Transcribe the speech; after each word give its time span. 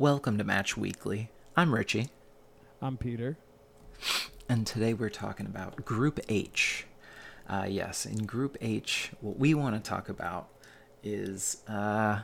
Welcome 0.00 0.38
to 0.38 0.44
Match 0.44 0.78
Weekly. 0.78 1.28
I'm 1.54 1.74
Richie, 1.74 2.08
I'm 2.80 2.96
Peter. 2.96 3.36
and 4.48 4.66
today 4.66 4.94
we're 4.94 5.10
talking 5.10 5.44
about 5.44 5.84
Group 5.84 6.20
H. 6.26 6.86
Uh, 7.46 7.66
yes, 7.68 8.06
in 8.06 8.24
Group 8.24 8.56
H, 8.62 9.10
what 9.20 9.38
we 9.38 9.52
want 9.52 9.74
to 9.74 9.86
talk 9.86 10.08
about 10.08 10.48
is 11.04 11.58
uh, 11.68 12.20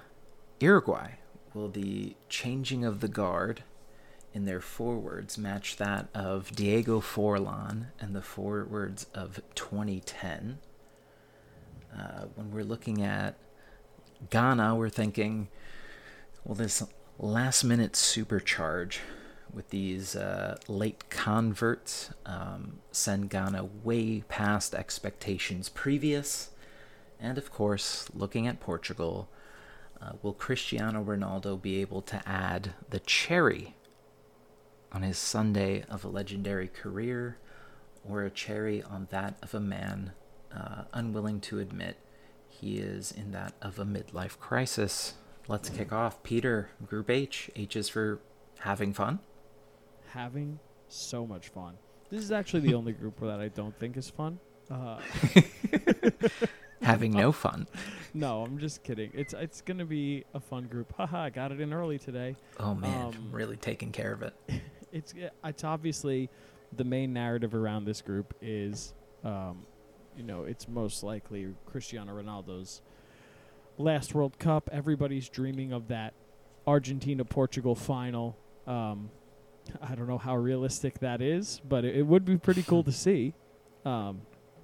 Uruguay. 0.59 1.17
Will 1.53 1.69
the 1.69 2.17
changing 2.31 2.83
of 2.83 3.01
the 3.01 3.09
guard 3.09 3.63
in 4.33 4.47
their 4.47 4.63
forwards 4.63 5.37
match 5.37 5.77
that 5.77 6.09
of 6.15 6.53
Diego 6.57 7.03
Forlan 7.03 7.89
and 8.01 8.17
the 8.17 8.23
forwards 8.23 9.05
of 9.13 9.43
2010? 9.55 10.61
Uh, 11.95 12.25
when 12.37 12.51
we're 12.51 12.65
looking 12.65 13.03
at 13.03 13.37
Ghana, 14.31 14.75
we're 14.77 14.89
thinking, 14.89 15.49
well, 16.43 16.55
this 16.55 16.83
last 17.19 17.65
minute 17.65 17.93
supercharge 17.93 18.99
with 19.53 19.71
these 19.71 20.15
uh, 20.15 20.57
late 20.69 21.09
converts 21.09 22.11
um, 22.27 22.81
send 22.93 23.31
Ghana 23.31 23.65
way 23.83 24.21
past 24.29 24.75
expectations 24.75 25.69
previous. 25.69 26.51
And 27.19 27.39
of 27.39 27.51
course, 27.51 28.09
looking 28.13 28.47
at 28.47 28.61
Portugal, 28.61 29.29
uh, 30.01 30.13
will 30.23 30.35
Cristiano 30.35 31.03
Ronaldo 31.03 31.61
be 31.61 31.81
able 31.81 32.03
to 32.03 32.29
add 32.29 32.75
the 32.91 33.01
cherry 33.01 33.75
on 34.93 35.03
his 35.03 35.17
sundae 35.17 35.85
of 35.89 36.05
a 36.05 36.09
legendary 36.09 36.69
career, 36.69 37.39
or 38.09 38.23
a 38.23 38.31
cherry 38.31 38.83
on 38.83 39.09
that 39.11 39.37
of 39.43 39.55
a 39.55 39.61
man 39.61 40.13
uh, 40.55 40.85
unwilling 40.93 41.41
to 41.41 41.59
admit 41.59 41.97
he 42.49 42.79
is 42.79 43.11
in 43.11 43.33
that 43.33 43.55
of 43.63 43.79
a 43.79 43.85
midlife 43.85 44.39
crisis? 44.39 45.15
Let's 45.49 45.69
kick 45.69 45.93
off. 45.93 46.23
Peter, 46.23 46.71
Group 46.87 47.09
H. 47.11 47.51
H 47.55 47.77
is 47.77 47.89
for 47.89 48.19
having 48.61 48.93
fun. 48.93 49.21
Having 50.09 50.59
so 50.89 51.27
much 51.27 51.49
fun. 51.49 51.75
This 52.11 52.23
is 52.23 52.33
actually 52.33 52.61
the 52.61 52.75
only 52.75 52.93
group 52.93 53.21
that 53.21 53.41
I 53.41 53.49
don't 53.49 53.77
think 53.79 53.97
is 53.97 54.09
fun. 54.11 54.39
Uh, 54.71 54.99
Having 56.83 57.13
no 57.13 57.33
fun. 57.33 57.67
no, 58.15 58.43
I'm 58.43 58.59
just 58.59 58.83
kidding. 58.85 59.11
It's 59.15 59.35
it's 59.35 59.61
gonna 59.61 59.85
be 59.85 60.25
a 60.35 60.41
fun 60.41 60.65
group. 60.67 60.93
Haha, 60.97 61.23
I 61.25 61.31
got 61.31 61.51
it 61.53 61.61
in 61.61 61.73
early 61.73 61.99
today. 61.99 62.37
Oh 62.61 62.75
man, 62.75 63.07
Um, 63.07 63.29
really 63.33 63.57
taking 63.57 63.93
care 63.93 64.13
of 64.13 64.23
it. 64.23 64.35
It's 64.93 65.13
it's 65.45 65.63
obviously 65.65 66.31
the 66.75 66.85
main 66.85 67.13
narrative 67.13 67.55
around 67.55 67.85
this 67.85 68.01
group 68.01 68.33
is, 68.41 68.95
um, 69.25 69.67
you 70.17 70.23
know, 70.23 70.45
it's 70.45 70.69
most 70.69 71.03
likely 71.03 71.49
Cristiano 71.67 72.15
Ronaldo's 72.19 72.81
last 73.79 74.15
World 74.15 74.39
Cup. 74.39 74.69
Everybody's 74.73 75.29
dreaming 75.29 75.73
of 75.73 75.89
that 75.89 76.15
Argentina 76.67 77.25
Portugal 77.25 77.75
final. 77.75 78.37
Um, 78.67 79.11
I 79.81 79.95
don't 79.95 80.07
know 80.09 80.19
how 80.19 80.37
realistic 80.37 81.01
that 81.01 81.21
is, 81.21 81.61
but 81.69 81.85
it, 81.85 81.97
it 81.97 82.03
would 82.03 82.25
be 82.25 82.37
pretty 82.37 82.63
cool 82.63 82.83
to 82.85 82.93
see. 82.93 83.35
Um, 83.85 84.23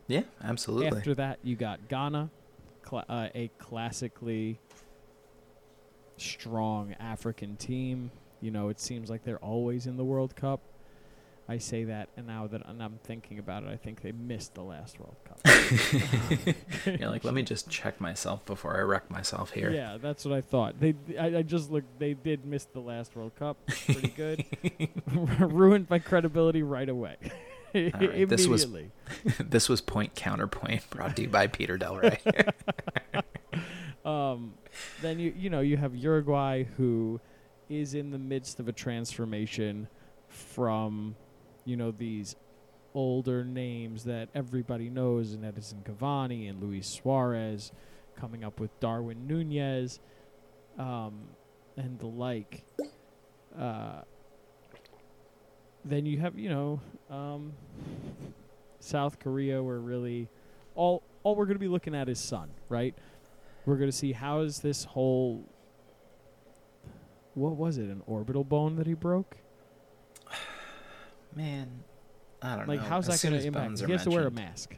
Yeah, 0.09 0.23
absolutely. 0.43 0.99
After 0.99 1.15
that, 1.15 1.39
you 1.43 1.57
got 1.57 1.89
Ghana, 1.89 2.31
cla 2.83 3.05
uh, 3.09 3.29
a 3.35 3.51
classically 3.59 4.59
strong 6.17 6.95
African 7.01 7.57
team. 7.57 8.11
You 8.41 8.51
know, 8.51 8.69
it 8.69 8.81
seems 8.81 9.11
like 9.11 9.25
they're 9.25 9.39
always 9.39 9.87
in 9.87 9.97
the 9.97 10.05
World 10.05 10.35
Cup. 10.35 10.61
I 11.53 11.59
say 11.59 11.85
that, 11.85 12.09
and 12.17 12.27
now 12.27 12.47
that 12.47 12.63
I'm 12.67 12.99
thinking 13.05 13.39
about 13.39 13.63
it, 13.63 13.69
I 13.69 13.77
think 13.77 14.01
they 14.01 14.13
missed 14.13 14.55
the 14.55 14.63
last 14.63 14.99
World 14.99 15.17
Cup. 15.25 15.39
You're 16.99 17.11
like, 17.11 17.25
let 17.25 17.35
me 17.35 17.43
just 17.43 17.69
check 17.69 18.01
myself 18.01 18.47
before 18.47 18.75
I 18.75 18.81
wreck 18.81 19.11
myself 19.11 19.51
here. 19.51 19.71
Yeah, 19.71 19.99
that's 20.01 20.25
what 20.25 20.35
I 20.35 20.41
thought. 20.41 20.81
They, 20.81 20.95
I, 21.21 21.37
I 21.39 21.43
just 21.43 21.71
looked. 21.71 21.99
They 21.99 22.15
did 22.15 22.47
miss 22.47 22.65
the 22.65 22.81
last 22.81 23.15
World 23.15 23.37
Cup. 23.39 23.59
Pretty 23.67 24.09
good. 24.09 24.45
Ruined 25.39 25.91
my 25.91 25.99
credibility 25.99 26.63
right 26.63 26.89
away. 26.89 27.17
right, 27.75 28.27
this 28.27 28.47
was- 28.47 28.67
this 29.39 29.69
was 29.69 29.83
Point 29.83 30.15
Counterpoint 30.15 30.89
brought 30.89 31.17
to 31.17 31.23
you 31.23 31.29
by 31.29 31.49
Peter 31.49 31.77
Del 31.77 31.97
Rey. 31.99 32.19
Um, 34.05 34.55
then 35.03 35.19
you 35.19 35.33
you 35.37 35.51
know 35.51 35.61
you 35.61 35.77
have 35.77 35.95
Uruguay 35.95 36.65
who 36.77 37.21
is 37.69 37.95
in 37.95 38.11
the 38.11 38.19
midst 38.19 38.59
of 38.59 38.69
a 38.69 38.73
transformation 38.73 39.87
from 40.29 41.15
you 41.65 41.77
know 41.77 41.91
these 41.91 42.37
older 42.95 43.45
names 43.45 44.05
that 44.05 44.29
everybody 44.35 44.91
knows 44.91 45.33
and 45.33 45.45
Edinson 45.45 45.83
Cavani 45.85 46.49
and 46.49 46.63
Luis 46.63 46.87
Suarez 46.87 47.73
coming 48.17 48.45
up 48.45 48.61
with 48.61 48.79
Darwin 48.81 49.27
Nunez 49.27 50.01
um, 50.79 51.21
and 51.77 51.99
the 51.99 52.07
like. 52.07 52.65
Uh, 53.59 54.03
then 55.85 56.07
you 56.07 56.19
have 56.19 56.39
you 56.39 56.49
know 56.49 56.81
um, 57.11 57.53
South 58.81 59.19
Korea 59.19 59.63
where 59.63 59.81
really 59.81 60.29
all 60.75 61.03
all 61.23 61.35
we're 61.35 61.47
going 61.47 61.57
to 61.57 61.61
be 61.61 61.69
looking 61.69 61.95
at 61.95 62.09
is 62.09 62.19
Son, 62.19 62.51
right? 62.69 62.95
We're 63.65 63.77
going 63.77 63.91
to 63.91 63.97
see 63.97 64.13
how 64.13 64.41
is 64.41 64.61
this 64.61 64.85
whole 64.85 65.45
what 67.35 67.57
was 67.57 67.79
it? 67.79 67.85
An 67.85 68.03
orbital 68.07 68.45
bone 68.45 68.77
that 68.77 68.87
he 68.87 68.95
broke? 68.95 69.37
Man, 71.35 71.69
I 72.41 72.57
don't 72.57 72.67
know. 72.67 72.73
Like 72.75 72.83
know. 72.83 72.89
how's 72.89 73.07
that 73.07 73.21
going 73.23 73.39
to 73.41 73.47
impact? 73.47 73.81
He 73.87 73.93
has 73.93 74.05
to 74.05 74.11
wear 74.11 74.27
a 74.27 74.31
mask. 74.31 74.77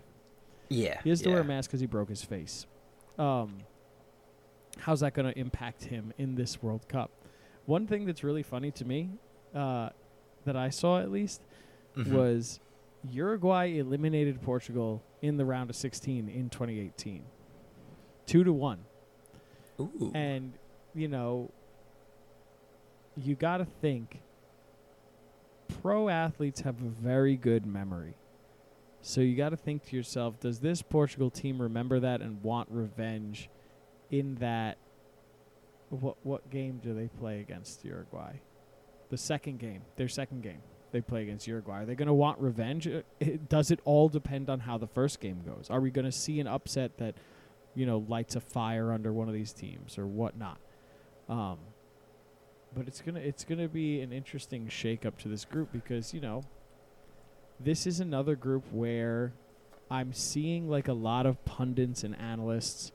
Yeah. 0.69 1.01
He 1.03 1.11
has 1.11 1.21
to 1.23 1.31
wear 1.31 1.41
a 1.41 1.45
mask 1.45 1.71
because 1.71 1.81
he 1.81 1.87
broke 1.87 2.09
his 2.09 2.23
face. 2.23 2.67
Um, 3.19 3.59
how's 4.79 5.01
that 5.01 5.15
going 5.15 5.33
to 5.33 5.39
impact 5.39 5.85
him 5.85 6.13
in 6.19 6.35
this 6.35 6.63
World 6.63 6.89
Cup? 6.89 7.11
One 7.67 7.87
thing 7.87 8.07
that's 8.07 8.23
really 8.25 8.43
funny 8.43 8.71
to 8.73 8.85
me, 8.85 9.11
uh, 9.55 9.91
that 10.45 10.57
I 10.57 10.69
saw 10.71 11.01
at 11.01 11.11
least, 11.11 11.41
Mhm. 11.97 12.13
was 12.13 12.61
Uruguay 13.11 13.77
eliminated 13.79 14.43
Portugal 14.43 15.03
in 15.23 15.37
the 15.37 15.45
round 15.45 15.71
of 15.71 15.77
16 15.77 16.29
in 16.29 16.51
2018, 16.51 17.23
two 18.27 18.43
to 18.45 18.53
one. 18.53 18.85
Ooh. 19.81 20.11
And 20.15 20.53
you 20.95 21.09
know, 21.09 21.51
you 23.17 23.35
got 23.35 23.59
to 23.59 23.65
think 23.65 24.21
pro 25.69 26.09
athletes 26.09 26.61
have 26.61 26.81
a 26.81 26.89
very 26.89 27.37
good 27.37 27.67
memory. 27.67 28.15
So 29.03 29.21
you 29.21 29.37
got 29.37 29.51
to 29.51 29.57
think 29.57 29.85
to 29.87 29.97
yourself, 29.97 30.41
does 30.41 30.61
this 30.61 30.83
Portugal 30.83 31.31
team 31.31 31.61
remember 31.61 32.01
that 32.01 32.21
and 32.23 32.43
want 32.43 32.69
revenge 32.71 33.51
in 34.11 34.37
that 34.37 34.79
what 35.91 36.17
what 36.23 36.51
game 36.51 36.81
do 36.83 36.95
they 36.95 37.09
play 37.09 37.41
against 37.41 37.85
Uruguay? 37.85 38.41
The 39.11 39.19
second 39.19 39.59
game, 39.59 39.83
their 39.97 40.09
second 40.09 40.43
game. 40.43 40.63
They 40.93 41.01
play 41.01 41.23
against 41.23 41.47
Uruguay. 41.47 41.83
Are 41.83 41.85
they 41.85 41.97
going 41.97 42.09
to 42.09 42.15
want 42.15 42.39
revenge? 42.39 42.87
Uh, 42.87 43.03
It, 43.19 43.49
does 43.49 43.73
it 43.73 43.81
all 43.85 44.09
depend 44.09 44.49
on 44.49 44.61
how 44.61 44.79
the 44.79 44.87
first 44.87 45.21
game 45.21 45.43
goes? 45.45 45.67
Are 45.69 45.81
we 45.81 45.91
going 45.91 46.05
to 46.05 46.13
see 46.13 46.39
an 46.39 46.47
upset 46.47 46.99
that 46.99 47.17
you 47.75 47.87
know, 47.87 48.05
lights 48.09 48.37
a 48.37 48.41
fire 48.41 48.93
under 48.93 49.13
one 49.13 49.29
of 49.29 49.35
these 49.35 49.53
teams 49.53 49.99
or 49.99 50.07
whatnot. 50.07 50.59
Um, 51.29 51.59
but 52.75 52.87
it's 52.87 53.01
gonna 53.01 53.21
it's 53.21 53.45
gonna 53.45 53.69
be 53.69 54.01
an 54.01 54.12
interesting 54.12 54.69
shake 54.69 55.05
up 55.07 55.19
to 55.19 55.29
this 55.29 55.45
group 55.45 55.73
because 55.73 56.12
you 56.15 56.21
know, 56.21 56.43
this 57.61 57.87
is 57.87 58.01
another 58.01 58.37
group 58.37 58.65
where 58.73 59.33
I'm 59.91 60.12
seeing 60.12 60.69
like 60.69 60.89
a 60.89 60.93
lot 60.93 61.27
of 61.27 61.45
pundits 61.45 62.05
and 62.05 62.19
analysts 62.19 62.93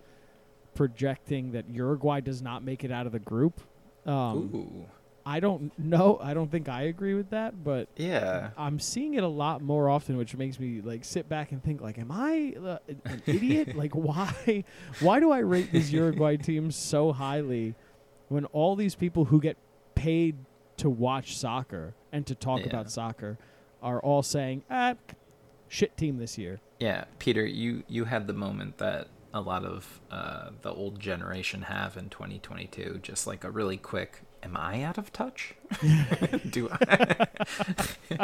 projecting 0.75 1.51
that 1.51 1.69
Uruguay 1.69 2.19
does 2.21 2.41
not 2.41 2.63
make 2.63 2.83
it 2.83 2.91
out 2.91 3.05
of 3.05 3.11
the 3.11 3.19
group. 3.19 3.61
Um, 4.05 4.49
Ooh. 4.53 4.85
I 5.25 5.39
don't 5.39 5.77
know. 5.77 6.17
I 6.21 6.33
don't 6.33 6.49
think 6.49 6.69
I 6.69 6.83
agree 6.83 7.13
with 7.13 7.29
that, 7.31 7.63
but 7.63 7.87
Yeah. 7.97 8.51
I'm 8.57 8.79
seeing 8.79 9.13
it 9.13 9.23
a 9.23 9.27
lot 9.27 9.61
more 9.61 9.89
often, 9.89 10.17
which 10.17 10.35
makes 10.35 10.59
me 10.59 10.81
like 10.81 11.03
sit 11.05 11.29
back 11.29 11.51
and 11.51 11.63
think, 11.63 11.81
like, 11.81 11.99
am 11.99 12.11
I 12.11 12.55
uh, 12.63 12.77
an 13.05 13.21
idiot? 13.27 13.75
like, 13.75 13.93
why, 13.93 14.63
why 15.01 15.19
do 15.19 15.31
I 15.31 15.39
rate 15.39 15.71
this 15.71 15.91
Uruguay 15.91 16.37
team 16.37 16.71
so 16.71 17.11
highly 17.11 17.75
when 18.29 18.45
all 18.45 18.75
these 18.75 18.95
people 18.95 19.25
who 19.25 19.39
get 19.39 19.57
paid 19.99 20.37
to 20.77 20.89
watch 20.89 21.37
soccer 21.37 21.93
and 22.11 22.25
to 22.25 22.33
talk 22.33 22.61
Yeah. 22.61 22.67
about 22.67 22.89
soccer 22.89 23.37
are 23.81 23.99
all 23.99 24.23
saying, 24.23 24.63
ah, 24.69 24.95
shit 25.67 25.95
team 25.97 26.17
this 26.17 26.37
year. 26.37 26.59
Yeah, 26.79 27.03
Peter, 27.19 27.45
you 27.45 27.83
you 27.87 28.05
had 28.05 28.27
the 28.27 28.33
moment 28.33 28.77
that 28.77 29.07
a 29.33 29.41
lot 29.41 29.65
of 29.65 29.99
uh, 30.09 30.51
the 30.61 30.71
old 30.71 30.99
generation 30.99 31.63
have 31.63 31.97
in 31.97 32.09
2022. 32.09 32.99
Just 33.03 33.27
like 33.27 33.43
a 33.43 33.51
really 33.51 33.75
quick, 33.77 34.21
am 34.41 34.55
I 34.55 34.81
out 34.83 34.97
of 34.97 35.11
touch? 35.11 35.55
Do 36.49 36.69
I? 36.71 37.27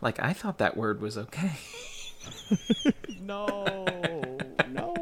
like 0.00 0.18
I 0.20 0.32
thought 0.32 0.56
that 0.58 0.76
word 0.76 1.00
was 1.02 1.18
okay. 1.18 1.52
No, 3.20 3.64
no. 4.70 4.94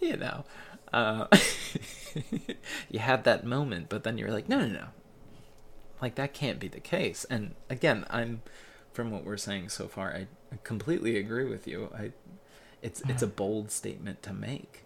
you 0.00 0.16
know, 0.16 0.44
uh, 0.92 1.26
you 2.90 2.98
had 2.98 3.24
that 3.24 3.44
moment, 3.44 3.88
but 3.88 4.04
then 4.04 4.18
you're 4.18 4.30
like, 4.30 4.48
no, 4.48 4.60
no, 4.60 4.66
no. 4.66 4.86
Like 6.00 6.14
that 6.14 6.32
can't 6.32 6.58
be 6.58 6.68
the 6.68 6.80
case. 6.80 7.26
And 7.28 7.54
again, 7.68 8.06
I'm 8.10 8.42
from 8.92 9.10
what 9.10 9.24
we're 9.24 9.36
saying 9.36 9.68
so 9.68 9.86
far, 9.86 10.12
I, 10.12 10.26
I 10.52 10.58
completely 10.64 11.16
agree 11.16 11.44
with 11.44 11.66
you. 11.66 11.90
I, 11.94 12.12
it's 12.82 13.02
it's 13.02 13.22
a 13.22 13.26
uh-huh. 13.26 13.34
bold 13.36 13.70
statement 13.70 14.22
to 14.22 14.32
make. 14.32 14.84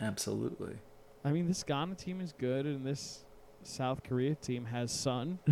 Absolutely. 0.00 0.76
I 1.24 1.32
mean, 1.32 1.48
this 1.48 1.62
Ghana 1.62 1.96
team 1.96 2.20
is 2.20 2.32
good, 2.32 2.66
and 2.66 2.86
this 2.86 3.24
South 3.62 4.02
Korea 4.02 4.34
team 4.34 4.66
has 4.66 4.92
Son. 4.92 5.38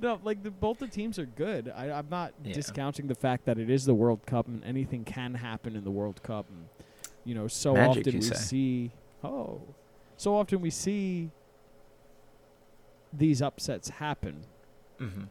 no, 0.00 0.20
like 0.22 0.42
the 0.42 0.50
both 0.50 0.78
the 0.78 0.86
teams 0.86 1.18
are 1.18 1.26
good. 1.26 1.72
I, 1.74 1.90
I'm 1.90 2.08
not 2.08 2.32
Yeah. 2.42 2.54
discounting 2.54 3.08
the 3.08 3.14
fact 3.14 3.44
that 3.46 3.58
it 3.58 3.68
is 3.70 3.84
the 3.84 3.94
World 3.94 4.24
Cup 4.26 4.46
and 4.46 4.64
anything 4.64 5.04
can 5.04 5.34
happen 5.34 5.76
in 5.76 5.84
the 5.84 5.90
World 5.90 6.22
Cup. 6.22 6.46
And 6.48 6.68
you 7.26 7.34
know, 7.34 7.46
so 7.48 7.74
Magic, 7.74 8.06
often 8.06 8.14
we 8.14 8.22
say. 8.22 8.34
see 8.36 8.90
oh, 9.22 9.60
so 10.16 10.34
often 10.36 10.60
we 10.62 10.70
see 10.70 11.30
these 13.12 13.42
upsets 13.42 13.88
happen. 13.90 14.44
Mm-hmm. 15.00 15.24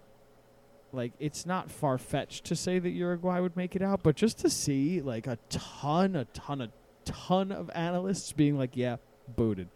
Like 0.93 1.13
it's 1.19 1.45
not 1.45 1.71
far 1.71 1.97
fetched 1.97 2.45
to 2.45 2.55
say 2.55 2.79
that 2.79 2.89
Uruguay 2.89 3.39
would 3.39 3.55
make 3.57 3.75
it 3.75 3.81
out, 3.81 4.03
but 4.03 4.15
just 4.15 4.37
to 4.39 4.49
see 4.49 5.01
like 5.01 5.25
a 5.27 5.37
ton, 5.49 6.15
a 6.15 6.25
ton, 6.25 6.61
a 6.61 6.69
ton 7.05 7.51
of 7.51 7.69
analysts 7.73 8.31
being 8.31 8.57
like, 8.57 8.75
"Yeah, 8.77 8.97
booted." 9.35 9.69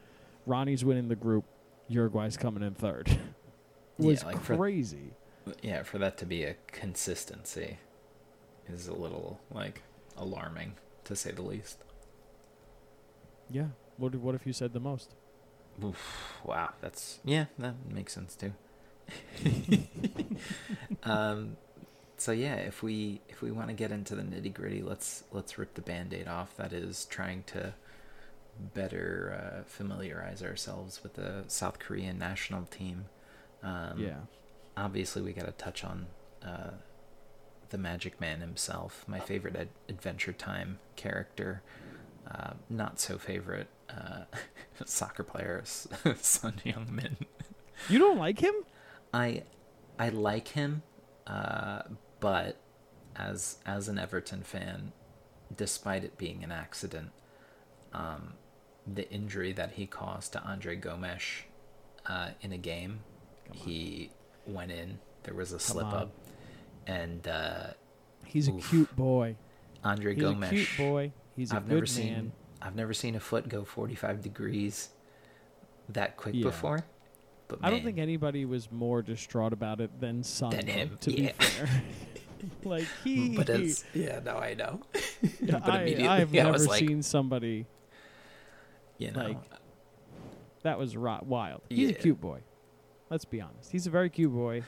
Ronnie's 0.46 0.84
winning 0.86 1.08
the 1.10 1.16
group. 1.16 1.46
Uruguay's 1.88 2.38
coming 2.38 2.64
in 2.64 2.74
third. 2.74 3.08
was 3.98 4.22
Yeah, 4.22 4.28
like 4.28 4.42
for- 4.42 4.56
crazy. 4.58 5.14
Yeah, 5.64 5.84
for 5.84 5.98
that 5.98 6.18
to 6.20 6.26
be 6.26 6.44
a 6.44 6.56
consistency 6.68 7.78
is 8.72 8.88
a 8.88 8.94
little 8.94 9.40
like 9.52 9.82
alarming 10.18 10.74
to 11.06 11.16
say 11.16 11.32
the 11.32 11.42
least. 11.42 11.84
Yeah. 13.50 13.68
What 13.98 14.14
if- 14.16 14.22
What 14.22 14.36
if 14.36 14.46
you 14.48 14.54
said 14.54 14.74
the 14.74 14.80
most? 14.80 15.14
Oof, 15.84 16.34
wow, 16.44 16.74
that's 16.82 17.20
yeah, 17.24 17.46
that 17.58 17.76
makes 17.90 18.14
sense 18.14 18.36
too. 18.36 18.54
um, 21.04 21.58
so 22.18 22.32
yeah, 22.32 22.56
if 22.56 22.84
we 22.84 23.22
if 23.30 23.42
we 23.42 23.52
want 23.52 23.68
to 23.70 23.74
get 23.74 23.92
into 23.92 24.16
the 24.16 24.22
nitty 24.24 24.54
gritty, 24.54 24.82
let's 24.82 25.24
let's 25.32 25.58
rip 25.58 25.74
the 25.76 25.82
band-aid 25.82 26.28
off. 26.28 26.56
That 26.58 26.74
is 26.74 27.06
trying 27.06 27.44
to 27.48 27.74
better 28.74 29.62
uh, 29.62 29.64
familiarize 29.66 30.44
ourselves 30.44 31.02
with 31.02 31.14
the 31.14 31.46
South 31.48 31.80
Korean 31.80 32.18
national 32.20 32.64
team. 32.66 33.06
Um, 33.64 34.00
yeah. 34.00 34.16
obviously 34.78 35.22
we 35.22 35.32
got 35.34 35.46
to 35.46 35.52
touch 35.52 35.84
on 35.84 36.08
uh, 36.44 36.72
the 37.70 37.78
Magic 37.78 38.20
Man 38.20 38.42
himself, 38.42 39.04
my 39.08 39.20
favorite 39.20 39.56
ad- 39.56 39.70
Adventure 39.88 40.34
Time 40.34 40.80
character. 40.98 41.62
Uh, 42.34 42.54
not 42.70 43.00
so 43.00 43.18
favorite 43.18 43.68
uh, 43.90 44.24
soccer 44.86 45.24
player, 45.24 45.60
S- 45.64 45.88
Son 46.22 46.54
Heung-min. 46.66 47.18
You 47.90 47.98
don't 48.00 48.20
like 48.20 48.40
him? 48.40 48.54
I 49.14 49.44
I 49.98 50.10
like 50.10 50.50
him, 50.50 50.84
uh, 51.26 51.84
but 52.20 52.58
as 53.16 53.58
as 53.66 53.88
an 53.88 53.98
Everton 53.98 54.44
fan, 54.44 54.92
despite 55.56 56.04
it 56.04 56.18
being 56.18 56.44
an 56.44 56.52
accident, 56.52 57.10
um, 57.94 58.34
the 58.86 59.10
injury 59.12 59.52
that 59.54 59.72
he 59.72 59.88
caused 59.88 60.34
to 60.34 60.44
Andre 60.44 60.76
Gomes 60.76 61.24
uh, 62.06 62.30
in 62.42 62.52
a 62.52 62.58
game, 62.58 63.00
he 63.52 64.12
went 64.46 64.72
in. 64.72 65.00
There 65.24 65.34
was 65.34 65.52
a 65.52 65.60
slip 65.60 65.88
up, 65.92 66.12
and 66.86 67.28
uh, 67.28 67.68
He's 68.26 68.48
a 68.48 68.52
cute 68.54 68.96
boy. 68.96 69.36
Andre 69.84 70.14
He's 70.14 70.24
Gomes. 70.24 70.46
a 70.46 70.50
cute 70.50 70.70
boy. 70.78 71.12
He's 71.40 71.54
a 71.54 71.56
I've 71.56 71.64
good 71.70 71.70
never 71.70 71.80
man. 71.80 71.88
seen 71.88 72.32
I've 72.62 72.76
never 72.76 72.94
seen 72.94 73.16
a 73.16 73.20
foot 73.22 73.48
go 73.48 73.64
45 73.64 74.22
degrees 74.22 74.90
that 75.88 76.18
quick 76.18 76.36
Yeah. 76.36 76.44
before. 76.44 76.84
But 77.48 77.60
I 77.64 77.70
don't 77.70 77.84
think 77.84 77.98
anybody 77.98 78.44
was 78.44 78.70
more 78.70 79.02
distraught 79.02 79.54
about 79.54 79.80
it 79.80 80.02
than 80.02 80.22
Son. 80.22 80.52
Than 80.52 80.68
him, 80.68 80.98
To 81.02 81.12
yeah. 81.12 81.32
be 81.32 81.44
fair, 81.46 81.70
like 82.66 82.86
he. 83.06 83.36
But 83.38 83.50
it's 83.50 83.86
yeah, 83.94 84.20
no, 84.24 84.36
I 84.36 84.54
know. 84.54 84.82
Yeah, 85.42 85.60
but 85.60 85.70
I, 85.70 85.82
immediately 85.84 86.08
I've 86.08 86.34
I 86.36 86.44
never 86.44 86.58
like, 86.60 86.80
seen 86.80 87.02
somebody 87.02 87.66
you 88.98 89.12
know, 89.12 89.24
like, 89.24 89.38
that 90.64 90.78
was 90.78 90.98
ri- 90.98 91.20
wild. 91.24 91.62
He's 91.70 91.90
a 91.90 91.94
cute 91.94 92.20
boy. 92.20 92.42
Let's 93.10 93.24
be 93.26 93.40
honest. 93.40 93.72
He's 93.72 93.88
a 93.88 93.90
very 93.90 94.10
cute 94.10 94.34
boy. 94.34 94.64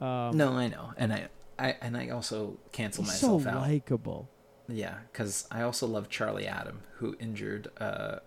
Um, 0.00 0.36
no, 0.36 0.52
I 0.54 0.66
know, 0.66 0.92
and 0.96 1.12
I, 1.12 1.28
I, 1.58 1.76
and 1.80 1.96
I 1.96 2.08
also 2.08 2.58
cancel 2.72 3.04
he's 3.04 3.14
so 3.14 3.38
myself 3.38 3.54
out. 3.54 3.62
likable. 3.68 4.28
Yeah, 4.68 4.94
because 5.12 5.46
I 5.50 5.62
also 5.62 5.86
love 5.86 6.08
Charlie 6.08 6.46
Adam, 6.46 6.82
who 6.96 7.16
injured 7.20 7.68
uh, 7.78 8.20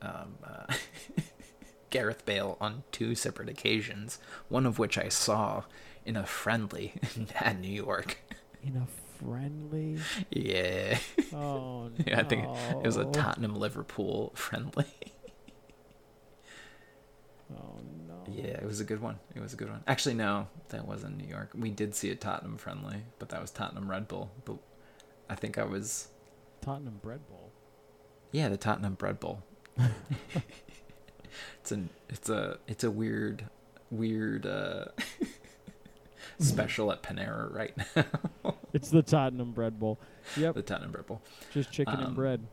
um, 0.00 0.36
uh, 0.44 0.72
Gareth 1.90 2.24
Bale 2.24 2.56
on 2.60 2.84
two 2.92 3.14
separate 3.14 3.48
occasions. 3.48 4.18
One 4.48 4.66
of 4.66 4.78
which 4.78 4.96
I 4.96 5.08
saw 5.08 5.64
in 6.04 6.16
a 6.16 6.24
friendly 6.26 6.94
at 7.40 7.58
New 7.60 7.72
York. 7.72 8.18
In 8.62 8.76
a 8.76 8.86
friendly. 9.18 9.98
Yeah, 10.30 10.98
Oh 11.32 11.90
yeah 12.06 12.20
I 12.20 12.22
think 12.22 12.44
it 12.44 12.86
was 12.86 12.96
a. 12.96 13.04
Tottenham 13.06 13.56
Liverpool 13.56 14.32
friendly. 14.34 14.86
Oh 17.52 17.76
no. 18.06 18.24
Yeah, 18.30 18.58
it 18.58 18.64
was 18.66 18.80
a 18.80 18.84
good 18.84 19.00
one. 19.00 19.18
It 19.34 19.40
was 19.40 19.54
a 19.54 19.56
good 19.56 19.70
one. 19.70 19.82
Actually, 19.86 20.14
no, 20.14 20.48
that 20.68 20.86
wasn't 20.86 21.16
New 21.16 21.26
York. 21.26 21.50
We 21.54 21.70
did 21.70 21.94
see 21.94 22.10
a 22.10 22.14
Tottenham 22.14 22.58
friendly, 22.58 22.98
but 23.18 23.30
that 23.30 23.40
was 23.40 23.50
Tottenham 23.50 23.90
Red 23.90 24.06
Bull. 24.06 24.30
But 24.44 24.58
I 25.28 25.34
think 25.34 25.58
I 25.58 25.64
was 25.64 26.08
Tottenham 26.60 27.00
Bread 27.02 27.26
Bowl. 27.28 27.52
yeah, 28.32 28.48
the 28.48 28.56
Tottenham 28.56 28.94
Bread 28.94 29.20
Bowl. 29.20 29.42
it's 31.60 31.72
an 31.72 31.88
it's 32.08 32.28
a 32.28 32.58
it's 32.66 32.84
a 32.84 32.90
weird 32.90 33.44
weird 33.90 34.46
uh 34.46 34.86
special 36.38 36.90
at 36.92 37.02
Panera 37.02 37.52
right 37.52 37.76
now. 37.94 38.04
It's 38.74 38.90
the 38.90 39.02
Tottenham 39.02 39.52
Bread 39.52 39.80
Bowl. 39.80 39.98
Yep, 40.36 40.54
the 40.54 40.62
Tottenham 40.62 40.92
Bread 40.92 41.06
Bowl. 41.06 41.22
just 41.54 41.72
chicken 41.72 41.94
um, 41.94 42.04
and 42.04 42.14
bread. 42.14 42.46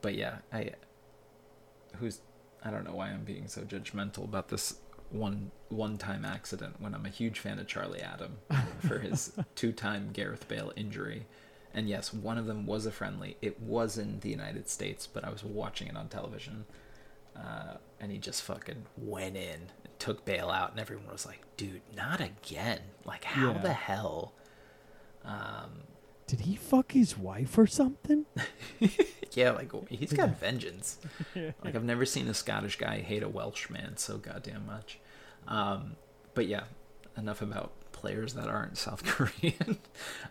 But 0.00 0.14
yeah, 0.14 0.38
I 0.50 0.70
who's 1.96 2.20
I 2.64 2.70
don't 2.70 2.84
know 2.84 2.94
why 2.94 3.08
I'm 3.08 3.24
being 3.24 3.46
so 3.46 3.60
judgmental 3.60 4.24
about 4.24 4.48
this 4.48 4.76
one 5.10 5.50
one 5.74 5.98
time 5.98 6.24
accident 6.24 6.80
when 6.80 6.94
I'm 6.94 7.06
a 7.06 7.10
huge 7.10 7.38
fan 7.38 7.58
of 7.58 7.66
Charlie 7.66 8.00
Adam 8.00 8.38
for 8.86 8.98
his 8.98 9.32
two 9.54 9.72
time 9.72 10.10
Gareth 10.12 10.48
Bale 10.48 10.72
injury. 10.76 11.26
And 11.72 11.88
yes, 11.88 12.12
one 12.14 12.38
of 12.38 12.46
them 12.46 12.66
was 12.66 12.86
a 12.86 12.92
friendly. 12.92 13.36
It 13.42 13.60
was 13.60 13.98
in 13.98 14.20
the 14.20 14.28
United 14.30 14.68
States, 14.68 15.06
but 15.06 15.24
I 15.24 15.30
was 15.30 15.42
watching 15.42 15.88
it 15.88 15.96
on 15.96 16.08
television. 16.08 16.66
Uh, 17.36 17.78
and 17.98 18.12
he 18.12 18.18
just 18.18 18.42
fucking 18.42 18.84
went 18.96 19.36
in, 19.36 19.58
took 19.98 20.24
Bale 20.24 20.50
out, 20.50 20.70
and 20.70 20.78
everyone 20.78 21.06
was 21.10 21.26
like, 21.26 21.40
dude, 21.56 21.80
not 21.96 22.20
again. 22.20 22.78
Like, 23.04 23.24
how 23.24 23.52
Yeah. 23.52 23.58
the 23.58 23.72
hell? 23.72 24.34
Um, 25.24 25.82
Did 26.28 26.40
he 26.40 26.54
fuck 26.54 26.92
his 26.92 27.18
wife 27.18 27.58
or 27.58 27.66
something? 27.66 28.24
yeah, 29.32 29.50
like, 29.50 29.72
he's 29.88 30.12
got 30.12 30.38
vengeance. 30.38 30.98
Like 31.64 31.74
I've 31.74 31.82
never 31.84 32.06
seen 32.06 32.28
a 32.28 32.34
Scottish 32.34 32.76
guy 32.78 33.00
hate 33.00 33.22
a 33.24 33.28
Welsh 33.28 33.68
man 33.68 33.96
so 33.96 34.16
goddamn 34.18 34.64
much. 34.66 35.00
Um, 35.48 35.96
but 36.34 36.46
yeah, 36.46 36.64
enough 37.16 37.42
about 37.42 37.72
players 37.92 38.34
that 38.34 38.48
aren't 38.48 38.76
South 38.78 39.04
Korean. 39.06 39.78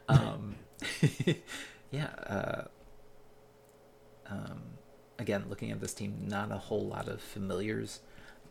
um, 0.10 0.55
yeah. 1.91 2.10
Uh, 2.27 2.63
um, 4.29 4.62
again, 5.20 5.46
looking 5.50 5.72
at 5.72 5.79
this 5.79 5.93
team, 5.93 6.25
not 6.27 6.51
a 6.51 6.58
whole 6.58 6.86
lot 6.88 7.08
of 7.08 7.22
familiars. 7.22 8.01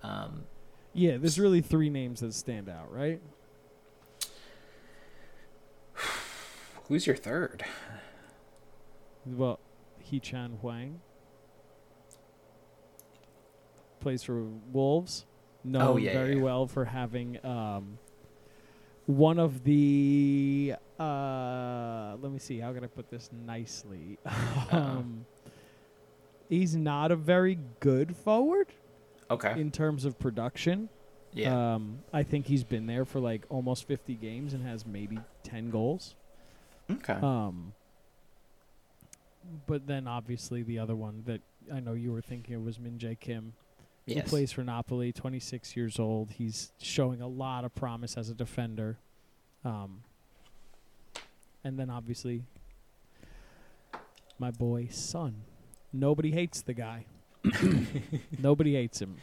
Um, 0.03 0.45
Yeah, 0.93 1.17
there's 1.17 1.39
really 1.39 1.61
three 1.61 1.91
names 1.91 2.21
that 2.21 2.35
stand 2.35 2.69
out, 2.69 2.93
right? 2.93 3.21
who's 6.89 7.07
your 7.07 7.17
third? 7.17 7.65
Well, 9.25 9.61
Hee 10.01 10.21
Chan 10.21 10.59
Hwang 10.61 11.01
plays 14.01 14.23
for 14.25 14.43
Wolves, 14.43 15.25
known 15.65 15.83
Oh, 15.83 15.97
yeah, 15.97 16.13
very 16.13 16.37
yeah. 16.37 16.43
well 16.43 16.67
for 16.67 16.85
having 16.85 17.45
um, 17.45 17.99
one 19.07 19.39
of 19.39 19.65
the. 19.65 20.75
Uh, 20.99 22.17
let 22.21 22.31
me 22.33 22.39
see. 22.39 22.59
How 22.59 22.73
can 22.73 22.85
I 22.85 22.87
put 22.87 23.11
this 23.11 23.31
nicely? 23.47 24.19
um, 24.71 25.25
he's 26.49 26.77
not 26.77 27.11
a 27.11 27.17
very 27.17 27.59
good 27.81 28.15
forward 28.17 28.69
Okay. 29.31 29.59
in 29.61 29.71
terms 29.71 30.05
of 30.05 30.19
production. 30.19 30.89
yeah. 31.33 31.75
Um, 31.75 32.01
I 32.13 32.23
think 32.23 32.47
he's 32.47 32.63
been 32.65 32.87
there 32.87 33.05
for 33.05 33.19
like 33.21 33.45
almost 33.49 33.87
50 33.89 34.15
games 34.17 34.53
and 34.55 34.65
has 34.67 34.85
maybe 34.87 35.19
10 35.45 35.71
goals. 35.71 36.15
okay. 36.91 37.15
Um, 37.15 37.73
but 39.67 39.87
then 39.87 40.07
obviously 40.07 40.63
the 40.63 40.79
other 40.79 40.95
one 40.95 41.23
that 41.27 41.41
I 41.73 41.81
know 41.81 41.95
you 41.95 42.13
were 42.13 42.21
thinking 42.21 42.55
of 42.55 42.63
was 42.63 42.79
Min 42.79 42.99
Jae 42.99 43.19
Kim, 43.19 43.55
yes. 44.07 44.29
plays 44.29 44.53
for 44.53 44.63
Napoli, 44.63 45.13
26 45.13 45.77
years 45.77 45.99
old. 45.99 46.33
He's 46.33 46.73
showing 46.79 47.21
a 47.21 47.29
lot 47.29 47.65
of 47.65 47.75
promise 47.75 48.17
as 48.17 48.29
a 48.29 48.35
defender. 48.35 48.99
Um, 49.65 50.03
and 51.65 51.79
then 51.79 51.91
obviously 51.91 52.43
my 54.39 54.51
boy 54.51 54.89
Son. 54.91 55.43
Nobody 55.93 56.33
hates 56.33 56.63
the 56.63 56.75
guy. 56.75 57.07
Nobody 58.39 58.75
hates 58.75 59.01
him, 59.01 59.17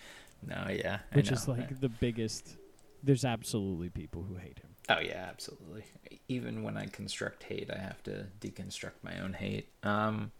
No. 0.45 0.67
Yeah. 0.69 0.99
I 1.11 1.15
which 1.15 1.31
is 1.31 1.47
like 1.47 1.79
the 1.79 1.89
biggest. 1.89 2.57
There's 3.03 3.25
absolutely 3.25 3.89
people 3.89 4.23
who 4.23 4.35
hate 4.35 4.59
him. 4.59 4.69
Oh 4.89 4.99
yeah, 4.99 5.27
absolutely. 5.29 5.83
Even 6.27 6.63
when 6.63 6.77
I 6.77 6.85
construct 6.87 7.43
hate, 7.43 7.69
I 7.73 7.79
have 7.79 8.01
to 8.03 8.27
deconstruct 8.39 9.03
my 9.03 9.19
own 9.19 9.33
hate. 9.33 9.69
Um, 9.83 10.31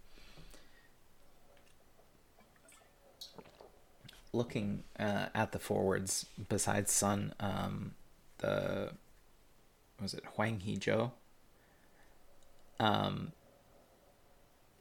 looking 4.34 4.84
uh, 5.00 5.28
at 5.34 5.52
the 5.52 5.60
forwards 5.60 6.26
besides 6.50 6.92
Son, 6.92 7.34
um, 7.40 7.94
the 8.40 8.92
was 10.02 10.14
it 10.14 10.24
Huang 10.36 10.62
Jo? 10.80 11.12
Um, 12.80 13.34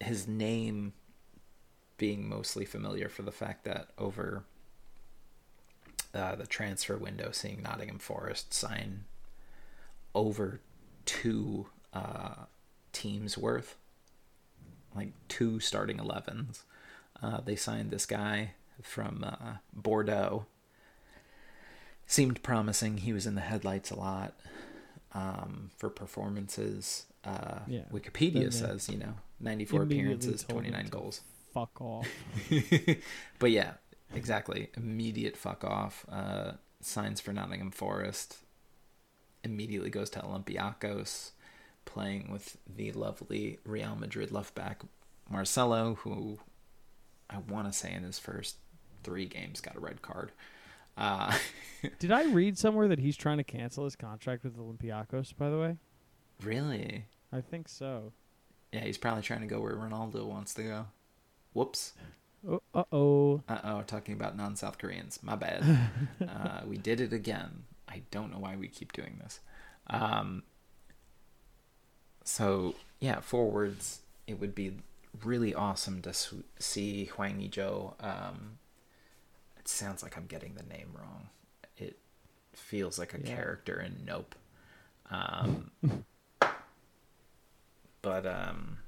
his 0.00 0.28
name 0.28 0.92
being 1.96 2.28
mostly 2.28 2.64
familiar 2.64 3.08
for 3.08 3.22
the 3.22 3.32
fact 3.32 3.64
that 3.64 3.88
over 3.98 4.44
uh, 6.14 6.36
the 6.36 6.46
transfer 6.46 6.96
window, 6.96 7.30
seeing 7.32 7.62
Nottingham 7.62 7.98
Forest 7.98 8.54
sign 8.54 9.04
over 10.14 10.60
two 11.04 11.66
uh, 11.92 12.44
teams 12.92 13.36
worth, 13.36 13.76
like 14.94 15.12
two 15.28 15.58
starting 15.58 15.98
11s. 15.98 16.62
Uh, 17.20 17.40
they 17.40 17.56
signed 17.56 17.90
this 17.90 18.06
guy 18.06 18.52
from 18.82 19.24
uh, 19.24 19.54
Bordeaux. 19.72 20.46
Seemed 22.06 22.42
promising. 22.42 22.98
He 22.98 23.12
was 23.12 23.26
in 23.26 23.34
the 23.34 23.42
headlights 23.42 23.90
a 23.90 23.96
lot 23.96 24.34
um, 25.12 25.70
for 25.76 25.90
performances. 25.90 27.04
Uh, 27.24 27.60
Yeah. 27.66 27.82
Wikipedia 27.92 28.42
Then 28.44 28.52
says, 28.52 28.88
you 28.88 28.96
know, 28.98 29.14
94 29.40 29.82
appearances, 29.82 30.42
29 30.44 30.86
goals. 30.86 31.20
Fuck 31.52 31.80
off. 31.80 32.08
but 33.38 33.50
yeah, 33.50 33.72
exactly. 34.14 34.70
Immediate 34.76 35.36
fuck 35.36 35.64
off. 35.64 36.06
Uh, 36.10 36.52
signs 36.80 37.20
for 37.20 37.32
Nottingham 37.32 37.70
Forest. 37.72 38.38
Immediately 39.44 39.90
goes 39.90 40.08
to 40.10 40.20
Olympiacos, 40.20 41.32
playing 41.84 42.30
with 42.32 42.56
the 42.66 42.92
lovely 42.92 43.58
Real 43.64 43.96
Madrid 43.96 44.30
left 44.32 44.54
back 44.54 44.82
Marcelo, 45.30 45.94
who 45.96 46.38
I 47.30 47.38
want 47.38 47.70
to 47.70 47.78
say 47.78 47.92
in 47.92 48.02
his 48.02 48.18
first 48.18 48.56
three 49.02 49.26
games 49.26 49.60
got 49.60 49.76
a 49.76 49.80
red 49.80 50.02
card. 50.02 50.32
Uh, 50.96 51.36
Did 51.98 52.10
I 52.10 52.24
read 52.24 52.58
somewhere 52.58 52.88
that 52.88 52.98
he's 52.98 53.16
trying 53.16 53.38
to 53.38 53.44
cancel 53.44 53.84
his 53.84 53.96
contract 53.96 54.44
with 54.44 54.58
Olympiacos? 54.58 55.36
By 55.36 55.50
the 55.50 55.58
way, 55.58 55.76
really? 56.42 57.04
I 57.32 57.40
think 57.40 57.68
so. 57.68 58.12
Yeah, 58.72 58.80
he's 58.80 58.98
probably 58.98 59.22
trying 59.22 59.40
to 59.40 59.46
go 59.46 59.60
where 59.60 59.74
Ronaldo 59.74 60.26
wants 60.26 60.54
to 60.54 60.62
go. 60.62 60.86
Whoops. 61.52 61.92
Uh 62.46 62.84
oh. 62.92 63.42
Uh 63.48 63.58
oh, 63.64 63.82
talking 63.86 64.14
about 64.14 64.36
non 64.36 64.56
South 64.56 64.78
Koreans. 64.78 65.20
My 65.22 65.36
bad. 65.36 65.64
uh, 66.28 66.60
we 66.66 66.76
did 66.76 67.00
it 67.00 67.12
again. 67.12 67.64
I 67.88 68.02
don't 68.10 68.30
know 68.30 68.38
why 68.38 68.56
we 68.56 68.68
keep 68.68 68.92
doing 68.92 69.18
this. 69.22 69.40
Um, 69.88 70.42
so, 72.24 72.74
yeah, 73.00 73.20
forwards, 73.20 74.00
it 74.26 74.38
would 74.38 74.54
be 74.54 74.76
really 75.24 75.54
awesome 75.54 76.02
to 76.02 76.12
see 76.58 77.06
Hwang 77.06 77.40
Ui-jo. 77.40 77.94
Um, 78.00 78.58
it 79.68 79.70
sounds 79.70 80.02
like 80.02 80.16
I'm 80.16 80.24
getting 80.24 80.54
the 80.54 80.62
name 80.62 80.88
wrong. 80.98 81.28
It 81.76 81.98
feels 82.54 82.98
like 82.98 83.12
a 83.12 83.18
Yeah. 83.20 83.34
character 83.36 83.78
in 83.78 84.02
Nope. 84.06 84.34
Um, 85.10 85.70
but 88.00 88.24
um, 88.26 88.78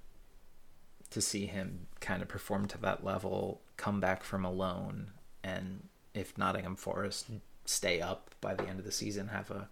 to 1.10 1.20
see 1.20 1.44
him 1.44 1.86
kind 2.00 2.22
of 2.22 2.28
perform 2.28 2.66
to 2.68 2.78
that 2.78 3.04
level, 3.04 3.60
come 3.76 4.00
back 4.00 4.22
from 4.24 4.42
a 4.42 4.50
loan, 4.50 5.10
and 5.44 5.88
if 6.14 6.38
Nottingham 6.38 6.76
Forest 6.76 7.26
stay 7.66 8.00
up 8.00 8.34
by 8.40 8.54
the 8.54 8.64
end 8.66 8.78
of 8.78 8.86
the 8.86 8.90
season, 8.92 9.28
have 9.28 9.50
a, 9.50 9.68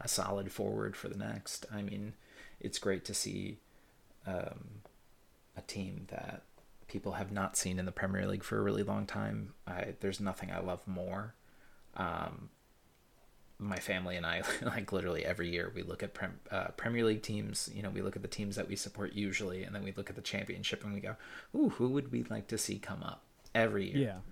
a 0.00 0.08
solid 0.08 0.50
forward 0.50 0.96
for 0.96 1.08
the 1.08 1.16
next. 1.16 1.66
I 1.72 1.82
mean, 1.82 2.14
it's 2.58 2.80
great 2.80 3.04
to 3.04 3.14
see 3.14 3.58
um, 4.26 4.82
a 5.56 5.60
team 5.62 6.06
that 6.10 6.42
people 6.88 7.12
have 7.12 7.30
not 7.30 7.56
seen 7.56 7.78
in 7.78 7.84
the 7.86 7.92
Premier 7.92 8.26
League 8.26 8.42
for 8.42 8.58
a 8.58 8.62
really 8.62 8.82
long 8.82 9.06
time. 9.06 9.52
I, 9.66 9.94
there's 10.00 10.20
nothing 10.20 10.50
I 10.50 10.58
love 10.60 10.80
more. 10.86 11.34
Um, 11.96 12.48
my 13.58 13.78
family 13.78 14.16
and 14.16 14.24
I, 14.24 14.42
like 14.62 14.92
literally 14.92 15.24
every 15.24 15.48
year, 15.50 15.72
we 15.74 15.82
look 15.82 16.02
at 16.02 16.14
prem, 16.14 16.38
uh, 16.50 16.68
Premier 16.76 17.04
League 17.04 17.22
teams. 17.22 17.68
You 17.74 17.82
know, 17.82 17.90
we 17.90 18.02
look 18.02 18.16
at 18.16 18.22
the 18.22 18.28
teams 18.28 18.56
that 18.56 18.68
we 18.68 18.76
support 18.76 19.12
usually, 19.14 19.64
and 19.64 19.74
then 19.74 19.82
we 19.82 19.92
look 19.96 20.10
at 20.10 20.16
the 20.16 20.22
championship 20.22 20.84
and 20.84 20.94
we 20.94 21.00
go, 21.00 21.16
"Ooh, 21.56 21.70
who 21.70 21.88
would 21.88 22.12
we 22.12 22.22
like 22.24 22.46
to 22.48 22.58
see 22.58 22.78
come 22.78 23.02
up?" 23.02 23.24
Every 23.54 23.90
year 23.90 24.22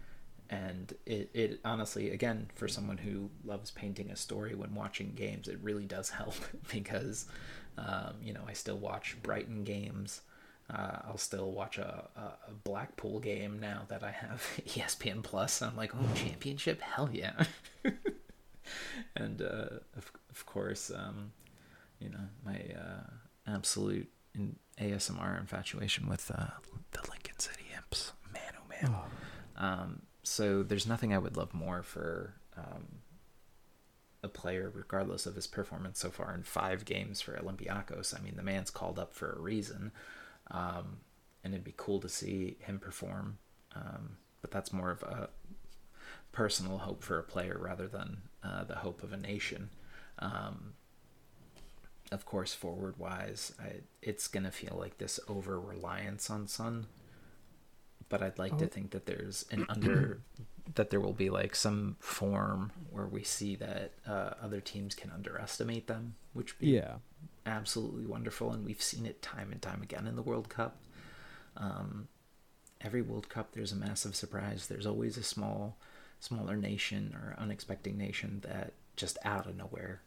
Yeah. 0.50 0.56
and 0.56 0.92
it, 1.06 1.30
it 1.34 1.60
honestly 1.64 2.10
again 2.10 2.48
for 2.54 2.68
someone 2.68 2.98
who 2.98 3.30
loves 3.44 3.70
painting 3.72 4.10
a 4.10 4.14
story 4.16 4.54
when 4.54 4.74
watching 4.74 5.12
games 5.16 5.48
it 5.48 5.58
really 5.62 5.86
does 5.86 6.10
help 6.20 6.34
because 6.70 7.26
um, 7.78 8.12
you 8.22 8.32
know 8.32 8.42
i 8.46 8.52
still 8.52 8.76
watch 8.76 9.16
brighton 9.22 9.64
games 9.64 10.20
uh, 10.70 10.98
i'll 11.04 11.18
still 11.18 11.52
watch 11.52 11.78
a, 11.78 12.08
a, 12.16 12.52
blackpool 12.64 13.20
game 13.20 13.60
now 13.60 13.82
that 13.88 14.02
i 14.02 14.10
have 14.10 14.42
espn 14.66 15.22
plus. 15.22 15.62
I'm 15.62 15.76
like 15.76 15.94
oh 15.94 16.08
championship? 16.14 16.80
Hell 16.80 17.10
yeah. 17.12 17.44
And 19.14 19.40
uh, 19.42 19.78
of, 19.96 20.10
of 20.28 20.44
course 20.44 20.90
um, 20.90 21.30
you 22.00 22.08
know 22.08 22.28
my 22.44 22.60
uh, 22.76 23.10
absolute 23.46 24.08
in 24.34 24.56
asmr 24.80 25.38
infatuation 25.38 26.08
with 26.08 26.30
uh, 26.32 26.48
the 26.90 27.08
lincoln 27.10 27.38
city 27.38 27.66
imps. 27.76 28.12
Man 28.32 28.52
oh 28.58 28.68
man. 28.68 28.96
Um, 29.56 30.02
so 30.24 30.64
there's 30.64 30.86
nothing 30.86 31.14
I 31.14 31.18
would 31.18 31.36
love 31.36 31.54
more 31.54 31.82
for 31.84 32.34
um, 32.56 32.98
a 34.22 34.28
player, 34.28 34.70
regardless 34.74 35.24
of 35.26 35.36
his 35.36 35.46
performance 35.46 36.00
so 36.00 36.10
far 36.10 36.34
in 36.34 36.42
five 36.42 36.84
games 36.84 37.20
for 37.20 37.32
Olympiacos. 37.32 38.18
I 38.18 38.22
mean, 38.22 38.34
the 38.36 38.42
man's 38.42 38.70
called 38.70 38.98
up 38.98 39.14
for 39.14 39.32
a 39.32 39.40
reason, 39.40 39.92
um, 40.50 40.98
and 41.44 41.54
it'd 41.54 41.64
be 41.64 41.74
cool 41.76 42.00
to 42.00 42.08
see 42.08 42.56
him 42.60 42.78
perform. 42.78 43.38
Um, 43.74 44.16
but 44.40 44.50
that's 44.50 44.72
more 44.72 44.90
of 44.90 45.02
a 45.02 45.28
personal 46.32 46.78
hope 46.78 47.02
for 47.02 47.18
a 47.18 47.22
player 47.22 47.58
rather 47.60 47.88
than 47.88 48.22
uh, 48.42 48.64
the 48.64 48.76
hope 48.76 49.02
of 49.02 49.12
a 49.12 49.16
nation. 49.16 49.70
Um, 50.18 50.74
of 52.12 52.24
course, 52.24 52.54
forward 52.54 52.98
wise, 52.98 53.52
I, 53.60 53.80
it's 54.02 54.28
gonna 54.28 54.50
feel 54.52 54.76
like 54.78 54.98
this 54.98 55.18
over 55.28 55.60
reliance 55.60 56.30
on 56.30 56.46
Son 56.46 56.86
but 58.08 58.22
I'd 58.22 58.38
like 58.38 58.56
to 58.58 58.64
Oh. 58.64 58.68
think 58.68 58.90
that 58.92 59.06
there's 59.06 59.44
an 59.50 59.66
under 59.68 60.20
that 60.74 60.90
there 60.90 61.00
will 61.00 61.12
be 61.12 61.30
like 61.30 61.54
some 61.54 61.96
form 62.00 62.72
where 62.90 63.06
we 63.06 63.22
see 63.22 63.56
that 63.56 63.92
uh, 64.06 64.34
other 64.42 64.60
teams 64.60 64.94
can 64.94 65.10
underestimate 65.10 65.86
them, 65.86 66.14
which 66.32 66.58
would 66.58 66.70
be 66.70 66.72
Yeah. 66.72 66.96
Absolutely 67.46 68.04
wonderful, 68.06 68.50
and 68.52 68.64
we've 68.64 68.82
seen 68.82 69.06
it 69.06 69.22
time 69.22 69.52
and 69.52 69.62
time 69.62 69.82
again 69.82 70.06
in 70.06 70.16
the 70.16 70.22
World 70.22 70.48
Cup. 70.48 70.76
Um, 71.56 72.08
every 72.80 73.02
World 73.02 73.28
Cup, 73.28 73.52
there's 73.52 73.72
a 73.72 73.76
massive 73.76 74.14
surprise. 74.16 74.66
There's 74.66 74.86
always 74.86 75.16
a 75.16 75.22
small, 75.22 75.76
smaller 76.20 76.56
nation 76.56 77.14
or 77.14 77.34
unexpected 77.38 77.96
nation 77.96 78.42
that 78.46 78.72
just 78.96 79.18
out 79.24 79.46
of 79.46 79.56
nowhere, 79.56 80.00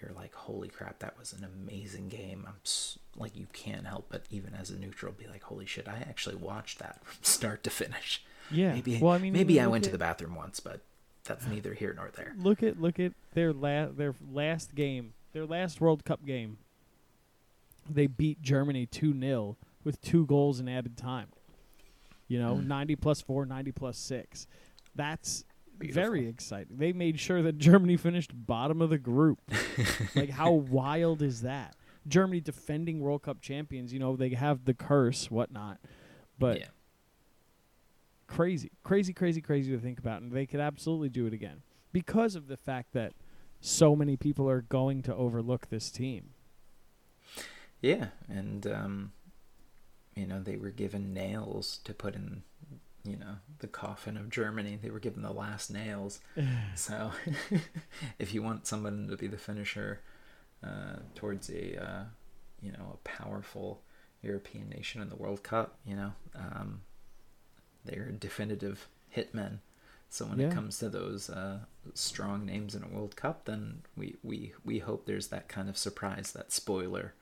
you're 0.00 0.12
like, 0.12 0.34
"Holy 0.34 0.68
crap, 0.68 0.98
that 1.00 1.18
was 1.18 1.32
an 1.32 1.44
amazing 1.44 2.08
game!" 2.08 2.44
I'm 2.46 2.54
s- 2.64 2.98
like, 3.16 3.36
you 3.36 3.46
can't 3.52 3.86
help 3.86 4.06
but 4.10 4.24
even 4.30 4.54
as 4.54 4.70
a 4.70 4.78
neutral 4.78 5.12
be 5.12 5.26
like, 5.26 5.42
"Holy 5.44 5.66
shit, 5.66 5.88
I 5.88 5.96
actually 6.08 6.36
watched 6.36 6.78
that 6.80 7.04
from 7.04 7.22
start 7.22 7.62
to 7.64 7.70
finish." 7.70 8.22
Yeah. 8.50 8.74
Maybe, 8.74 8.98
well, 8.98 9.12
I 9.12 9.18
mean, 9.18 9.32
maybe 9.32 9.60
I 9.60 9.66
went 9.66 9.84
to 9.84 9.90
the 9.90 9.98
bathroom 9.98 10.34
once, 10.34 10.60
but 10.60 10.80
that's 11.24 11.46
neither 11.48 11.74
here 11.74 11.92
nor 11.96 12.10
there. 12.14 12.34
Look 12.38 12.62
at 12.62 12.80
look 12.80 12.98
at 13.00 13.12
their 13.34 13.52
la- 13.52 13.86
their 13.86 14.14
last 14.32 14.74
game, 14.74 15.14
their 15.32 15.46
last 15.46 15.80
World 15.80 16.04
Cup 16.04 16.24
game. 16.26 16.58
They 17.88 18.06
beat 18.06 18.42
Germany 18.42 18.86
2-0 18.86 19.56
with 19.84 20.00
two 20.00 20.26
goals 20.26 20.60
in 20.60 20.68
added 20.68 20.96
time. 20.96 21.28
You 22.28 22.38
know, 22.40 22.56
Mm. 22.56 22.66
90 22.66 22.96
plus 22.96 23.20
4, 23.20 23.46
90 23.46 23.72
plus 23.72 23.96
6. 23.98 24.46
That's 24.94 25.44
Beautiful. 25.78 26.02
very 26.02 26.26
exciting. 26.28 26.76
They 26.78 26.92
made 26.92 27.20
sure 27.20 27.42
that 27.42 27.58
Germany 27.58 27.96
finished 27.96 28.32
bottom 28.34 28.80
of 28.82 28.90
the 28.90 28.98
group. 28.98 29.40
like 30.16 30.30
how 30.30 30.52
wild 30.52 31.22
is 31.22 31.42
that? 31.42 31.76
Germany 32.08 32.40
defending 32.40 33.00
World 33.00 33.22
Cup 33.22 33.40
champions, 33.40 33.92
you 33.92 33.98
know, 33.98 34.16
they 34.16 34.30
have 34.30 34.64
the 34.64 34.74
curse, 34.74 35.30
whatnot. 35.30 35.78
But 36.38 36.58
yeah, 36.60 36.66
crazy, 38.26 38.70
crazy, 38.82 39.12
crazy, 39.12 39.40
crazy 39.40 39.72
to 39.72 39.78
think 39.78 39.98
about, 39.98 40.22
and 40.22 40.32
they 40.32 40.46
could 40.46 40.60
absolutely 40.60 41.08
do 41.08 41.26
it 41.26 41.32
again 41.32 41.62
because 41.92 42.34
of 42.34 42.48
the 42.48 42.56
fact 42.56 42.92
that 42.92 43.12
so 43.60 43.96
many 43.96 44.16
people 44.16 44.48
are 44.48 44.62
going 44.62 45.02
to 45.02 45.14
overlook 45.14 45.68
this 45.68 45.90
team. 45.90 46.30
Yeah, 47.86 48.08
and 48.28 48.66
um, 48.66 49.12
you 50.14 50.26
know 50.26 50.40
they 50.42 50.56
were 50.56 50.70
given 50.70 51.14
nails 51.14 51.78
to 51.84 51.92
put 51.94 52.14
in, 52.14 52.42
you 53.04 53.16
know, 53.16 53.36
the 53.58 53.66
coffin 53.68 54.16
of 54.16 54.30
Germany. 54.30 54.78
They 54.80 54.90
were 54.90 55.00
given 55.00 55.22
the 55.22 55.32
last 55.32 55.70
nails. 55.70 56.20
So, 56.74 57.12
if 58.18 58.34
you 58.34 58.42
want 58.42 58.66
someone 58.66 59.08
to 59.08 59.16
be 59.16 59.28
the 59.28 59.38
finisher 59.38 60.00
uh, 60.62 60.96
towards 61.14 61.48
a, 61.48 61.82
uh, 61.82 62.04
you 62.60 62.70
know, 62.72 62.98
a 62.98 63.08
powerful 63.08 63.80
European 64.22 64.68
nation 64.68 65.00
in 65.00 65.08
the 65.08 65.16
World 65.16 65.42
Cup, 65.42 65.78
you 65.86 65.96
know, 65.96 66.12
um, 66.34 66.82
they're 67.84 68.10
definitive 68.10 68.88
hitmen. 69.16 69.60
So 70.10 70.26
when 70.26 70.38
Yeah. 70.38 70.48
it 70.48 70.52
comes 70.54 70.78
to 70.78 70.88
those 70.90 71.30
uh, 71.30 71.60
strong 71.94 72.44
names 72.44 72.74
in 72.74 72.82
a 72.82 72.88
World 72.88 73.16
Cup, 73.16 73.46
then 73.46 73.82
we, 73.96 74.16
we, 74.22 74.52
we 74.64 74.78
hope 74.80 75.06
there's 75.06 75.28
that 75.28 75.48
kind 75.48 75.68
of 75.68 75.76
surprise, 75.78 76.32
that 76.32 76.52
spoiler, 76.52 77.14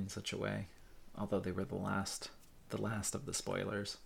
in 0.00 0.08
such 0.08 0.32
a 0.32 0.38
way. 0.38 0.66
Although 1.16 1.40
they 1.40 1.52
were 1.52 1.64
the 1.64 1.76
last, 1.76 2.30
the 2.70 2.80
last 2.80 3.14
of 3.14 3.26
the 3.26 3.34
spoilers, 3.34 3.98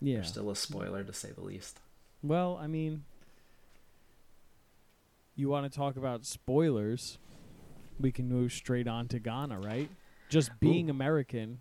Yeah, 0.00 0.16
they're 0.16 0.24
still 0.24 0.50
a 0.50 0.56
spoiler 0.56 1.02
to 1.04 1.12
say 1.12 1.30
the 1.32 1.42
least. 1.42 1.80
Well, 2.22 2.58
I 2.60 2.66
mean, 2.66 3.04
you 5.34 5.48
want 5.48 5.70
to 5.70 5.76
talk 5.76 5.96
about 5.96 6.24
spoilers? 6.24 7.18
We 7.98 8.12
can 8.12 8.28
move 8.28 8.52
straight 8.52 8.86
on 8.88 9.08
to 9.08 9.18
Ghana, 9.18 9.60
right? 9.60 9.90
Just 10.28 10.50
being 10.60 10.88
American, 10.90 11.60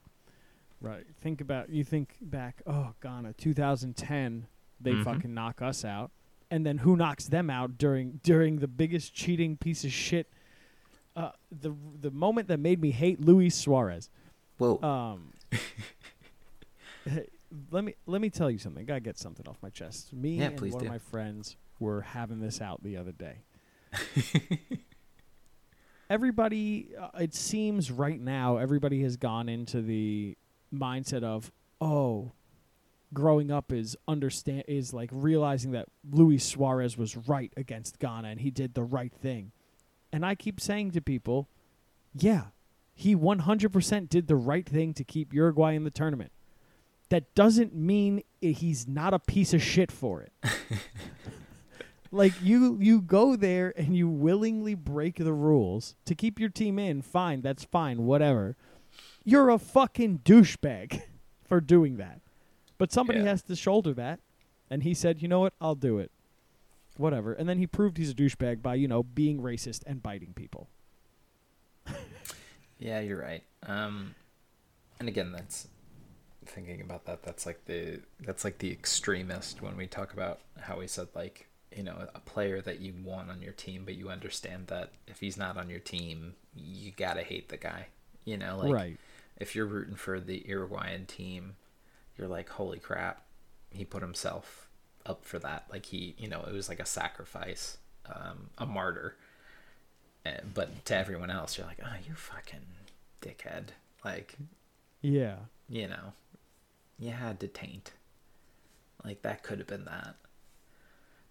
right? 0.82 1.06
Think 1.22 1.42
about 1.42 1.70
you 1.70 1.84
think 1.84 2.18
back. 2.22 2.62
Oh, 2.66 2.94
Ghana, 3.02 3.34
2010, 3.34 4.48
they 4.80 4.94
Mhm. 4.94 5.04
fucking 5.04 5.34
knock 5.34 5.62
us 5.62 5.84
out, 5.86 6.12
and 6.50 6.66
then 6.66 6.80
who 6.80 6.96
knocks 6.96 7.28
them 7.28 7.50
out 7.50 7.78
during 7.78 8.20
during 8.24 8.58
the 8.60 8.68
biggest 8.68 9.14
cheating 9.14 9.58
piece 9.58 9.84
of 9.84 9.92
shit? 9.92 10.32
Uh, 11.16 11.32
the 11.52 11.76
the 12.00 12.12
moment 12.12 12.48
that 12.48 12.60
made 12.60 12.82
me 12.82 12.92
hate 12.92 13.20
Luis 13.20 13.56
Suarez. 13.56 14.10
Whoa. 14.58 14.82
Um, 14.82 15.34
let 17.72 17.84
me 17.84 17.96
let 18.06 18.22
me 18.22 18.30
tell 18.30 18.50
you 18.50 18.58
something. 18.58 18.84
I 18.84 18.86
Gotta 18.86 19.00
get 19.02 19.18
something 19.18 19.48
off 19.48 19.58
my 19.62 19.70
chest. 19.70 20.14
Me 20.14 20.36
Yeah, 20.38 20.46
and 20.46 20.60
one 20.62 20.70
do. 20.70 20.78
of 20.78 20.86
my 20.86 21.00
friends 21.00 21.58
were 21.80 22.02
having 22.02 22.40
this 22.40 22.62
out 22.62 22.82
the 22.84 22.98
other 22.98 23.12
day. 23.12 23.40
everybody, 26.10 26.90
uh, 27.00 27.10
it 27.20 27.34
seems 27.34 27.90
right 27.90 28.20
now, 28.20 28.58
everybody 28.58 29.02
has 29.02 29.18
gone 29.18 29.50
into 29.50 29.82
the 29.82 30.38
mindset 30.74 31.24
of, 31.24 31.52
oh, 31.80 32.32
growing 33.14 33.50
up 33.52 33.72
is 33.72 33.98
understand 34.08 34.64
is 34.68 34.94
like 34.94 35.10
realizing 35.12 35.72
that 35.72 35.88
Luis 36.10 36.46
Suarez 36.46 36.98
was 36.98 37.18
right 37.18 37.52
against 37.58 38.00
Ghana 38.00 38.28
and 38.28 38.40
he 38.40 38.52
did 38.52 38.74
the 38.74 38.84
right 38.84 39.12
thing. 39.14 39.52
And 40.14 40.26
I 40.26 40.36
keep 40.36 40.60
saying 40.60 40.92
to 40.92 41.02
people, 41.02 41.48
yeah, 42.14 42.46
he 42.94 43.16
100% 43.16 44.10
did 44.10 44.28
the 44.28 44.36
right 44.36 44.68
thing 44.68 44.94
to 44.96 45.04
keep 45.04 45.34
Uruguay 45.34 45.74
in 45.74 45.84
the 45.84 45.92
tournament. 45.92 46.32
That 47.10 47.34
doesn't 47.36 47.74
mean 47.76 48.24
he's 48.40 48.88
not 48.88 49.14
a 49.14 49.20
piece 49.20 49.54
of 49.54 49.62
shit 49.62 49.92
for 49.92 50.22
it. 50.22 50.34
like 52.12 52.34
you 52.42 52.78
you 52.80 53.02
go 53.02 53.36
there 53.36 53.74
and 53.78 53.96
you 53.96 54.08
willingly 54.10 54.76
break 54.76 55.16
the 55.16 55.34
rules 55.34 55.96
to 56.06 56.16
keep 56.16 56.40
your 56.40 56.50
team 56.50 56.78
in, 56.80 57.02
fine, 57.02 57.42
that's 57.42 57.64
fine, 57.64 58.04
whatever. 58.06 58.56
You're 59.24 59.50
a 59.50 59.58
fucking 59.60 60.20
douchebag 60.20 61.02
for 61.48 61.62
doing 61.62 61.98
that. 61.98 62.22
But 62.78 62.92
somebody 62.92 63.20
Yeah. 63.20 63.26
has 63.26 63.44
to 63.44 63.56
shoulder 63.56 63.94
that. 63.94 64.20
And 64.70 64.84
he 64.84 64.94
said, 64.94 65.22
"You 65.22 65.28
know 65.28 65.42
what? 65.42 65.54
I'll 65.60 65.76
do 65.76 66.00
it." 66.00 66.12
Whatever. 67.02 67.34
And 67.34 67.50
then 67.50 67.58
he 67.58 67.68
proved 67.68 67.98
he's 67.98 68.12
a 68.12 68.16
douchebag 68.16 68.62
by, 68.62 68.76
you 68.76 68.88
know, 68.88 69.04
being 69.04 69.40
racist 69.40 69.84
and 69.86 70.02
biting 70.02 70.34
people. 70.34 70.70
Yeah, 72.82 73.00
you're 73.00 73.22
right. 73.22 73.44
Um, 73.68 74.16
and 75.00 75.08
again, 75.08 75.32
that's 75.32 75.68
thinking 76.46 76.82
about 76.82 77.06
that. 77.06 77.22
That's 77.22 77.46
like 77.46 77.66
the 77.66 78.00
that's 78.20 78.44
like 78.44 78.58
the 78.58 78.72
extremist 78.72 79.62
when 79.62 79.78
we 79.78 79.86
talk 79.86 80.14
about 80.14 80.40
how 80.60 80.80
we 80.80 80.88
said 80.88 81.10
like 81.14 81.48
you 81.76 81.84
know 81.84 82.08
a 82.16 82.20
player 82.20 82.60
that 82.62 82.80
you 82.80 82.96
want 83.06 83.30
on 83.30 83.40
your 83.40 83.54
team, 83.54 83.84
but 83.86 83.94
you 83.94 84.10
understand 84.10 84.68
that 84.68 84.94
if 85.08 85.20
he's 85.20 85.38
not 85.38 85.58
on 85.58 85.70
your 85.70 85.80
team, 85.80 86.34
you 86.56 86.92
gotta 86.92 87.22
hate 87.22 87.50
the 87.50 87.58
guy. 87.58 87.86
You 88.26 88.38
know, 88.38 88.58
like 88.58 88.74
right. 88.74 88.98
if 89.38 89.56
you're 89.56 89.68
rooting 89.68 89.96
for 89.96 90.20
the 90.20 90.44
Uruguayan 90.48 91.06
team, 91.06 91.58
you're 92.18 92.28
like, 92.28 92.50
holy 92.50 92.80
crap, 92.80 93.26
he 93.70 93.86
put 93.86 94.02
himself 94.02 94.71
up 95.06 95.26
for 95.26 95.40
that. 95.40 95.66
Like 95.72 95.86
he, 95.88 96.16
you 96.18 96.28
know, 96.28 96.44
it 96.48 96.54
was 96.54 96.70
like 96.70 96.80
a 96.80 96.86
sacrifice, 96.86 97.78
um, 98.08 98.50
a 98.58 98.66
martyr. 98.66 99.16
Uh, 100.26 100.32
but 100.54 100.86
to 100.86 100.96
everyone 100.96 101.30
else, 101.32 101.58
you're 101.58 101.68
like, 101.68 101.80
oh, 101.84 101.96
you 102.08 102.14
fucking 102.14 102.60
dickhead. 103.22 103.70
Like, 104.06 104.36
Yeah. 105.02 105.36
you 105.70 105.88
know, 105.88 106.14
you 107.00 107.12
had 107.12 107.40
to 107.42 107.48
taint. 107.48 107.92
Like 109.04 109.22
that 109.24 109.44
could 109.44 109.60
have 109.60 109.68
been 109.68 109.86
that. 109.86 110.16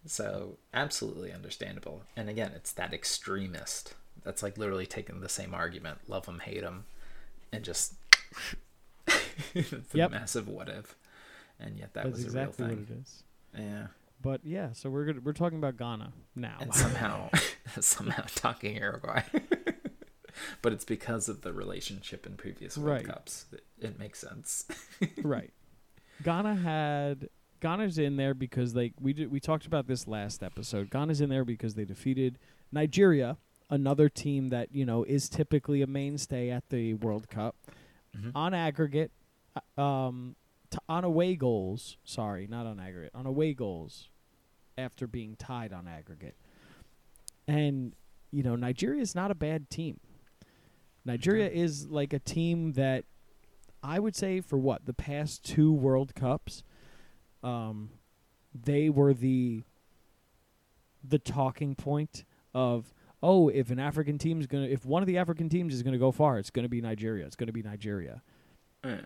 So 0.07 0.59
absolutely 0.73 1.33
understandable. 1.33 2.05
And 2.17 2.29
again, 2.29 2.53
it's 2.55 2.73
that 2.73 2.95
extremist. 2.95 3.95
That's 4.23 4.43
like 4.43 4.59
literally 4.59 4.87
taking 4.87 5.21
the 5.21 5.29
same 5.29 5.55
argument, 5.55 5.99
love 6.09 6.27
them, 6.27 6.41
hate 6.41 6.63
them, 6.63 6.85
and 7.53 7.65
just 7.65 7.95
a 9.55 9.65
Yep. 9.93 10.11
massive 10.11 10.49
what 10.49 10.69
if. 10.69 10.97
And 11.59 11.79
yet 11.79 11.95
that 11.95 12.11
That's 12.11 12.13
was 12.13 12.25
exactly 12.25 12.35
a 12.35 12.35
what 12.35 12.45
real 12.45 12.53
it 12.79 12.87
thing. 12.87 12.87
Yeah. 13.57 13.87
But 14.23 14.41
yeah, 14.45 14.73
so 14.73 14.91
we're 14.91 15.07
gonna, 15.07 15.21
we're 15.25 15.33
talking 15.33 15.59
about 15.59 15.77
Ghana 15.77 16.13
now. 16.37 16.57
And 16.61 16.75
somehow 16.85 17.31
somehow 17.81 18.25
talking 18.35 18.77
Uruguay. 18.77 19.23
but 20.63 20.73
it's 20.73 20.85
because 20.85 21.29
of 21.29 21.43
the 21.43 21.53
relationship 21.53 22.27
in 22.27 22.37
previous 22.37 22.77
World 22.77 22.97
Right. 22.99 23.07
Cups. 23.07 23.47
It, 23.53 23.65
it 23.79 23.99
makes 23.99 24.19
sense. 24.19 24.67
right. 25.23 25.53
Ghana 26.23 26.55
had 26.57 27.29
Ghana's 27.61 27.99
in 27.99 28.17
there 28.17 28.35
because 28.35 28.75
they 28.75 28.93
we 29.01 29.13
did, 29.15 29.31
we 29.31 29.41
talked 29.41 29.67
about 29.67 29.87
this 29.87 30.07
last 30.07 30.43
episode. 30.43 30.91
Ghana's 30.91 31.21
in 31.21 31.31
there 31.31 31.45
because 31.45 31.75
they 31.75 31.85
defeated 31.87 32.39
Nigeria, 32.73 33.39
another 33.71 34.09
team 34.11 34.49
that 34.51 34.69
you 34.75 34.85
know 34.85 35.03
is 35.05 35.29
typically 35.31 35.81
a 35.81 35.87
mainstay 35.87 36.51
at 36.51 36.69
the 36.69 36.95
World 36.95 37.29
Cup. 37.31 37.57
Mhm. 38.17 38.33
On 38.35 38.53
aggregate, 38.53 39.13
uh, 39.79 39.81
um, 39.81 40.37
t- 40.71 40.79
on 40.89 41.05
away 41.05 41.37
goals. 41.37 41.97
Sorry, 42.05 42.47
not 42.47 42.67
on 42.67 42.79
aggregate. 42.81 43.13
On 43.15 43.27
away 43.27 43.55
goals, 43.55 44.09
after 44.79 45.07
being 45.07 45.37
tied 45.37 45.73
on 45.73 45.87
aggregate, 45.89 46.37
and 47.49 47.95
you 48.31 48.43
know 48.43 48.57
Nigeria 48.57 49.01
is 49.03 49.15
not 49.15 49.31
a 49.31 49.35
bad 49.35 49.71
team. 49.71 50.01
Nigeria 51.05 51.49
is 51.49 51.87
like 51.89 52.13
a 52.13 52.19
team 52.19 52.73
that 52.75 53.05
I 53.83 53.99
would 53.99 54.15
say 54.15 54.41
for 54.41 54.59
what 54.59 54.87
the 54.87 54.93
past 54.95 55.43
two 55.45 55.73
World 55.73 56.15
Cups, 56.15 56.63
um, 57.43 57.91
they 58.55 58.91
were 58.91 59.15
the 59.15 59.63
the 61.03 61.19
talking 61.19 61.75
point 61.75 62.25
of 62.53 62.93
oh 63.23 63.49
if 63.49 63.71
an 63.71 63.79
African 63.79 64.19
team 64.19 64.39
is 64.41 64.47
gonna 64.47 64.67
if 64.67 64.85
one 64.85 65.03
of 65.03 65.07
the 65.07 65.17
African 65.17 65.49
teams 65.49 65.73
is 65.73 65.83
gonna 65.83 65.97
go 65.97 66.13
far 66.13 66.39
it's 66.39 66.51
gonna 66.51 66.69
be 66.69 66.83
Nigeria 66.83 67.25
it's 67.25 67.37
gonna 67.37 67.53
be 67.53 67.63
Nigeria 67.63 68.23
Yeah. 68.85 69.01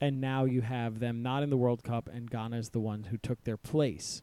And 0.00 0.20
now 0.20 0.44
you 0.44 0.60
have 0.62 0.98
them 1.00 1.22
not 1.22 1.42
in 1.42 1.50
the 1.50 1.56
World 1.56 1.82
Cup 1.82 2.08
and 2.12 2.30
Ghana 2.30 2.56
is 2.58 2.70
the 2.70 2.80
one 2.80 3.04
who 3.04 3.16
took 3.18 3.42
their 3.44 3.56
place. 3.56 4.22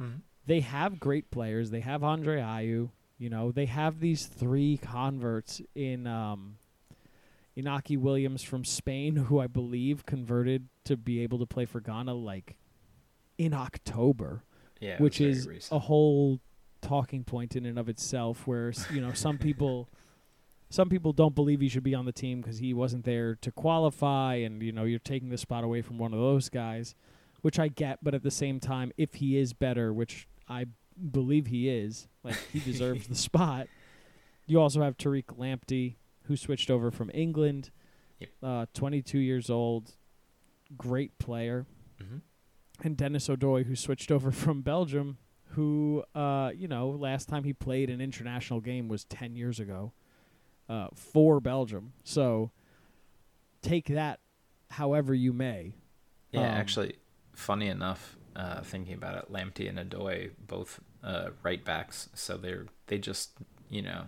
Mhm. 0.00 0.22
They 0.46 0.60
have 0.60 0.98
great 1.00 1.30
players. 1.30 1.70
They 1.70 1.80
have 1.80 2.02
Andre 2.02 2.40
Ayew. 2.40 2.90
You 3.18 3.28
know, 3.30 3.50
they 3.52 3.66
have 3.66 4.00
these 4.00 4.26
three 4.26 4.76
converts 4.78 5.60
in 5.74 6.06
um, 6.06 6.58
Inaki 7.56 7.98
Williams 7.98 8.42
from 8.42 8.64
Spain, 8.64 9.16
who 9.16 9.40
I 9.40 9.46
believe 9.48 10.06
converted 10.06 10.68
to 10.84 10.96
be 10.96 11.20
able 11.20 11.38
to 11.40 11.46
play 11.46 11.64
for 11.64 11.80
Ghana 11.80 12.14
like 12.14 12.56
in 13.36 13.52
October, 13.52 14.44
Yeah. 14.80 15.00
which 15.02 15.20
is 15.20 15.46
recent. 15.48 15.76
a 15.76 15.80
whole 15.80 16.40
talking 16.80 17.24
point 17.24 17.56
in 17.56 17.66
and 17.66 17.78
of 17.78 17.88
itself. 17.88 18.46
Where 18.46 18.72
you 18.92 19.00
know 19.00 19.12
some 19.12 19.38
people. 19.38 19.88
Some 20.70 20.88
people 20.90 21.12
don't 21.12 21.34
believe 21.34 21.60
he 21.60 21.68
should 21.68 21.82
be 21.82 21.94
on 21.94 22.04
the 22.04 22.12
team 22.12 22.40
because 22.40 22.58
he 22.58 22.74
wasn't 22.74 23.04
there 23.04 23.34
to 23.36 23.50
qualify, 23.50 24.34
and 24.36 24.62
you 24.62 24.72
know 24.72 24.84
you're 24.84 24.98
taking 24.98 25.30
the 25.30 25.38
spot 25.38 25.64
away 25.64 25.80
from 25.82 25.98
one 25.98 26.12
of 26.12 26.18
those 26.18 26.48
guys, 26.50 26.94
which 27.40 27.58
I 27.58 27.68
get. 27.68 28.00
But 28.02 28.14
at 28.14 28.22
the 28.22 28.30
same 28.30 28.60
time, 28.60 28.92
if 28.98 29.14
he 29.14 29.38
is 29.38 29.52
better, 29.54 29.92
which 29.94 30.28
I 30.48 30.66
believe 31.10 31.46
he 31.46 31.68
is, 31.70 32.08
like 32.22 32.36
he 32.52 32.60
deserves 32.60 33.06
the 33.06 33.14
spot. 33.28 33.66
You 34.46 34.60
also 34.60 34.82
have 34.82 34.96
Tariq 34.96 35.24
Lamptey, 35.38 35.96
who 36.24 36.36
switched 36.36 36.70
over 36.70 36.90
from 36.90 37.10
England, 37.14 37.70
Yep. 38.20 38.30
uh, 38.42 38.66
22 38.74 39.18
years 39.20 39.48
old, 39.48 39.92
great 40.76 41.18
player, 41.18 41.66
Mhm. 42.02 42.22
and 42.82 42.96
Denis 42.96 43.28
Odoi, 43.28 43.64
who 43.64 43.76
switched 43.76 44.10
over 44.10 44.30
from 44.32 44.62
Belgium, 44.62 45.18
who, 45.52 46.02
uh, 46.14 46.50
you 46.54 46.66
know, 46.68 46.88
last 46.90 47.28
time 47.28 47.44
he 47.44 47.52
played 47.52 47.88
an 47.90 48.00
international 48.00 48.60
game 48.60 48.88
was 48.88 49.04
10 49.04 49.36
years 49.36 49.60
ago 49.60 49.92
uh, 50.68 50.88
for 50.94 51.40
Belgium. 51.40 51.92
So 52.04 52.50
take 53.62 53.86
that 53.88 54.20
however 54.70 55.14
you 55.14 55.32
may. 55.32 55.74
Yeah, 56.32 56.40
Um, 56.40 56.46
actually, 56.46 56.96
funny 57.32 57.68
enough, 57.68 58.16
uh, 58.36 58.60
thinking 58.62 58.94
about 58.94 59.16
it, 59.16 59.32
Lamptey 59.32 59.68
and 59.68 59.78
Odoi 59.78 60.30
both 60.46 60.80
uh, 61.02 61.30
right 61.42 61.64
backs, 61.64 62.08
so 62.14 62.36
they're 62.36 62.66
they 62.86 62.98
just 62.98 63.32
you 63.70 63.82
know 63.82 64.04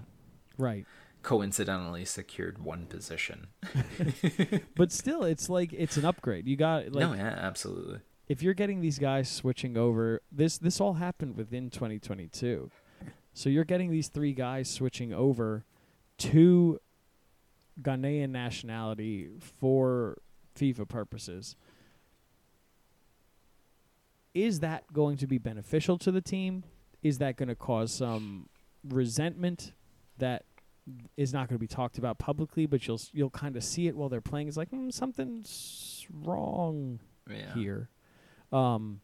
Right. 0.59 0.87
coincidentally 1.23 2.05
secured 2.05 2.59
one 2.59 2.87
position. 2.87 3.47
But 4.77 4.93
still, 4.93 5.25
it's 5.25 5.49
like 5.49 5.73
it's 5.73 5.97
an 5.97 6.05
upgrade. 6.05 6.47
You 6.47 6.57
got 6.57 6.93
like 6.93 7.01
no, 7.01 7.15
yeah, 7.15 7.37
absolutely. 7.41 8.01
if 8.29 8.43
you're 8.43 8.55
getting 8.55 8.81
these 8.81 8.99
guys 8.99 9.29
switching 9.31 9.77
over, 9.77 10.21
this 10.33 10.59
this 10.59 10.81
all 10.81 10.95
happened 10.95 11.37
within 11.37 11.71
2022. 11.71 12.71
So 13.33 13.49
you're 13.49 13.65
getting 13.65 13.91
these 13.91 14.09
three 14.09 14.33
guys 14.33 14.69
switching 14.69 15.13
over 15.13 15.65
to 16.21 16.79
Ghanaian 17.83 18.31
nationality 18.31 19.29
for 19.59 20.19
FIFA 20.57 20.89
purposes. 20.89 21.57
Is 24.35 24.61
that 24.61 24.93
going 24.93 25.17
to 25.19 25.27
be 25.27 25.39
beneficial 25.39 25.99
to 25.99 26.13
the 26.13 26.21
team? 26.21 26.65
Is 27.03 27.19
that 27.19 27.37
going 27.37 27.49
to 27.49 27.55
cause 27.55 27.93
some 27.93 28.49
resentment 28.89 29.73
that 30.19 30.45
is 31.17 31.33
not 31.33 31.49
going 31.49 31.57
to 31.57 31.61
be 31.61 31.67
talked 31.67 31.99
about 31.99 32.19
publicly, 32.19 32.67
but 32.67 32.87
you'll 32.87 33.01
you'll 33.13 33.31
kind 33.31 33.57
of 33.57 33.65
see 33.65 33.87
it 33.89 33.97
while 33.97 34.09
they're 34.09 34.21
playing? 34.21 34.47
It's 34.49 34.57
like 34.57 34.71
mm, 34.71 34.93
something's 34.93 36.07
wrong 36.13 37.01
Yeah. 37.29 37.55
here. 37.55 37.89
Um, 38.53 39.01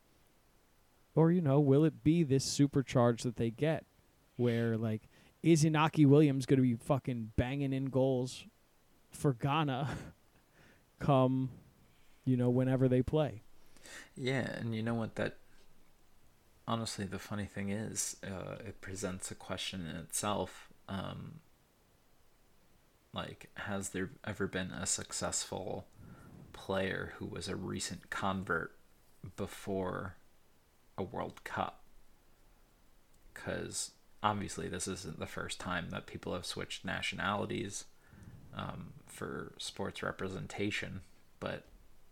or 1.14 1.32
you 1.32 1.40
know, 1.40 1.58
will 1.60 1.84
it 1.84 2.04
be 2.04 2.22
this 2.22 2.44
supercharge 2.46 3.22
that 3.22 3.36
they 3.36 3.50
get, 3.50 3.84
where 4.36 4.76
like 4.76 5.08
is 5.42 5.64
Inaki 5.64 6.06
Williams 6.06 6.46
going 6.46 6.58
to 6.58 6.62
be 6.62 6.74
fucking 6.74 7.32
banging 7.36 7.72
in 7.72 7.86
goals 7.86 8.44
for 9.10 9.32
Ghana, 9.32 9.88
come, 10.98 11.50
you 12.24 12.36
know, 12.36 12.50
whenever 12.50 12.88
they 12.88 13.02
play. 13.02 13.42
Yeah, 14.16 14.50
and 14.58 14.74
you 14.74 14.82
know 14.82 14.94
what 14.94 15.14
that 15.16 15.38
honestly 16.68 17.04
the 17.04 17.18
funny 17.18 17.44
thing 17.44 17.70
is 17.70 18.16
uh, 18.24 18.56
it 18.66 18.80
presents 18.80 19.30
a 19.30 19.34
question 19.34 19.86
in 19.88 19.96
itself 19.96 20.68
um, 20.88 21.40
like 23.12 23.50
has 23.54 23.90
there 23.90 24.10
ever 24.24 24.46
been 24.46 24.70
a 24.70 24.86
successful 24.86 25.86
player 26.52 27.12
who 27.18 27.26
was 27.26 27.48
a 27.48 27.56
recent 27.56 28.10
convert 28.10 28.76
before 29.36 30.16
a 30.98 31.02
world 31.02 31.44
cup 31.44 31.82
because 33.32 33.92
obviously 34.22 34.68
this 34.68 34.88
isn't 34.88 35.18
the 35.18 35.26
first 35.26 35.60
time 35.60 35.88
that 35.90 36.06
people 36.06 36.32
have 36.32 36.46
switched 36.46 36.84
nationalities 36.84 37.84
um, 38.56 38.92
for 39.06 39.52
sports 39.58 40.02
representation 40.02 41.00
but 41.40 41.64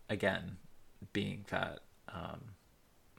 again 0.09 0.57
being 1.13 1.45
that 1.49 1.79
um, 2.13 2.55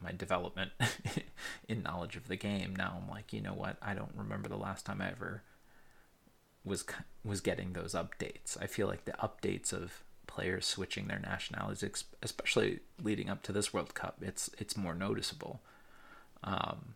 my 0.02 0.12
development 0.12 0.72
in 1.68 1.82
knowledge 1.82 2.16
of 2.16 2.28
the 2.28 2.36
game. 2.36 2.74
Now 2.76 3.00
I'm 3.00 3.08
like, 3.08 3.32
you 3.32 3.40
know 3.40 3.54
what? 3.54 3.76
I 3.82 3.94
don't 3.94 4.12
remember 4.16 4.48
the 4.48 4.56
last 4.56 4.86
time 4.86 5.00
I 5.00 5.10
ever 5.10 5.42
was 6.64 6.84
was 7.24 7.40
getting 7.40 7.72
those 7.72 7.94
updates. 7.94 8.60
I 8.60 8.66
feel 8.66 8.86
like 8.86 9.04
the 9.04 9.12
updates 9.12 9.72
of 9.72 10.02
players 10.26 10.66
switching 10.66 11.06
their 11.06 11.18
nationalities, 11.18 12.04
especially 12.22 12.80
leading 13.02 13.30
up 13.30 13.42
to 13.44 13.52
this 13.52 13.72
World 13.72 13.94
Cup, 13.94 14.18
it's 14.20 14.50
it's 14.58 14.76
more 14.76 14.94
noticeable. 14.94 15.60
Um, 16.44 16.94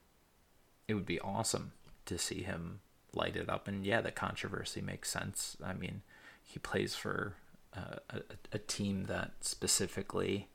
it 0.88 0.94
would 0.94 1.06
be 1.06 1.20
awesome 1.20 1.72
to 2.10 2.18
see 2.18 2.42
him 2.42 2.80
light 3.14 3.36
it 3.36 3.48
up, 3.48 3.66
and 3.66 3.84
yeah, 3.84 4.00
the 4.00 4.10
controversy 4.10 4.80
makes 4.80 5.10
sense. 5.10 5.56
I 5.64 5.72
mean, 5.72 6.02
he 6.42 6.58
plays 6.58 6.94
for 6.94 7.34
uh, 7.76 7.96
a, 8.10 8.20
a 8.52 8.58
team 8.58 9.04
that 9.04 9.32
specifically 9.40 10.48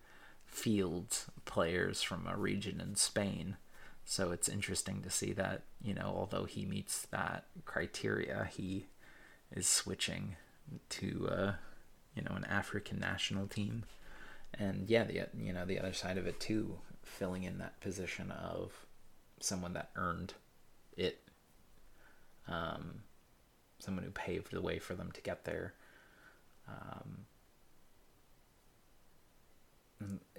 fields 0.46 1.26
players 1.46 2.02
from 2.02 2.28
a 2.28 2.38
region 2.38 2.80
in 2.80 2.96
Spain. 2.96 3.58
So 4.06 4.32
it's 4.32 4.48
interesting 4.48 5.02
to 5.02 5.10
see 5.10 5.34
that, 5.34 5.64
you 5.82 5.94
know, 5.94 6.14
although 6.16 6.46
he 6.46 6.66
meets 6.66 7.08
that 7.12 7.46
criteria, 7.66 8.50
he 8.56 8.86
is 9.52 9.68
switching 9.68 10.36
to, 10.90 11.30
uh, 11.32 11.54
you 12.16 12.22
know, 12.24 12.36
an 12.36 12.46
African 12.46 13.00
national 13.00 13.48
team. 13.48 13.84
And 14.58 14.90
yeah, 14.90 15.04
the 15.04 15.28
you 15.38 15.52
know 15.52 15.66
the 15.66 15.80
other 15.80 15.94
side 15.94 16.18
of 16.18 16.28
it 16.28 16.40
too, 16.40 16.78
filling 17.04 17.44
in 17.44 17.58
that 17.58 17.82
position 17.82 18.32
of 18.32 18.86
someone 19.40 19.74
that 19.74 19.90
earned 19.96 20.34
it, 20.96 21.20
um, 22.48 23.02
someone 23.80 24.04
who 24.04 24.12
paved 24.12 24.52
the 24.52 24.62
way 24.62 24.80
for 24.80 24.94
them 24.96 25.12
to 25.14 25.22
get 25.22 25.46
there. 25.46 25.74
Um, 26.68 27.26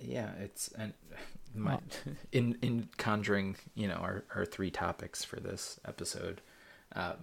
yeah, 0.00 0.32
it's 0.40 0.68
and 0.76 0.92
my 1.54 1.78
in 2.32 2.58
in 2.62 2.88
conjuring, 2.96 3.56
you 3.74 3.88
know, 3.88 3.94
our 3.94 4.24
our 4.34 4.44
three 4.44 4.70
topics 4.70 5.24
for 5.24 5.40
this 5.40 5.80
episode. 5.84 6.40
Uh, 6.94 7.14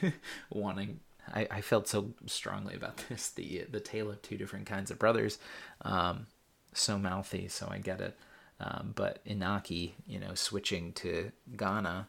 wanting, 0.50 0.98
I, 1.32 1.46
I 1.50 1.60
felt 1.60 1.86
so 1.86 2.14
strongly 2.26 2.74
about 2.74 2.96
this 3.08 3.28
the 3.30 3.66
the 3.70 3.80
tale 3.80 4.10
of 4.10 4.22
two 4.22 4.36
different 4.36 4.66
kinds 4.66 4.90
of 4.90 4.98
brothers. 4.98 5.38
Um, 5.82 6.26
so 6.72 6.98
mouthy, 6.98 7.48
so 7.48 7.68
I 7.70 7.78
get 7.78 8.00
it. 8.00 8.16
Um, 8.60 8.92
but 8.94 9.24
Inaki, 9.26 9.92
you 10.06 10.20
know, 10.20 10.34
switching 10.34 10.92
to 10.94 11.32
Ghana. 11.56 12.06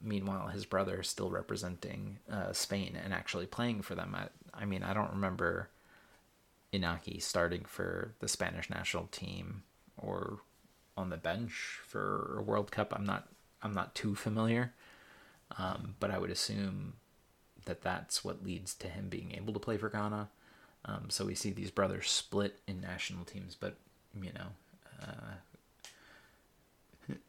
Meanwhile, 0.00 0.48
his 0.48 0.64
brother 0.64 1.00
is 1.00 1.08
still 1.08 1.30
representing 1.30 2.18
uh, 2.30 2.52
Spain 2.52 2.96
and 3.02 3.12
actually 3.12 3.46
playing 3.46 3.82
for 3.82 3.94
them. 3.94 4.14
I, 4.14 4.28
I 4.54 4.64
mean, 4.64 4.82
I 4.82 4.94
don't 4.94 5.10
remember 5.10 5.70
Inaki 6.72 7.20
starting 7.20 7.64
for 7.64 8.14
the 8.20 8.28
Spanish 8.28 8.70
national 8.70 9.06
team 9.06 9.62
or 9.96 10.38
on 10.96 11.10
the 11.10 11.16
bench 11.16 11.80
for 11.86 12.36
a 12.38 12.42
World 12.42 12.70
Cup. 12.70 12.92
I'm 12.94 13.06
not 13.06 13.28
I'm 13.62 13.74
not 13.74 13.94
too 13.94 14.14
familiar, 14.14 14.72
um, 15.56 15.96
but 15.98 16.10
I 16.10 16.18
would 16.18 16.30
assume 16.30 16.94
that 17.64 17.82
that's 17.82 18.24
what 18.24 18.44
leads 18.44 18.74
to 18.74 18.88
him 18.88 19.08
being 19.08 19.32
able 19.34 19.52
to 19.52 19.58
play 19.58 19.76
for 19.76 19.88
Ghana. 19.88 20.28
Um, 20.84 21.06
so 21.10 21.24
we 21.26 21.34
see 21.34 21.50
these 21.50 21.70
brothers 21.70 22.08
split 22.08 22.60
in 22.66 22.80
national 22.80 23.24
teams, 23.24 23.56
but 23.58 23.76
you 24.14 24.32
know, 24.32 24.48
uh, 25.02 25.34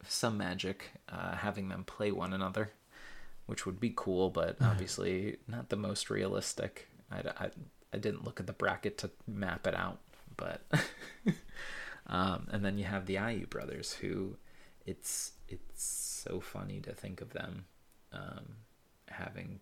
some 0.06 0.38
magic 0.38 0.90
uh, 1.08 1.36
having 1.36 1.68
them 1.68 1.84
play 1.84 2.12
one 2.12 2.32
another, 2.32 2.70
which 3.46 3.66
would 3.66 3.80
be 3.80 3.92
cool, 3.94 4.30
but 4.30 4.56
obviously 4.60 5.36
not 5.46 5.68
the 5.68 5.76
most 5.76 6.10
realistic. 6.10 6.88
I, 7.10 7.18
I, 7.44 7.50
I 7.92 7.98
didn't 7.98 8.24
look 8.24 8.40
at 8.40 8.46
the 8.46 8.52
bracket 8.52 8.98
to 8.98 9.10
map 9.26 9.66
it 9.66 9.74
out, 9.74 9.98
but 10.36 10.62
um, 12.06 12.46
and 12.50 12.64
then 12.64 12.78
you 12.78 12.84
have 12.84 13.06
the 13.06 13.16
Ayew 13.16 13.48
brothers 13.48 13.94
who 13.94 14.36
it's 14.86 15.32
it's 15.48 15.82
so 15.82 16.40
funny 16.40 16.80
to 16.80 16.92
think 16.92 17.20
of 17.20 17.32
them 17.32 17.64
um, 18.12 18.56
having 19.08 19.60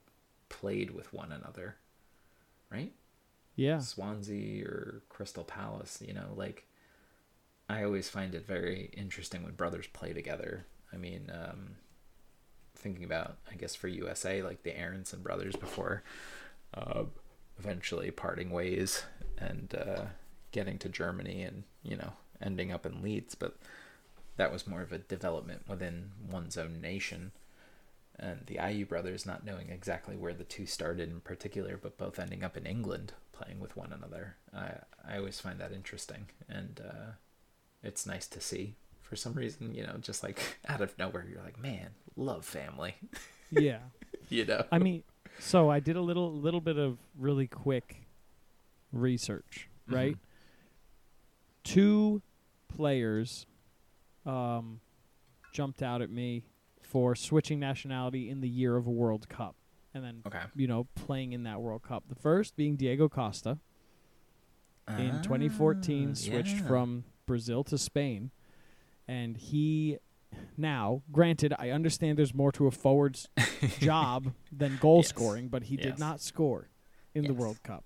played 0.48 0.90
with 0.90 1.12
one 1.12 1.32
another, 1.32 1.76
right? 2.70 2.92
Yeah. 3.56 3.80
Swansea 3.80 4.64
or 4.64 5.02
Crystal 5.08 5.44
Palace, 5.44 6.02
you 6.06 6.14
know, 6.14 6.32
like 6.36 6.67
I 7.68 7.84
always 7.84 8.08
find 8.08 8.34
it 8.34 8.46
very 8.46 8.90
interesting 8.96 9.42
when 9.42 9.52
brothers 9.52 9.86
play 9.92 10.12
together. 10.12 10.66
I 10.92 10.96
mean, 10.96 11.30
um, 11.32 11.76
thinking 12.74 13.04
about, 13.04 13.36
I 13.50 13.56
guess 13.56 13.74
for 13.74 13.88
USA, 13.88 14.42
like 14.42 14.62
the 14.62 14.78
Aaronson 14.78 15.20
brothers 15.20 15.56
before. 15.56 16.02
Uh, 16.74 17.04
eventually 17.58 18.10
parting 18.10 18.50
ways 18.50 19.04
and 19.36 19.74
uh, 19.74 20.04
getting 20.52 20.78
to 20.78 20.88
Germany 20.88 21.42
and 21.42 21.64
you 21.82 21.96
know 21.96 22.12
ending 22.40 22.72
up 22.72 22.86
in 22.86 23.02
Leeds, 23.02 23.34
but 23.34 23.56
that 24.36 24.52
was 24.52 24.66
more 24.66 24.82
of 24.82 24.92
a 24.92 24.98
development 24.98 25.62
within 25.68 26.12
one's 26.30 26.56
own 26.56 26.80
nation. 26.80 27.32
And 28.20 28.46
the 28.46 28.56
Ayew 28.56 28.88
brothers 28.88 29.26
not 29.26 29.44
knowing 29.44 29.70
exactly 29.70 30.16
where 30.16 30.34
the 30.34 30.44
two 30.44 30.66
started 30.66 31.08
in 31.08 31.20
particular, 31.20 31.76
but 31.80 31.98
both 31.98 32.18
ending 32.18 32.42
up 32.42 32.56
in 32.56 32.66
England 32.66 33.12
playing 33.32 33.60
with 33.60 33.76
one 33.76 33.92
another. 33.92 34.36
I 34.54 34.72
I 35.08 35.18
always 35.18 35.40
find 35.40 35.58
that 35.60 35.72
interesting, 35.72 36.26
and 36.48 36.80
uh, 36.84 37.12
it's 37.82 38.06
nice 38.06 38.26
to 38.28 38.40
see. 38.40 38.74
For 39.02 39.16
some 39.16 39.32
reason, 39.34 39.74
you 39.74 39.84
know, 39.86 39.96
just 40.00 40.22
like 40.22 40.38
out 40.68 40.80
of 40.80 40.96
nowhere, 40.98 41.26
you're 41.30 41.42
like, 41.42 41.58
man, 41.60 41.90
love 42.16 42.44
family. 42.44 42.94
Yeah. 43.50 43.78
you 44.28 44.44
know. 44.44 44.64
I 44.70 44.78
mean, 44.78 45.04
so 45.38 45.70
I 45.70 45.80
did 45.80 45.96
a 45.96 46.02
little 46.02 46.30
little 46.34 46.60
bit 46.60 46.76
of 46.76 46.98
really 47.18 47.46
quick 47.46 48.06
research, 48.92 49.68
Mm-hmm. 49.88 49.94
right? 49.94 50.16
Two 51.64 52.22
players 52.68 53.46
um, 54.26 54.80
jumped 55.52 55.82
out 55.82 56.02
at 56.02 56.10
me 56.10 56.44
for 56.82 57.14
switching 57.14 57.58
nationality 57.58 58.28
in 58.30 58.40
the 58.42 58.48
year 58.48 58.76
of 58.76 58.86
a 58.86 58.90
World 58.90 59.28
Cup, 59.30 59.54
and 59.94 60.04
then 60.04 60.22
Okay. 60.26 60.40
you 60.54 60.66
know 60.66 60.86
playing 60.94 61.32
in 61.32 61.42
that 61.44 61.60
World 61.60 61.82
Cup. 61.82 62.04
The 62.08 62.14
first 62.14 62.56
being 62.56 62.76
Diego 62.76 63.08
Costa 63.08 63.58
in 64.88 65.20
2014, 65.22 66.10
Ah, 66.10 66.14
switched 66.14 66.56
yeah. 66.56 66.66
from 66.66 67.04
Brazil 67.28 67.62
to 67.64 67.78
Spain, 67.78 68.32
and 69.06 69.36
he 69.36 69.98
now, 70.56 71.02
granted, 71.12 71.54
I 71.58 71.70
understand 71.70 72.18
there's 72.18 72.34
more 72.34 72.50
to 72.52 72.66
a 72.66 72.70
forward's 72.72 73.28
job 73.78 74.32
than 74.50 74.76
goal 74.80 74.98
Yes. 74.98 75.08
scoring, 75.08 75.48
but 75.48 75.62
he 75.64 75.76
did 75.76 75.98
not 75.98 76.20
score 76.20 76.68
in 77.14 77.24
the 77.24 77.32
World 77.34 77.62
Cup. 77.62 77.84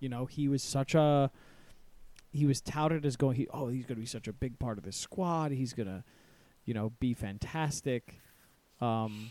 You 0.00 0.08
know, 0.08 0.26
he 0.26 0.48
was 0.48 0.62
such 0.62 0.94
a 0.94 1.30
he 2.30 2.44
was 2.44 2.60
touted 2.60 3.06
as 3.06 3.16
going 3.16 3.36
he 3.36 3.46
oh, 3.54 3.68
he's 3.68 3.86
going 3.86 3.96
to 3.96 4.00
be 4.00 4.06
such 4.06 4.28
a 4.28 4.32
big 4.32 4.58
part 4.58 4.76
of 4.78 4.84
this 4.84 4.96
squad. 4.96 5.50
He's 5.52 5.72
going 5.72 5.86
to, 5.86 6.04
you 6.64 6.74
know, 6.74 6.90
be 7.00 7.14
fantastic 7.14 8.20
um 8.80 9.30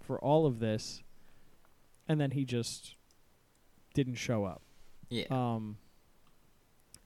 for 0.00 0.18
all 0.20 0.46
of 0.46 0.58
this. 0.60 1.02
And 2.08 2.18
then 2.20 2.30
he 2.30 2.44
just 2.46 2.94
didn't 3.92 4.14
show 4.14 4.44
up. 4.44 4.62
Yeah. 5.10 5.26
Um, 5.30 5.76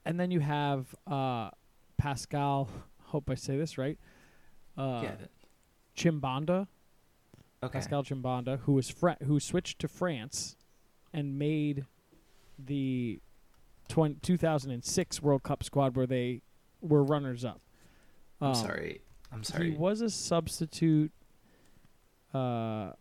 and 0.05 0.17
then 0.19 0.31
you 0.31 0.39
have 0.39 0.95
uh, 1.05 1.49
Pascal. 1.97 2.69
Hope 3.05 3.29
I 3.29 3.35
say 3.35 3.57
this 3.57 3.77
right. 3.77 3.97
Uh, 4.77 5.01
Get 5.01 5.21
it. 5.21 5.31
Chimbonda, 5.95 6.67
Okay. 7.61 7.73
Pascal 7.79 8.03
Chimbonda, 8.03 8.59
who 8.61 8.73
was 8.73 8.89
Fra- 8.89 9.17
who 9.23 9.39
switched 9.39 9.79
to 9.79 9.87
France 9.87 10.55
and 11.13 11.37
made 11.37 11.85
the 12.57 13.19
20- 13.89 14.21
2006 14.21 15.21
World 15.21 15.43
Cup 15.43 15.63
squad 15.63 15.95
where 15.95 16.07
they 16.07 16.41
were 16.81 17.03
runners 17.03 17.45
up. 17.45 17.61
I'm 18.41 18.49
Um, 18.49 18.55
sorry. 18.55 19.01
I'm 19.31 19.43
sorry. 19.43 19.71
He 19.71 19.77
was 19.77 20.01
a 20.01 20.09
substitute 20.09 21.11
uh, 22.33 22.93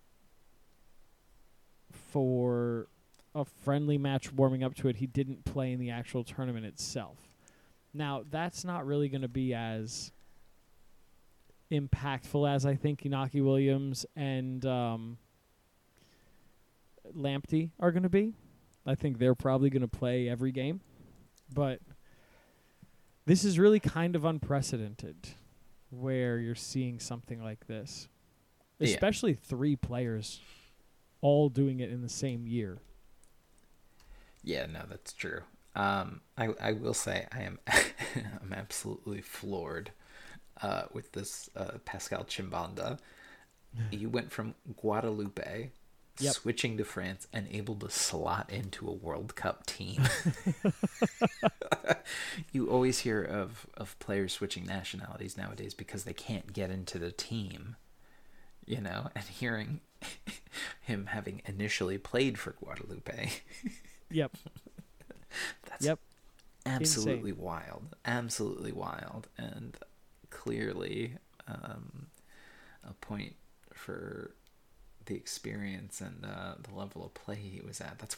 for 1.91 2.89
a 3.35 3.45
friendly 3.45 3.99
match 3.99 4.33
warming 4.33 4.63
up 4.63 4.75
to 4.77 4.89
it. 4.89 4.97
He 4.97 5.07
didn't 5.07 5.45
play 5.45 5.73
in 5.73 5.81
the 5.81 5.91
actual 5.91 6.23
tournament 6.25 6.67
itself. 6.67 7.17
Now, 7.95 8.25
that's 8.31 8.65
not 8.65 8.87
really 8.87 9.09
going 9.09 9.23
to 9.23 9.29
be 9.29 9.53
as 9.55 10.13
impactful 11.71 12.49
as 12.51 12.65
I 12.67 12.75
think 12.75 13.03
Inaki 13.03 13.45
Williams 13.45 14.07
and 14.17 14.65
um, 14.67 15.19
Lamptey 17.17 17.71
are 17.81 17.93
going 17.93 18.03
to 18.03 18.09
be. 18.09 18.35
I 18.87 18.95
think 18.95 19.19
they're 19.19 19.35
probably 19.35 19.71
going 19.71 19.83
to 19.83 19.89
play 19.89 20.29
every 20.29 20.53
game, 20.53 20.81
but 21.55 21.81
this 23.27 23.45
is 23.45 23.59
really 23.59 23.79
kind 23.81 24.17
of 24.17 24.25
unprecedented 24.25 25.17
where 25.91 26.39
you're 26.39 26.55
seeing 26.55 26.99
something 26.99 27.43
like 27.43 27.67
this, 27.69 28.09
Yeah. 28.79 28.89
especially 28.89 29.35
three 29.35 29.77
players 29.77 30.41
all 31.21 31.49
doing 31.49 31.79
it 31.81 31.91
in 31.91 32.03
the 32.03 32.09
same 32.09 32.47
year. 32.49 32.79
Yeah, 34.43 34.67
no, 34.67 34.83
that's 34.89 35.13
true. 35.13 35.43
Um, 35.75 36.21
I 36.37 36.49
I 36.61 36.73
will 36.73 36.95
say 36.95 37.27
I 37.33 37.43
am 37.43 37.59
I'm 37.67 38.53
absolutely 38.53 39.21
floored 39.21 39.91
uh, 40.63 40.85
with 40.93 41.13
this 41.13 41.49
uh, 41.57 41.79
Pascal 41.85 42.25
Chimbonda. 42.25 42.99
You 43.91 44.11
went 44.11 44.31
from 44.31 44.55
Guadeloupe, 44.83 45.71
Yep. 46.19 46.35
switching 46.35 46.77
to 46.77 46.85
France, 46.85 47.27
and 47.33 47.49
able 47.51 47.75
to 47.77 47.89
slot 47.89 48.51
into 48.53 48.87
a 48.87 48.93
World 48.93 49.35
Cup 49.35 49.65
team. 49.65 50.03
you 52.53 52.69
always 52.69 52.99
hear 53.01 53.23
of 53.23 53.67
of 53.79 53.99
players 53.99 54.35
switching 54.35 54.67
nationalities 54.67 55.39
nowadays 55.39 55.73
because 55.73 56.05
they 56.05 56.13
can't 56.13 56.53
get 56.53 56.71
into 56.71 56.99
the 56.99 57.11
team. 57.13 57.77
You 58.67 58.81
know, 58.83 59.09
and 59.15 59.25
hearing 59.25 59.81
him 60.83 61.07
having 61.07 61.41
initially 61.47 61.97
played 61.99 62.39
for 62.39 62.53
Guadeloupe. 62.53 63.41
Yep. 64.11 64.33
That's 65.69 65.85
Yep. 65.85 65.99
absolutely 66.67 67.33
wild. 67.33 67.97
Absolutely 68.05 68.73
wild. 68.73 69.29
And 69.39 69.77
clearly 70.31 71.15
um, 71.49 72.07
a 72.89 72.93
point 72.95 73.35
for 73.73 74.31
the 75.07 75.15
experience 75.15 76.01
and 76.01 76.25
uh, 76.25 76.55
the 76.63 76.75
level 76.75 77.05
of 77.05 77.15
play 77.15 77.37
he 77.37 77.61
was 77.61 77.81
at. 77.81 77.99
That's 77.99 78.17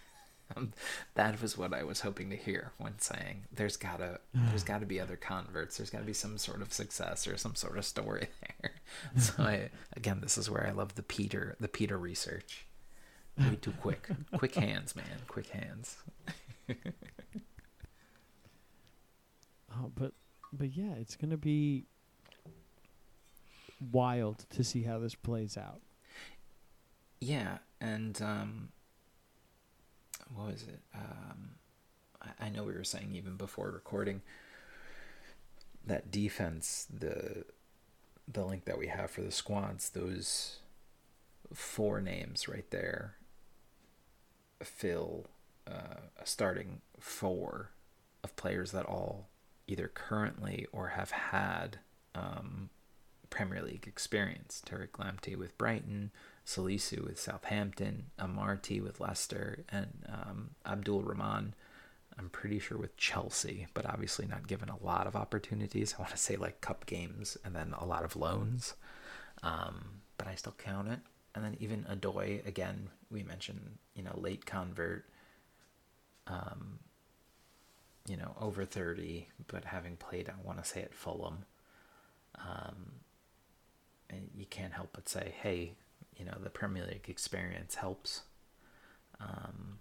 um, 0.56 0.72
that 1.14 1.40
was 1.42 1.56
what 1.58 1.74
I 1.74 1.82
was 1.84 2.00
hoping 2.00 2.30
to 2.30 2.36
hear 2.36 2.72
when 2.78 2.98
saying 2.98 3.44
there's 3.52 3.76
gotta 3.76 4.20
there's 4.34 4.64
gotta 4.64 4.86
be 4.86 5.00
other 5.00 5.16
converts. 5.16 5.76
There's 5.76 5.90
gotta 5.90 6.04
be 6.04 6.12
some 6.14 6.38
sort 6.38 6.62
of 6.62 6.72
success 6.72 7.26
or 7.26 7.36
some 7.36 7.54
sort 7.54 7.76
of 7.78 7.84
story 7.84 8.28
there. 8.62 8.72
so 9.18 9.42
I 9.42 9.70
again, 9.96 10.20
this 10.22 10.38
is 10.38 10.50
where 10.50 10.66
I 10.66 10.72
love 10.72 10.94
the 10.94 11.02
Peter 11.02 11.56
the 11.60 11.68
Peter 11.68 11.98
research. 11.98 12.66
Way 13.38 13.56
too 13.56 13.72
quick. 13.80 14.08
quick 14.36 14.54
hands, 14.56 14.94
man. 14.94 15.06
Quick 15.26 15.48
hands. 15.48 15.96
Oh, 19.74 19.90
but 19.94 20.12
but 20.52 20.76
yeah, 20.76 20.92
it's 21.00 21.16
gonna 21.16 21.36
be 21.36 21.86
wild 23.90 24.44
to 24.50 24.62
see 24.62 24.82
how 24.82 24.98
this 24.98 25.14
plays 25.14 25.56
out. 25.56 25.80
Yeah, 27.20 27.58
and 27.80 28.20
um, 28.20 28.68
what 30.34 30.52
was 30.52 30.62
it? 30.64 30.80
Um, 30.94 31.52
I, 32.20 32.46
I 32.46 32.48
know 32.50 32.64
we 32.64 32.72
were 32.74 32.84
saying 32.84 33.14
even 33.14 33.36
before 33.36 33.70
recording 33.70 34.22
that 35.86 36.10
defense, 36.10 36.86
the 36.92 37.44
the 38.30 38.44
link 38.44 38.64
that 38.66 38.78
we 38.78 38.86
have 38.88 39.10
for 39.10 39.22
the 39.22 39.32
squads, 39.32 39.90
those 39.90 40.58
four 41.52 42.00
names 42.00 42.48
right 42.48 42.70
there 42.70 43.16
fill 44.62 45.26
uh, 45.66 46.00
a 46.20 46.26
starting 46.26 46.80
four 46.98 47.70
of 48.24 48.36
players 48.36 48.72
that 48.72 48.86
all 48.86 49.28
either 49.66 49.88
currently 49.88 50.66
or 50.72 50.88
have 50.88 51.10
had 51.10 51.78
um, 52.14 52.70
Premier 53.30 53.62
League 53.62 53.86
experience. 53.86 54.62
Tariq 54.66 54.90
Lamptey 54.98 55.36
with 55.36 55.56
Brighton, 55.56 56.10
Salisu 56.46 57.04
with 57.04 57.18
Southampton, 57.18 58.10
Amartey 58.18 58.82
with 58.82 59.00
Leicester, 59.00 59.64
and 59.70 60.04
um, 60.08 60.50
Abdul 60.66 61.02
Rahman, 61.02 61.54
I'm 62.18 62.28
pretty 62.28 62.58
sure 62.58 62.76
with 62.76 62.96
Chelsea, 62.96 63.66
but 63.74 63.86
obviously 63.86 64.26
not 64.26 64.46
given 64.46 64.68
a 64.68 64.82
lot 64.84 65.06
of 65.06 65.16
opportunities. 65.16 65.94
I 65.96 66.02
want 66.02 66.12
to 66.12 66.18
say 66.18 66.36
like 66.36 66.60
cup 66.60 66.84
games 66.86 67.38
and 67.44 67.54
then 67.54 67.74
a 67.78 67.86
lot 67.86 68.04
of 68.04 68.16
loans, 68.16 68.74
um, 69.42 70.02
but 70.18 70.28
I 70.28 70.34
still 70.34 70.54
count 70.58 70.88
it. 70.88 71.00
And 71.34 71.42
then 71.42 71.56
even 71.60 71.84
Odoi, 71.84 72.46
again, 72.46 72.90
we 73.10 73.22
mentioned, 73.22 73.78
you 73.94 74.02
know, 74.02 74.12
late 74.16 74.44
convert, 74.44 75.06
um, 76.26 76.78
you 78.06 78.16
know, 78.16 78.34
over 78.40 78.64
30, 78.64 79.28
but 79.46 79.64
having 79.66 79.96
played, 79.96 80.28
I 80.28 80.34
want 80.46 80.58
to 80.62 80.68
say 80.68 80.82
at 80.82 80.94
Fulham. 80.94 81.44
Um, 82.36 82.92
and 84.10 84.28
you 84.34 84.46
can't 84.46 84.72
help 84.72 84.90
but 84.92 85.08
say, 85.08 85.34
hey, 85.42 85.74
you 86.16 86.24
know, 86.24 86.36
the 86.42 86.50
Premier 86.50 86.84
League 86.86 87.06
experience 87.08 87.76
helps. 87.76 88.22
Um, 89.20 89.78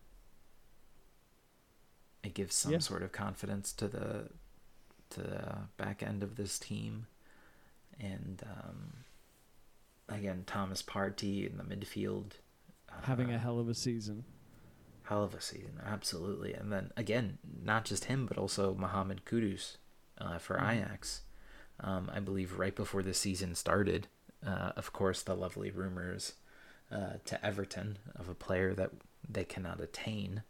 it 2.24 2.34
gives 2.34 2.56
some 2.56 2.74
Yeah. 2.74 2.80
sort 2.80 3.02
of 3.04 3.12
confidence 3.12 3.74
to 3.74 3.88
the 3.88 4.30
to 5.10 5.22
the 5.22 5.58
back 5.76 6.02
end 6.02 6.24
of 6.24 6.38
this 6.38 6.58
team, 6.58 7.08
and 8.00 8.42
um, 8.46 8.94
again, 10.08 10.44
Thomas 10.48 10.82
Partey 10.82 11.50
in 11.50 11.58
the 11.58 11.64
midfield, 11.64 12.34
Having 13.04 13.32
uh, 13.32 13.36
a 13.36 13.38
hell 13.40 13.60
of 13.60 13.68
a 13.68 13.76
season. 13.76 14.24
Hell 15.12 15.24
of 15.26 15.34
a 15.36 15.42
season, 15.42 15.80
absolutely. 15.86 16.54
And 16.54 16.72
then 16.72 16.92
again, 16.96 17.38
not 17.64 17.84
just 17.86 18.06
him, 18.06 18.26
but 18.26 18.38
also 18.38 18.74
Mohamed 18.74 19.26
Kudus 19.26 19.76
uh, 20.18 20.38
for 20.38 20.56
Mhm. 20.58 20.72
Ajax. 20.78 21.22
Um, 21.82 22.10
I 22.14 22.20
believe 22.20 22.58
right 22.58 22.76
before 22.76 23.04
the 23.04 23.14
season 23.14 23.56
started, 23.56 24.08
uh, 24.46 24.72
of 24.78 24.94
course, 24.94 25.22
the 25.22 25.36
lovely 25.36 25.70
rumors 25.72 26.34
uh, 26.92 27.14
to 27.26 27.46
Everton 27.46 27.98
of 28.16 28.30
a 28.30 28.34
player 28.36 28.74
that 28.74 28.92
they 29.28 29.44
cannot 29.46 29.80
attain. 29.82 30.44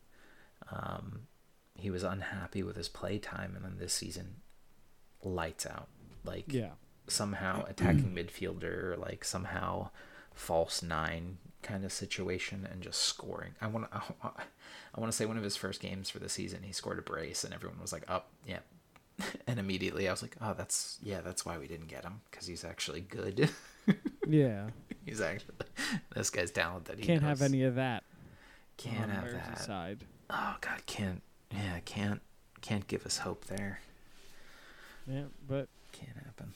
Um, 0.69 1.27
he 1.75 1.89
was 1.89 2.03
unhappy 2.03 2.61
with 2.63 2.75
his 2.75 2.89
play 2.89 3.17
time, 3.19 3.55
and 3.55 3.63
then 3.65 3.77
this 3.77 3.93
season, 3.93 4.41
lights 5.23 5.65
out. 5.65 5.87
Like 6.23 6.51
Yeah. 6.53 6.73
somehow 7.07 7.65
attacking 7.65 8.13
midfielder, 8.13 8.97
like 8.97 9.23
somehow 9.23 9.89
false 10.33 10.81
nine 10.81 11.37
kind 11.63 11.85
of 11.85 11.91
situation, 11.91 12.67
and 12.71 12.81
just 12.81 13.01
scoring. 13.01 13.51
I 13.61 13.67
want 13.67 13.91
to, 13.91 13.97
I 14.23 14.99
want 14.99 15.11
to 15.11 15.15
say 15.17 15.25
one 15.25 15.37
of 15.37 15.43
his 15.43 15.55
first 15.55 15.79
games 15.79 16.09
for 16.09 16.19
the 16.19 16.29
season, 16.29 16.63
he 16.63 16.71
scored 16.71 16.99
a 16.99 17.01
brace, 17.03 17.43
and 17.43 17.53
everyone 17.53 17.79
was 17.79 17.93
like, 17.93 18.03
"Up, 18.09 18.29
yeah." 18.47 18.59
And 19.47 19.59
immediately 19.59 20.07
I 20.07 20.11
was 20.11 20.21
like, 20.23 20.35
"Oh, 20.41 20.53
that's 20.57 20.97
yeah, 21.03 21.21
that's 21.21 21.45
why 21.45 21.57
we 21.57 21.67
didn't 21.67 21.87
get 21.87 22.03
him 22.03 22.21
because 22.29 22.47
he's 22.47 22.63
actually 22.65 23.01
good. 23.01 23.49
Yeah. 24.27 24.67
he's 25.03 25.19
actually 25.19 25.55
this 26.15 26.29
guy's 26.29 26.51
talented. 26.51 26.99
He 26.99 27.05
Can't 27.05 27.23
have 27.23 27.41
any 27.41 27.63
of 27.63 27.75
that. 27.75 28.03
Can't 28.77 29.09
have 29.11 29.31
that. 29.31 29.57
Merseyside. 29.57 29.97
Oh 30.29 30.55
God, 30.61 30.85
can't. 30.85 31.21
Yeah, 31.51 31.79
can't. 31.83 32.21
Can't 32.61 32.87
give 32.87 33.05
us 33.05 33.17
hope 33.17 33.45
there. 33.45 33.81
Yeah, 35.07 35.23
but 35.47 35.67
Can't 35.91 36.15
happen. 36.17 36.53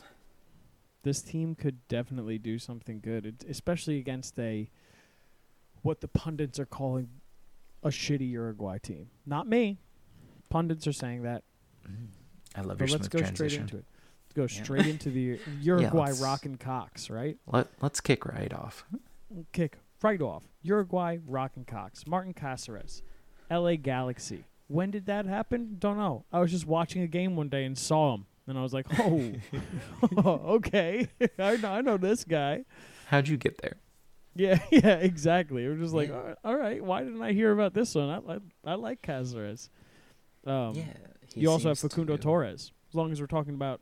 This 1.06 1.22
team 1.22 1.56
could 1.56 1.88
definitely 1.88 2.38
do 2.38 2.60
something 2.60 3.00
good, 3.00 3.26
it, 3.26 3.46
especially 3.48 3.98
against 4.00 4.38
a 4.38 4.70
what 5.84 6.02
the 6.02 6.08
pundits 6.10 6.60
are 6.60 6.66
calling 6.66 7.08
a 7.84 7.90
shitty 7.90 8.30
Uruguay 8.32 8.80
team. 8.80 9.10
Not 9.26 9.48
me. 9.48 9.78
Pundits 10.50 10.88
are 10.88 10.92
saying 10.94 11.24
that. 11.24 11.44
Mm-hmm. 11.88 12.06
I 12.56 12.62
love 12.62 12.78
But 12.80 12.90
your 12.90 12.98
let's 12.98 13.08
go 13.08 13.20
transition. 13.20 13.36
straight 13.50 13.62
into 13.62 13.78
it. 13.78 13.86
Let's 14.26 14.34
go 14.34 14.42
Yeah. 14.58 14.64
straight 14.64 14.88
into 14.88 15.10
the 15.12 15.40
Uruguay 15.62 16.08
let's- 16.08 16.20
rockin' 16.22 16.58
cocks, 16.58 17.10
right? 17.10 17.38
Let 17.48 17.68
Let's 17.82 18.02
kick 18.02 18.26
right 18.26 18.52
off. 18.54 18.84
Kick 19.54 19.78
right 20.02 20.22
off. 20.22 20.44
Uruguay 20.64 21.20
rockin' 21.28 21.66
cocks. 21.66 22.08
Martin 22.08 22.34
Caceres, 22.34 23.04
L.A. 23.50 23.78
Galaxy. 23.78 24.44
When 24.68 24.90
did 24.90 25.06
that 25.06 25.28
happen? 25.28 25.76
Don't 25.78 25.98
know. 25.98 26.26
I 26.34 26.40
was 26.40 26.50
just 26.50 26.66
watching 26.66 27.04
a 27.04 27.08
game 27.08 27.36
one 27.36 27.50
day 27.50 27.64
and 27.66 27.78
saw 27.78 28.16
him, 28.16 28.26
and 28.48 28.58
I 28.58 28.62
was 28.62 28.74
like, 28.74 28.86
"Oh, 29.00 29.32
okay, 30.56 31.08
I 31.40 31.58
know, 31.58 31.72
I 31.72 31.82
know 31.82 31.98
this 31.98 32.24
guy." 32.24 32.66
How'd 33.08 33.28
you 33.28 33.38
get 33.38 33.60
there? 33.62 33.78
Yeah, 34.36 34.60
yeah, 34.72 34.96
exactly. 34.96 35.66
We're 35.68 35.76
just 35.78 35.94
like, 35.94 36.10
Yeah. 36.10 36.16
all 36.16 36.24
right, 36.24 36.36
all 36.44 36.58
right, 36.58 36.84
why 36.84 37.04
didn't 37.04 37.22
I 37.22 37.32
hear 37.32 37.52
about 37.54 37.74
this 37.74 37.96
one? 37.96 38.10
I 38.10 38.18
like, 38.18 38.42
I 38.66 38.74
like 38.76 39.02
Caceres. 39.02 39.70
Um, 40.46 40.74
yeah. 40.76 40.84
he 41.34 41.42
you 41.42 41.50
also 41.52 41.70
have 41.70 41.78
seems 41.78 41.94
Facundo 41.94 42.18
to- 42.18 42.22
Torres. 42.22 42.72
As 42.90 42.96
long 42.96 43.12
as 43.12 43.22
we're 43.22 43.28
talking 43.28 43.54
about 43.54 43.80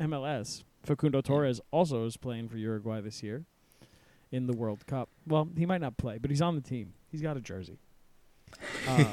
MLS, 0.00 0.62
Facundo 0.82 1.20
Torres 1.20 1.60
also 1.70 2.06
is 2.06 2.16
playing 2.16 2.48
for 2.48 2.56
Uruguay 2.56 3.00
this 3.02 3.22
year 3.22 3.44
in 4.30 4.46
the 4.46 4.52
World 4.54 4.86
Cup. 4.86 5.10
Well, 5.26 5.48
he 5.58 5.66
might 5.66 5.80
not 5.82 5.96
play, 5.98 6.16
but 6.18 6.30
he's 6.30 6.40
on 6.42 6.54
the 6.54 6.62
team. 6.62 6.94
He's 7.10 7.20
got 7.20 7.36
a 7.36 7.40
jersey. 7.40 7.78
Uh, 8.88 9.04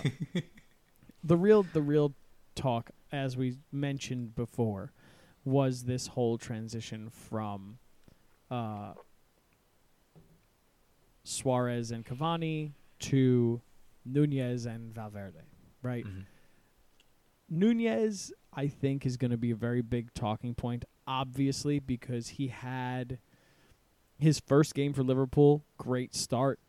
the 1.24 1.36
real, 1.38 1.64
the 1.74 1.82
real 1.82 2.14
talk, 2.56 2.92
as 3.12 3.36
we 3.38 3.58
mentioned 3.72 4.36
before, 4.36 4.92
was 5.46 5.84
this 5.84 6.08
whole 6.08 6.38
transition 6.38 7.10
from 7.10 7.80
uh, 8.52 8.94
Suarez 11.24 11.92
and 11.92 12.06
Cavani 12.06 12.72
to 13.00 13.62
Nunez 14.06 14.66
and 14.66 14.94
Valverde, 14.94 15.40
right? 15.82 16.06
Mhm. 16.06 16.26
Nunez, 17.50 18.32
I 18.54 18.68
think, 18.68 19.06
is 19.06 19.18
going 19.18 19.32
to 19.32 19.38
be 19.38 19.52
a 19.52 19.56
very 19.56 19.82
big 19.82 20.14
talking 20.14 20.54
point. 20.56 20.86
obviously 21.12 21.80
because 21.80 22.28
he 22.28 22.50
had 22.50 23.18
his 24.20 24.40
first 24.40 24.76
game 24.76 24.94
for 24.94 25.02
Liverpool, 25.02 25.64
great 25.80 26.14
start. 26.14 26.60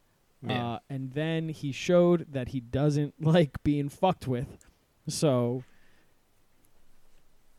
Yeah. 0.43 0.67
Uh, 0.67 0.79
and 0.89 1.13
then 1.13 1.51
he 1.51 1.73
showed 1.73 2.33
that 2.33 2.49
he 2.49 2.61
doesn't 2.61 3.21
like 3.23 3.63
being 3.63 3.91
fucked 3.91 4.27
with. 4.27 4.67
So 5.07 5.63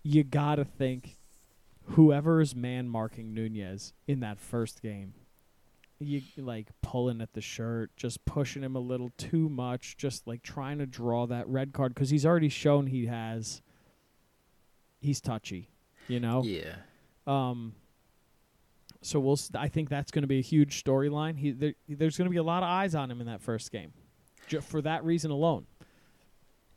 you 0.04 0.24
got 0.24 0.56
to 0.56 0.66
think 0.66 1.18
whoever 1.90 2.42
is 2.42 2.56
man 2.56 2.88
marking 2.88 3.34
Nunez 3.34 3.94
in 4.08 4.20
that 4.22 4.40
first 4.40 4.82
game, 4.82 5.14
you 6.00 6.22
like 6.38 6.68
pulling 6.82 7.22
at 7.22 7.34
the 7.34 7.42
shirt, 7.42 7.92
just 7.96 8.24
pushing 8.26 8.64
him 8.64 8.76
a 8.76 8.80
little 8.80 9.12
too 9.18 9.50
much, 9.50 9.98
just 9.98 10.26
like 10.28 10.42
trying 10.42 10.80
to 10.80 10.86
draw 10.86 11.28
that 11.28 11.48
red 11.48 11.74
card 11.74 11.94
because 11.94 12.10
he's 12.10 12.26
already 12.26 12.50
shown 12.50 12.88
he 12.88 13.06
has. 13.06 13.62
He's 15.00 15.20
touchy, 15.22 15.70
you 16.08 16.20
know. 16.20 16.44
Yeah. 16.44 16.76
Um. 17.28 17.74
So 19.04 19.20
we'll. 19.20 19.34
s- 19.34 19.52
I 19.56 19.68
think 19.68 19.90
that's 19.90 20.12
going 20.12 20.22
to 20.24 20.28
be 20.28 20.38
a 20.40 20.44
huge 20.44 20.84
storyline. 20.84 21.38
He 21.38 21.52
there, 21.52 21.74
there's 21.90 22.18
going 22.18 22.26
to 22.28 22.32
be 22.32 22.38
a 22.38 22.44
lot 22.44 22.62
of 22.64 22.70
eyes 22.70 22.94
on 22.96 23.10
him 23.10 23.20
in 23.20 23.28
that 23.28 23.42
first 23.42 23.72
game, 23.72 23.94
ju- 24.48 24.62
for 24.62 24.82
that 24.84 25.04
reason 25.04 25.32
alone. 25.32 25.66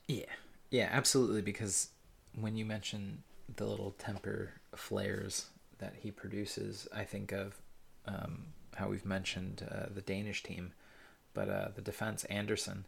Yeah, 0.08 0.24
yeah, 0.70 0.88
absolutely. 0.90 1.42
Because 1.42 1.88
when 2.38 2.56
you 2.56 2.64
mention 2.64 3.22
the 3.56 3.66
little 3.66 3.92
temper 3.92 4.50
flares 4.74 5.46
that 5.78 5.94
he 6.00 6.10
produces, 6.10 6.88
I 6.94 7.04
think 7.04 7.32
of 7.32 7.60
um, 8.06 8.46
how 8.76 8.88
we've 8.88 9.04
mentioned 9.04 9.66
uh, 9.70 9.86
the 9.94 10.00
Danish 10.02 10.42
team, 10.42 10.72
but 11.32 11.48
uh, 11.48 11.68
the 11.74 11.82
defense 11.82 12.24
Andersen, 12.24 12.86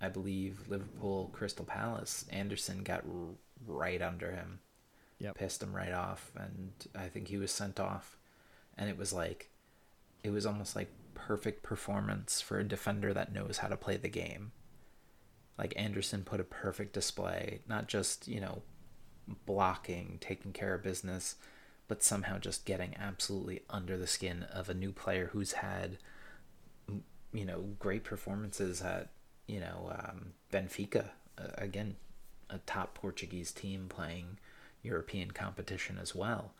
I 0.00 0.08
believe 0.08 0.68
Liverpool, 0.68 1.30
Crystal 1.32 1.64
Palace, 1.64 2.24
Andersen 2.30 2.82
got 2.82 3.04
r- 3.06 3.34
right 3.66 4.02
under 4.02 4.32
him, 4.32 4.60
Yep. 5.18 5.36
pissed 5.36 5.62
him 5.62 5.74
right 5.74 5.92
off, 5.92 6.32
and 6.36 6.72
I 6.96 7.06
think 7.08 7.28
he 7.28 7.36
was 7.36 7.52
sent 7.52 7.78
off, 7.78 8.16
and 8.76 8.90
it 8.90 8.98
was 8.98 9.12
like, 9.12 9.50
it 10.24 10.30
was 10.30 10.46
almost 10.46 10.74
like 10.74 10.90
perfect 11.14 11.62
performance 11.62 12.40
for 12.40 12.58
a 12.58 12.64
defender 12.64 13.12
that 13.14 13.32
knows 13.32 13.58
how 13.58 13.68
to 13.68 13.76
play 13.76 13.96
the 13.96 14.08
game. 14.08 14.50
Like 15.58 15.74
Andersen 15.76 16.24
put 16.24 16.40
a 16.40 16.44
perfect 16.44 16.92
display, 16.92 17.60
not 17.68 17.86
just, 17.86 18.26
you 18.26 18.40
know, 18.40 18.62
blocking, 19.46 20.18
taking 20.20 20.52
care 20.52 20.74
of 20.74 20.82
business, 20.82 21.36
but 21.88 22.02
somehow 22.02 22.38
just 22.38 22.64
getting 22.64 22.94
absolutely 22.98 23.62
under 23.68 23.96
the 23.96 24.06
skin 24.06 24.44
of 24.44 24.68
a 24.68 24.74
new 24.74 24.92
player 24.92 25.30
who's 25.32 25.52
had, 25.52 25.98
you 27.32 27.44
know, 27.44 27.74
great 27.78 28.04
performances 28.04 28.82
at, 28.82 29.10
you 29.46 29.60
know, 29.60 29.92
um, 29.98 30.32
Benfica. 30.52 31.10
Uh, 31.38 31.48
again, 31.58 31.96
a 32.50 32.58
top 32.58 32.94
Portuguese 32.94 33.52
team 33.52 33.86
playing 33.88 34.38
European 34.82 35.30
competition 35.30 35.98
as 36.00 36.14
well. 36.14 36.52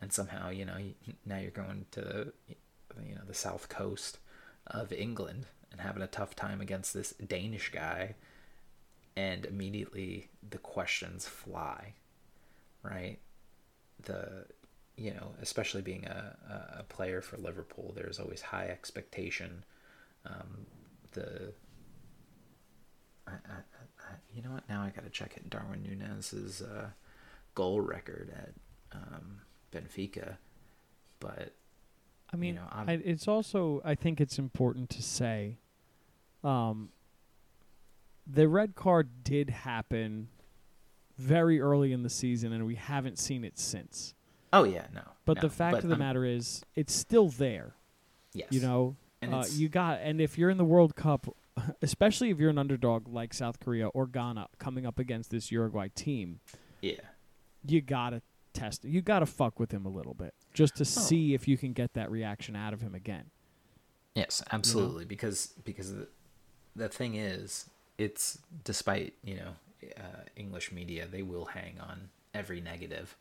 And 0.00 0.12
somehow, 0.12 0.50
you 0.50 0.64
know, 0.64 0.78
now 1.26 1.38
you're 1.38 1.50
going 1.50 1.86
to, 1.92 2.32
you 2.48 3.14
know, 3.14 3.22
the 3.26 3.34
south 3.34 3.68
coast 3.68 4.18
of 4.66 4.92
England 4.92 5.46
and 5.70 5.80
having 5.80 6.02
a 6.02 6.06
tough 6.06 6.34
time 6.34 6.60
against 6.60 6.94
this 6.94 7.12
Danish 7.12 7.70
guy 7.70 8.14
and 9.16 9.44
immediately 9.44 10.28
the 10.48 10.58
questions 10.58 11.26
fly 11.26 11.94
right? 12.82 13.18
The 14.02 14.46
you 14.96 15.12
know 15.12 15.32
especially 15.40 15.82
being 15.82 16.06
a, 16.06 16.78
a- 16.80 16.82
player 16.84 17.22
for 17.22 17.36
liverpool 17.38 17.92
there's 17.96 18.18
always 18.18 18.42
high 18.42 18.66
expectation 18.66 19.64
um, 20.26 20.66
the 21.12 21.52
I, 23.26 23.30
I, 23.30 23.54
I, 23.54 24.12
you 24.34 24.42
know 24.42 24.50
what? 24.50 24.68
Now 24.68 24.82
i 24.82 24.90
gotta 24.90 25.08
check 25.10 25.36
it. 25.36 25.48
Darwin 25.48 25.82
nunez's 25.82 26.62
uh, 26.62 26.88
goal 27.54 27.80
record 27.80 28.32
at 28.36 28.52
um, 28.92 29.40
benfica 29.72 30.36
but 31.20 31.52
I 32.32 32.36
mean, 32.36 32.56
know, 32.56 32.66
I, 32.70 32.92
it's 33.04 33.28
also 33.28 33.82
I 33.84 33.94
think 33.94 34.20
it's 34.20 34.38
important 34.38 34.88
to 34.90 35.02
say, 35.02 35.58
um, 36.42 36.90
the 38.26 38.48
red 38.48 38.74
card 38.74 39.08
did 39.24 39.50
happen 39.50 40.28
very 41.20 41.60
early 41.60 41.92
in 41.92 42.02
the 42.02 42.10
season, 42.10 42.52
and 42.52 42.66
we 42.66 42.74
haven't 42.76 43.18
seen 43.18 43.44
it 43.44 43.58
since. 43.58 44.14
oh 44.52 44.64
yeah 44.64 44.86
no 44.94 45.02
But 45.24 45.36
no, 45.36 45.42
the 45.42 45.50
fact 45.50 45.74
but 45.76 45.84
of 45.84 45.88
the 45.90 45.94
I'm- 45.96 45.98
matter 46.00 46.24
is, 46.24 46.64
it's 46.74 46.94
still 46.94 47.28
there. 47.28 47.74
yes 48.32 48.48
You 48.50 48.60
know, 48.60 48.96
and 49.22 49.34
uh, 49.34 49.44
you 49.52 49.68
got, 49.68 50.00
and 50.02 50.20
if 50.20 50.38
you're 50.38 50.50
in 50.50 50.56
the 50.58 50.64
World 50.64 50.96
Cup, 50.96 51.26
especially 51.82 52.30
if 52.30 52.38
you're 52.38 52.50
an 52.50 52.58
underdog 52.58 53.06
like 53.08 53.34
South 53.34 53.60
Korea 53.60 53.88
or 53.88 54.06
Ghana 54.06 54.48
coming 54.58 54.86
up 54.86 54.98
against 54.98 55.30
this 55.30 55.52
Uruguay 55.52 55.88
team, 55.94 56.40
yeah 56.80 56.94
you 57.66 57.82
gotta 57.82 58.22
test. 58.54 58.84
You 58.84 59.02
gotta 59.02 59.26
fuck 59.26 59.60
with 59.60 59.70
him 59.70 59.84
a 59.84 59.90
little 59.90 60.14
bit 60.14 60.32
just 60.54 60.74
to 60.76 60.84
see 60.86 61.34
if 61.34 61.46
you 61.46 61.58
can 61.58 61.72
get 61.74 61.92
that 61.94 62.10
reaction 62.10 62.56
out 62.56 62.72
of 62.72 62.80
him 62.80 62.94
again. 62.94 63.24
Yes, 64.14 64.42
absolutely. 64.50 65.04
Because 65.04 65.52
because 65.64 65.94
the, 65.94 66.08
the 66.74 66.88
thing 66.88 67.14
is, 67.16 67.66
it's 67.98 68.38
despite 68.64 69.12
you 69.22 69.36
know 69.36 69.50
uh, 69.96 70.22
English 70.36 70.72
media, 70.72 71.06
they 71.10 71.22
will 71.22 71.46
hang 71.46 71.78
on 71.80 72.08
every 72.34 72.60
negative. 72.60 73.16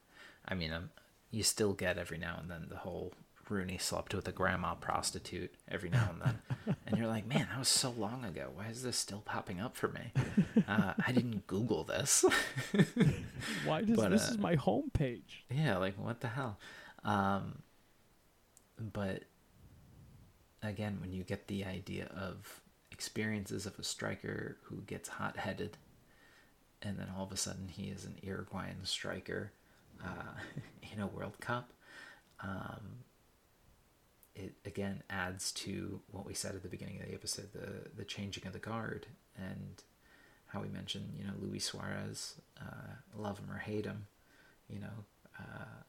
I 0.47 0.55
mean, 0.55 0.71
um, 0.71 0.89
you 1.31 1.43
still 1.43 1.73
get 1.73 1.97
every 1.97 2.17
now 2.17 2.37
and 2.41 2.49
then 2.49 2.67
the 2.69 2.77
whole 2.77 3.13
Rooney 3.49 3.79
slept 3.79 4.13
with 4.13 4.27
a 4.27 4.31
grandma 4.31 4.75
prostitute 4.75 5.51
every 5.67 5.89
now 5.89 6.11
and 6.13 6.21
then, 6.21 6.75
and 6.85 6.97
you're 6.97 7.07
like, 7.07 7.25
man, 7.25 7.47
that 7.49 7.57
was 7.57 7.67
so 7.67 7.89
long 7.89 8.23
ago. 8.23 8.49
Why 8.53 8.67
is 8.67 8.83
this 8.83 8.95
still 8.95 9.21
popping 9.25 9.59
up 9.59 9.75
for 9.75 9.87
me? 9.87 10.11
Uh, 10.67 10.93
I 11.07 11.11
didn't 11.11 11.47
Google 11.47 11.83
this. 11.83 12.23
Why 13.65 13.81
does 13.81 13.97
But, 13.97 14.11
this 14.11 14.29
uh, 14.29 14.31
is 14.33 14.37
my 14.37 14.55
homepage? 14.55 15.41
yeah, 15.49 15.77
like 15.77 15.95
what 15.97 16.19
the 16.21 16.27
hell? 16.27 16.59
Um, 17.03 17.63
but 18.93 19.23
again, 20.61 20.97
when 21.01 21.11
you 21.11 21.23
get 21.23 21.47
the 21.47 21.65
idea 21.65 22.05
of 22.15 22.61
experiences 22.91 23.65
of 23.65 23.79
a 23.79 23.83
striker 23.83 24.57
who 24.63 24.81
gets 24.85 25.09
hot 25.09 25.37
headed, 25.37 25.77
and 26.81 26.97
then 26.97 27.07
all 27.15 27.25
of 27.25 27.31
a 27.31 27.37
sudden 27.37 27.67
he 27.67 27.83
is 27.83 28.05
an 28.05 28.15
Uruguayan 28.21 28.83
striker 28.85 29.51
uh, 30.03 30.39
in 30.93 31.01
a 31.01 31.07
World 31.07 31.39
Cup, 31.39 31.71
um, 32.41 33.03
it 34.35 34.53
again 34.65 35.03
adds 35.09 35.51
to 35.51 35.99
what 36.11 36.25
we 36.25 36.33
said 36.33 36.55
at 36.55 36.63
the 36.63 36.69
beginning 36.69 36.99
of 37.01 37.07
the 37.07 37.13
episode 37.13 37.51
the, 37.53 37.89
the 37.97 38.05
changing 38.05 38.47
of 38.47 38.53
the 38.53 38.59
guard 38.59 39.07
and 39.37 39.83
how 40.47 40.61
we 40.61 40.67
mentioned, 40.69 41.13
you 41.17 41.23
know, 41.23 41.33
Luis 41.39 41.65
Suarez, 41.65 42.35
uh, 42.59 42.93
love 43.15 43.37
him 43.39 43.51
or 43.51 43.57
hate 43.59 43.85
him, 43.85 44.07
you 44.67 44.79
know, 44.79 45.05
uh, 45.37 45.83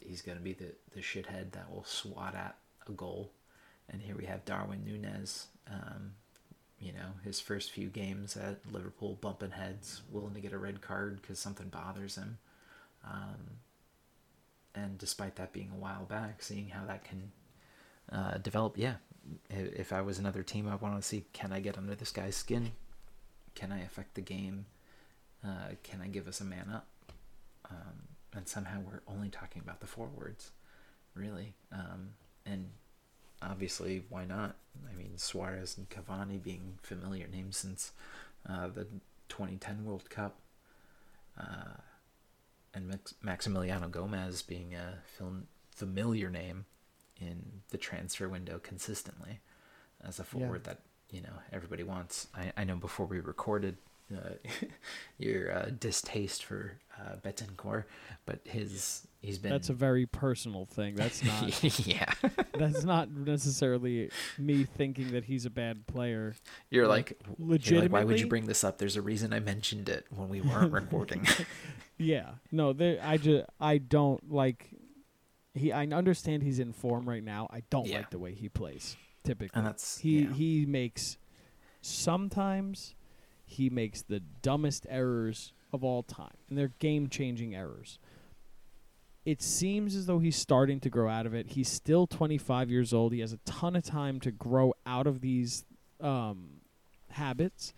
he's 0.00 0.22
going 0.22 0.36
to 0.36 0.44
be 0.44 0.52
the, 0.52 0.72
the 0.94 1.00
shithead 1.00 1.52
that 1.52 1.72
will 1.72 1.84
swat 1.84 2.34
at 2.34 2.56
a 2.86 2.92
goal. 2.92 3.30
And 3.88 4.02
here 4.02 4.16
we 4.16 4.26
have 4.26 4.44
Darwin 4.44 4.84
Nunez, 4.84 5.46
um, 5.70 6.12
you 6.78 6.92
know, 6.92 7.12
his 7.24 7.40
first 7.40 7.70
few 7.70 7.88
games 7.88 8.36
at 8.36 8.60
Liverpool 8.70 9.18
bumping 9.20 9.52
heads, 9.52 10.02
willing 10.10 10.34
to 10.34 10.40
get 10.40 10.52
a 10.52 10.58
red 10.58 10.80
card 10.80 11.20
because 11.22 11.38
something 11.38 11.68
bothers 11.68 12.16
him. 12.16 12.38
Um, 13.04 13.58
and 14.74 14.98
despite 14.98 15.36
that 15.36 15.52
being 15.52 15.70
a 15.74 15.78
while 15.78 16.04
back, 16.04 16.42
seeing 16.42 16.68
how 16.68 16.84
that 16.86 17.04
can 17.04 17.32
uh, 18.12 18.38
develop, 18.38 18.76
yeah, 18.76 18.96
if 19.48 19.92
I 19.92 20.02
was 20.02 20.18
another 20.18 20.42
team, 20.42 20.68
I 20.68 20.76
want 20.76 20.96
to 20.96 21.02
see 21.02 21.24
can 21.32 21.52
I 21.52 21.60
get 21.60 21.78
under 21.78 21.94
this 21.94 22.12
guy's 22.12 22.36
skin? 22.36 22.72
Can 23.54 23.72
I 23.72 23.80
affect 23.80 24.14
the 24.14 24.20
game? 24.20 24.66
Uh, 25.44 25.74
can 25.82 26.00
I 26.02 26.08
give 26.08 26.28
us 26.28 26.40
a 26.40 26.44
man 26.44 26.70
up? 26.72 26.86
Um, 27.70 28.08
and 28.34 28.46
somehow 28.46 28.80
we're 28.80 29.00
only 29.08 29.30
talking 29.30 29.62
about 29.62 29.80
the 29.80 29.86
forwards, 29.86 30.50
really. 31.14 31.54
Um, 31.72 32.10
and 32.44 32.68
obviously, 33.42 34.04
why 34.08 34.24
not? 34.24 34.56
I 34.90 34.94
mean, 34.96 35.16
Suarez 35.16 35.76
and 35.76 35.88
Cavani 35.88 36.42
being 36.42 36.78
familiar 36.82 37.26
names 37.26 37.56
since 37.56 37.92
uh, 38.48 38.68
the 38.68 38.86
2010 39.28 39.84
World 39.84 40.08
Cup, 40.10 40.36
uh, 41.38 41.80
and 42.74 42.88
Max- 42.88 43.14
Maximiliano 43.24 43.90
Gomez 43.90 44.42
being 44.42 44.74
a 44.74 44.98
film- 45.04 45.48
familiar 45.70 46.30
name 46.30 46.66
in 47.20 47.62
the 47.70 47.78
transfer 47.78 48.28
window 48.28 48.60
consistently 48.62 49.40
as 50.04 50.18
a 50.20 50.24
forward 50.24 50.64
that 50.64 50.80
you 51.10 51.22
know 51.22 51.32
everybody 51.52 51.82
wants. 51.82 52.28
I, 52.34 52.52
I 52.56 52.64
know 52.64 52.76
before 52.76 53.06
we 53.06 53.20
recorded 53.20 53.76
your 55.18 55.52
uh, 55.52 55.70
distaste 55.78 56.44
for 56.44 56.78
uh, 56.98 57.16
Bentancur, 57.24 57.84
but 58.24 58.40
his 58.44 59.06
he's 59.20 59.38
been 59.38 59.50
That's 59.50 59.68
a 59.68 59.74
very 59.74 60.06
personal 60.06 60.64
thing. 60.66 60.94
That's 60.94 61.24
not 61.24 61.86
yeah. 61.88 62.12
that's 62.54 62.84
not 62.84 63.10
necessarily 63.10 64.10
me 64.38 64.64
thinking 64.64 65.12
that 65.12 65.24
he's 65.24 65.44
a 65.46 65.50
bad 65.50 65.86
player. 65.86 66.34
You're 66.70 66.86
Like, 66.86 67.18
like, 67.38 67.68
you're 67.68 67.82
like, 67.82 67.92
why 67.92 68.04
would 68.04 68.20
you 68.20 68.26
bring 68.28 68.46
this 68.46 68.62
up? 68.64 68.78
There's 68.78 68.96
a 68.96 69.02
reason 69.02 69.32
I 69.32 69.40
mentioned 69.40 69.88
it 69.88 70.06
when 70.10 70.28
we 70.28 70.40
weren't 70.40 70.72
recording. 70.72 71.26
Yeah. 71.98 72.32
No, 72.52 72.74
there 72.74 72.98
I 73.02 73.16
just 73.16 73.46
I 73.58 73.78
don't 73.78 74.30
like 74.30 74.68
he 75.54 75.72
I 75.72 75.86
understand 75.86 76.42
he's 76.42 76.58
in 76.58 76.74
form 76.74 77.08
right 77.08 77.24
now. 77.24 77.48
I 77.50 77.62
don't 77.70 77.86
Yeah. 77.86 77.98
like 77.98 78.10
the 78.10 78.18
way 78.18 78.34
he 78.34 78.50
plays 78.50 78.98
typically. 79.24 79.58
and 79.58 79.66
that's 79.66 79.96
he 79.96 80.20
yeah. 80.20 80.32
he 80.34 80.66
makes 80.66 81.16
sometimes 81.80 82.94
he 83.46 83.70
makes 83.70 84.02
the 84.02 84.20
dumbest 84.42 84.86
errors 84.90 85.52
of 85.72 85.82
all 85.82 86.02
time 86.02 86.36
and 86.48 86.58
they're 86.58 86.72
game 86.78 87.08
changing 87.08 87.54
errors 87.54 87.98
it 89.26 89.42
seems 89.42 89.96
as 89.96 90.06
though 90.06 90.20
he's 90.20 90.36
starting 90.36 90.78
to 90.80 90.88
grow 90.88 91.10
out 91.10 91.26
of 91.26 91.34
it. 91.34 91.48
He's 91.48 91.68
still 91.68 92.06
25 92.06 92.70
years 92.70 92.94
old. 92.94 93.12
He 93.12 93.18
has 93.18 93.32
a 93.32 93.38
ton 93.38 93.74
of 93.74 93.82
time 93.82 94.20
to 94.20 94.30
grow 94.30 94.72
out 94.86 95.08
of 95.08 95.20
these 95.20 95.64
um, 96.00 96.60
habits. 97.10 97.74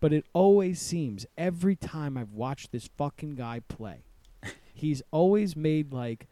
But 0.00 0.14
it 0.14 0.24
always 0.32 0.80
seems 0.80 1.26
every 1.36 1.76
time 1.76 2.16
I've 2.16 2.32
watched 2.32 2.72
this 2.72 2.88
fucking 2.96 3.34
guy 3.34 3.60
play, 3.68 4.04
he's 4.74 5.02
always 5.10 5.54
made 5.54 5.92
like 5.92 6.28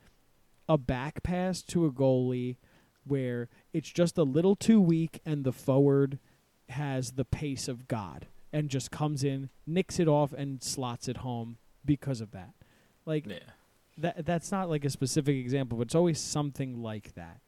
a 0.66 0.78
back 0.78 1.22
pass 1.22 1.60
to 1.64 1.84
a 1.84 1.92
goalie 1.92 2.56
where 3.06 3.50
it's 3.74 3.90
just 3.90 4.16
a 4.16 4.22
little 4.22 4.56
too 4.56 4.80
weak 4.80 5.20
and 5.26 5.44
the 5.44 5.52
forward 5.52 6.18
has 6.70 7.12
the 7.12 7.24
pace 7.26 7.68
of 7.68 7.86
God 7.86 8.28
and 8.54 8.70
just 8.70 8.90
comes 8.90 9.22
in, 9.24 9.50
nicks 9.66 9.98
it 10.00 10.08
off, 10.08 10.32
and 10.32 10.62
slots 10.62 11.08
it 11.08 11.18
home 11.18 11.58
because 11.84 12.22
of 12.22 12.30
that. 12.30 12.54
Like 13.04 13.26
Yeah. 13.26 13.38
that 13.98 14.24
that's 14.24 14.50
not 14.50 14.70
like 14.70 14.84
a 14.86 14.90
specific 14.90 15.36
example, 15.36 15.76
but 15.76 15.88
it's 15.88 15.94
always 15.94 16.18
something 16.20 16.82
like 16.82 17.14
that. 17.16 17.40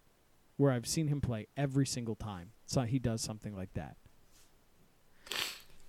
Where 0.58 0.72
I've 0.72 0.86
seen 0.86 1.08
him 1.08 1.20
play 1.20 1.46
every 1.56 1.86
single 1.86 2.14
time. 2.16 2.50
So 2.66 2.82
he 2.82 2.98
does 2.98 3.20
something 3.22 3.54
like 3.56 3.72
that. 3.74 3.96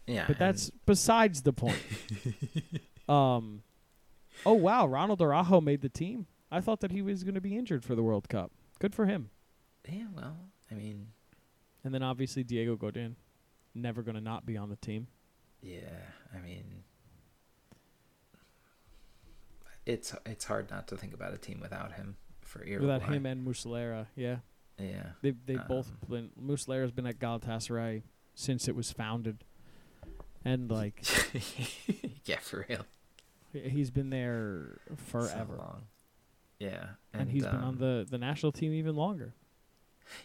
Yeah. 0.05 0.25
But 0.27 0.39
that's 0.39 0.69
besides 0.85 1.41
the 1.41 1.53
point. 1.53 1.81
um 3.09 3.63
Oh 4.45 4.53
wow, 4.53 4.85
Ronald 4.85 5.21
Araujo 5.21 5.59
made 5.61 5.81
the 5.81 5.89
team. 5.89 6.27
I 6.51 6.61
thought 6.61 6.79
that 6.81 6.91
he 6.91 7.01
was 7.01 7.23
going 7.23 7.33
to 7.35 7.41
be 7.41 7.57
injured 7.57 7.83
for 7.83 7.95
the 7.95 8.03
World 8.03 8.29
Cup. 8.29 8.51
Good 8.79 8.93
for 8.95 9.05
him. 9.07 9.31
yeah. 9.89 10.05
Well, 10.15 10.37
I 10.71 10.75
mean, 10.75 11.07
And 11.83 11.93
then 11.93 12.03
obviously 12.03 12.43
Diego 12.43 12.75
Godin, 12.75 13.15
never 13.77 14.01
going 14.03 14.15
to 14.15 14.21
not 14.21 14.45
be 14.45 14.57
on 14.57 14.69
the 14.69 14.75
team. 14.75 15.07
yeah. 15.61 15.79
I 16.35 16.39
mean, 16.45 16.83
it's 19.85 20.13
it's 20.25 20.45
hard 20.45 20.69
not 20.69 20.87
to 20.89 20.97
think 20.97 21.13
about 21.13 21.33
a 21.33 21.37
team 21.37 21.59
without 21.61 21.93
him 21.93 22.17
for 22.41 22.65
Uruguay. 22.65 22.93
Without 22.93 23.09
him 23.13 23.25
and 23.25 23.47
Muslera, 23.47 24.07
yeah. 24.15 24.37
Yeah. 24.79 25.11
They 25.21 25.31
they 25.45 25.53
have 25.55 25.67
both 25.67 25.87
Um, 25.89 26.09
been 26.09 26.29
Muslera's 26.55 26.91
been 26.91 27.07
at 27.07 27.19
Galatasaray 27.19 28.03
since 28.35 28.67
it 28.67 28.75
was 28.75 28.91
founded. 28.91 29.43
And 30.43 30.69
like 30.79 31.03
yeah, 32.25 32.39
for 32.41 32.65
real. 32.69 32.85
he- 33.53 33.69
he's 33.69 33.89
been 33.91 34.09
there 34.09 34.79
So 34.89 34.95
forever. 34.97 35.55
long. 35.57 35.83
Yeah. 36.59 36.87
and, 37.13 37.29
he's 37.29 37.43
been 37.43 37.55
on 37.55 37.63
um, 37.63 37.77
the, 37.77 38.05
the 38.09 38.17
national 38.17 38.51
team 38.51 38.73
even 38.73 38.95
longer. 38.95 39.35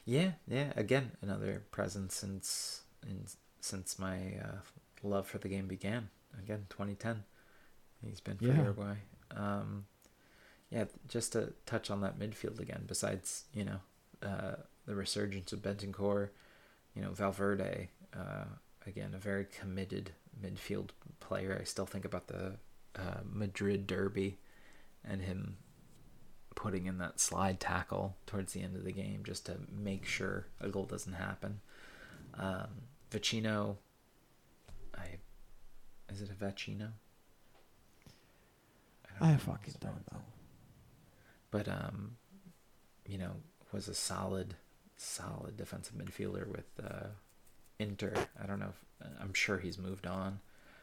Yeah, 0.06 0.32
yeah. 0.48 0.72
Again, 0.76 1.12
another 1.20 1.62
presence 1.70 2.14
since 2.14 2.82
in, 3.06 3.24
since 3.62 3.98
my 3.98 4.16
uh, 4.42 4.58
love 5.02 5.26
for 5.26 5.38
the 5.38 5.48
game 5.48 5.66
began. 5.68 6.08
Again, 6.38 6.66
2010. 6.68 7.24
He's 8.04 8.20
been 8.20 8.36
for 8.36 8.44
Yeah. 8.44 8.56
Uruguay. 8.62 8.96
Um, 9.30 9.86
yeah, 10.70 10.84
just 11.08 11.32
to 11.32 11.52
touch 11.64 11.90
on 11.90 12.00
that 12.00 12.18
midfield 12.18 12.58
again. 12.58 12.84
Besides, 12.86 13.44
you 13.54 13.64
know, 13.64 13.80
uh, 14.22 14.56
the 14.86 14.94
resurgence 14.94 15.52
of 15.52 15.60
Bentancur, 15.60 16.30
you 16.94 17.02
know, 17.02 17.10
Valverde. 17.12 17.88
Uh, 18.14 18.44
again, 18.86 19.12
a 19.14 19.18
very 19.18 19.44
committed 19.46 20.10
midfield 20.42 20.90
player. 21.20 21.56
I 21.60 21.64
still 21.64 21.86
think 21.86 22.04
about 22.04 22.26
the 22.26 22.54
uh, 22.96 23.20
Madrid 23.30 23.86
derby 23.86 24.38
and 25.04 25.22
him 25.22 25.56
putting 26.54 26.86
in 26.86 26.98
that 26.98 27.20
slide 27.20 27.60
tackle 27.60 28.16
towards 28.26 28.52
the 28.52 28.62
end 28.62 28.76
of 28.76 28.84
the 28.84 28.92
game 28.92 29.22
just 29.24 29.46
to 29.46 29.56
make 29.72 30.04
sure 30.04 30.46
a 30.60 30.68
goal 30.68 30.84
doesn't 30.84 31.14
happen. 31.14 31.60
Um, 32.34 32.68
Vecino, 33.12 33.76
I 34.96 35.18
is 36.10 36.22
it 36.22 36.30
a 36.30 36.44
Vecino? 36.44 36.88
I 39.20 39.32
know 39.32 39.36
fucking 39.38 39.46
how 39.46 39.56
to 39.56 39.86
don't 39.86 40.12
know. 40.12 40.20
But 41.50 41.68
um, 41.68 42.16
you 43.06 43.18
know, 43.18 43.32
was 43.72 43.88
a 43.88 43.94
solid, 43.94 44.54
solid 44.96 45.56
defensive 45.56 45.94
midfielder 45.94 46.46
with 46.46 46.66
uh, 46.82 47.08
Inter. 47.78 48.14
I 48.42 48.46
don't 48.46 48.58
know. 48.58 48.70
If, 48.70 49.08
I'm 49.20 49.34
sure 49.34 49.58
he's 49.58 49.78
moved 49.78 50.06
on. 50.06 50.40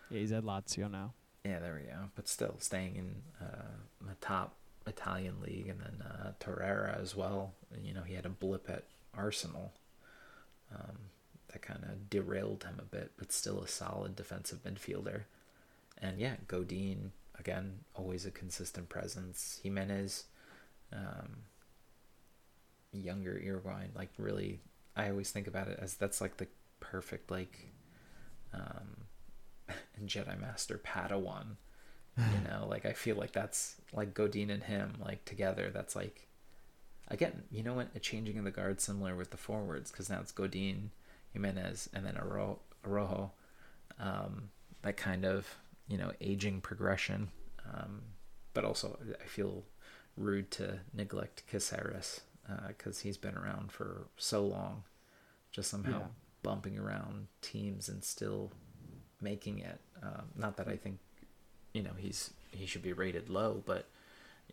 Yeah, 0.09 0.19
he's 0.19 0.31
at 0.31 0.43
Lazio 0.43 0.89
now. 0.89 1.13
Yeah, 1.45 1.59
there 1.59 1.79
we 1.81 1.87
go. 1.89 2.09
But 2.15 2.27
still 2.27 2.55
staying 2.59 2.95
in 2.95 3.15
uh, 3.41 4.07
the 4.07 4.15
top 4.21 4.55
Italian 4.85 5.35
league, 5.41 5.67
and 5.67 5.79
then 5.79 6.05
uh, 6.05 6.31
Torreira 6.39 7.01
as 7.01 7.15
well. 7.15 7.53
You 7.81 7.93
know, 7.93 8.03
he 8.03 8.13
had 8.13 8.25
a 8.25 8.29
blip 8.29 8.69
at 8.69 8.83
Arsenal 9.15 9.73
um, 10.73 10.97
that 11.51 11.61
kind 11.61 11.83
of 11.83 12.09
derailed 12.09 12.63
him 12.63 12.75
a 12.79 12.83
bit, 12.83 13.11
but 13.17 13.31
still 13.31 13.61
a 13.61 13.67
solid 13.67 14.15
defensive 14.15 14.63
midfielder. 14.63 15.23
And 16.01 16.19
yeah, 16.19 16.35
Godin 16.47 17.11
again, 17.39 17.79
always 17.95 18.25
a 18.25 18.31
consistent 18.31 18.89
presence. 18.89 19.61
Giménez, 19.63 20.23
um, 20.93 21.37
younger 22.91 23.39
Uruguayan, 23.39 23.91
like 23.95 24.09
really, 24.17 24.59
I 24.95 25.09
always 25.09 25.31
think 25.31 25.47
about 25.47 25.67
it 25.67 25.79
as 25.81 25.95
that's 25.95 26.21
like 26.21 26.37
the 26.37 26.47
perfect 26.79 27.31
like 27.31 27.71
um, 28.53 29.05
Jedi 30.05 30.39
Master 30.39 30.77
Padawan. 30.77 31.55
You 32.17 32.49
know, 32.49 32.67
like 32.69 32.85
I 32.85 32.93
feel 32.93 33.15
like 33.15 33.31
that's 33.31 33.75
like 33.93 34.13
Godin 34.13 34.49
and 34.49 34.63
him 34.63 34.95
like 35.03 35.23
together. 35.25 35.71
That's 35.73 35.95
like 35.95 36.27
again, 37.07 37.43
you 37.49 37.63
know 37.63 37.73
what? 37.73 37.89
A 37.95 37.99
changing 37.99 38.37
of 38.37 38.43
the 38.43 38.51
guard 38.51 38.81
similar 38.81 39.15
with 39.15 39.31
the 39.31 39.37
forwards 39.37 39.91
because 39.91 40.09
now 40.09 40.19
it's 40.19 40.31
Godin, 40.31 40.91
Giménez, 41.35 41.87
and 41.93 42.05
then 42.05 42.15
Aro- 42.15 42.59
Araujo. 42.85 43.31
Um, 43.99 44.49
that 44.81 44.95
kind 44.97 45.25
of 45.25 45.57
you 45.89 45.97
know 45.97 46.11
aging 46.21 46.61
progression, 46.61 47.29
um, 47.73 48.01
but 48.53 48.63
also 48.63 48.97
I 49.21 49.25
feel 49.27 49.63
rude 50.15 50.51
to 50.51 50.79
neglect 50.93 51.43
Caceres 51.47 52.21
because 52.67 53.01
he's 53.01 53.17
been 53.17 53.35
around 53.37 53.71
for 53.71 54.07
so 54.17 54.45
long, 54.45 54.83
just 55.51 55.69
somehow 55.69 55.99
Yeah. 55.99 56.07
bumping 56.43 56.79
around 56.79 57.27
teams 57.41 57.89
and 57.89 58.03
still 58.03 58.51
making 59.21 59.59
it. 59.59 59.79
Um, 60.01 60.29
not 60.35 60.55
that 60.57 60.67
I 60.67 60.77
think, 60.77 60.99
you 61.73 61.83
know, 61.83 61.93
he's 61.97 62.33
he 62.51 62.65
should 62.65 62.81
be 62.81 62.93
rated 62.93 63.29
low, 63.29 63.61
but 63.65 63.85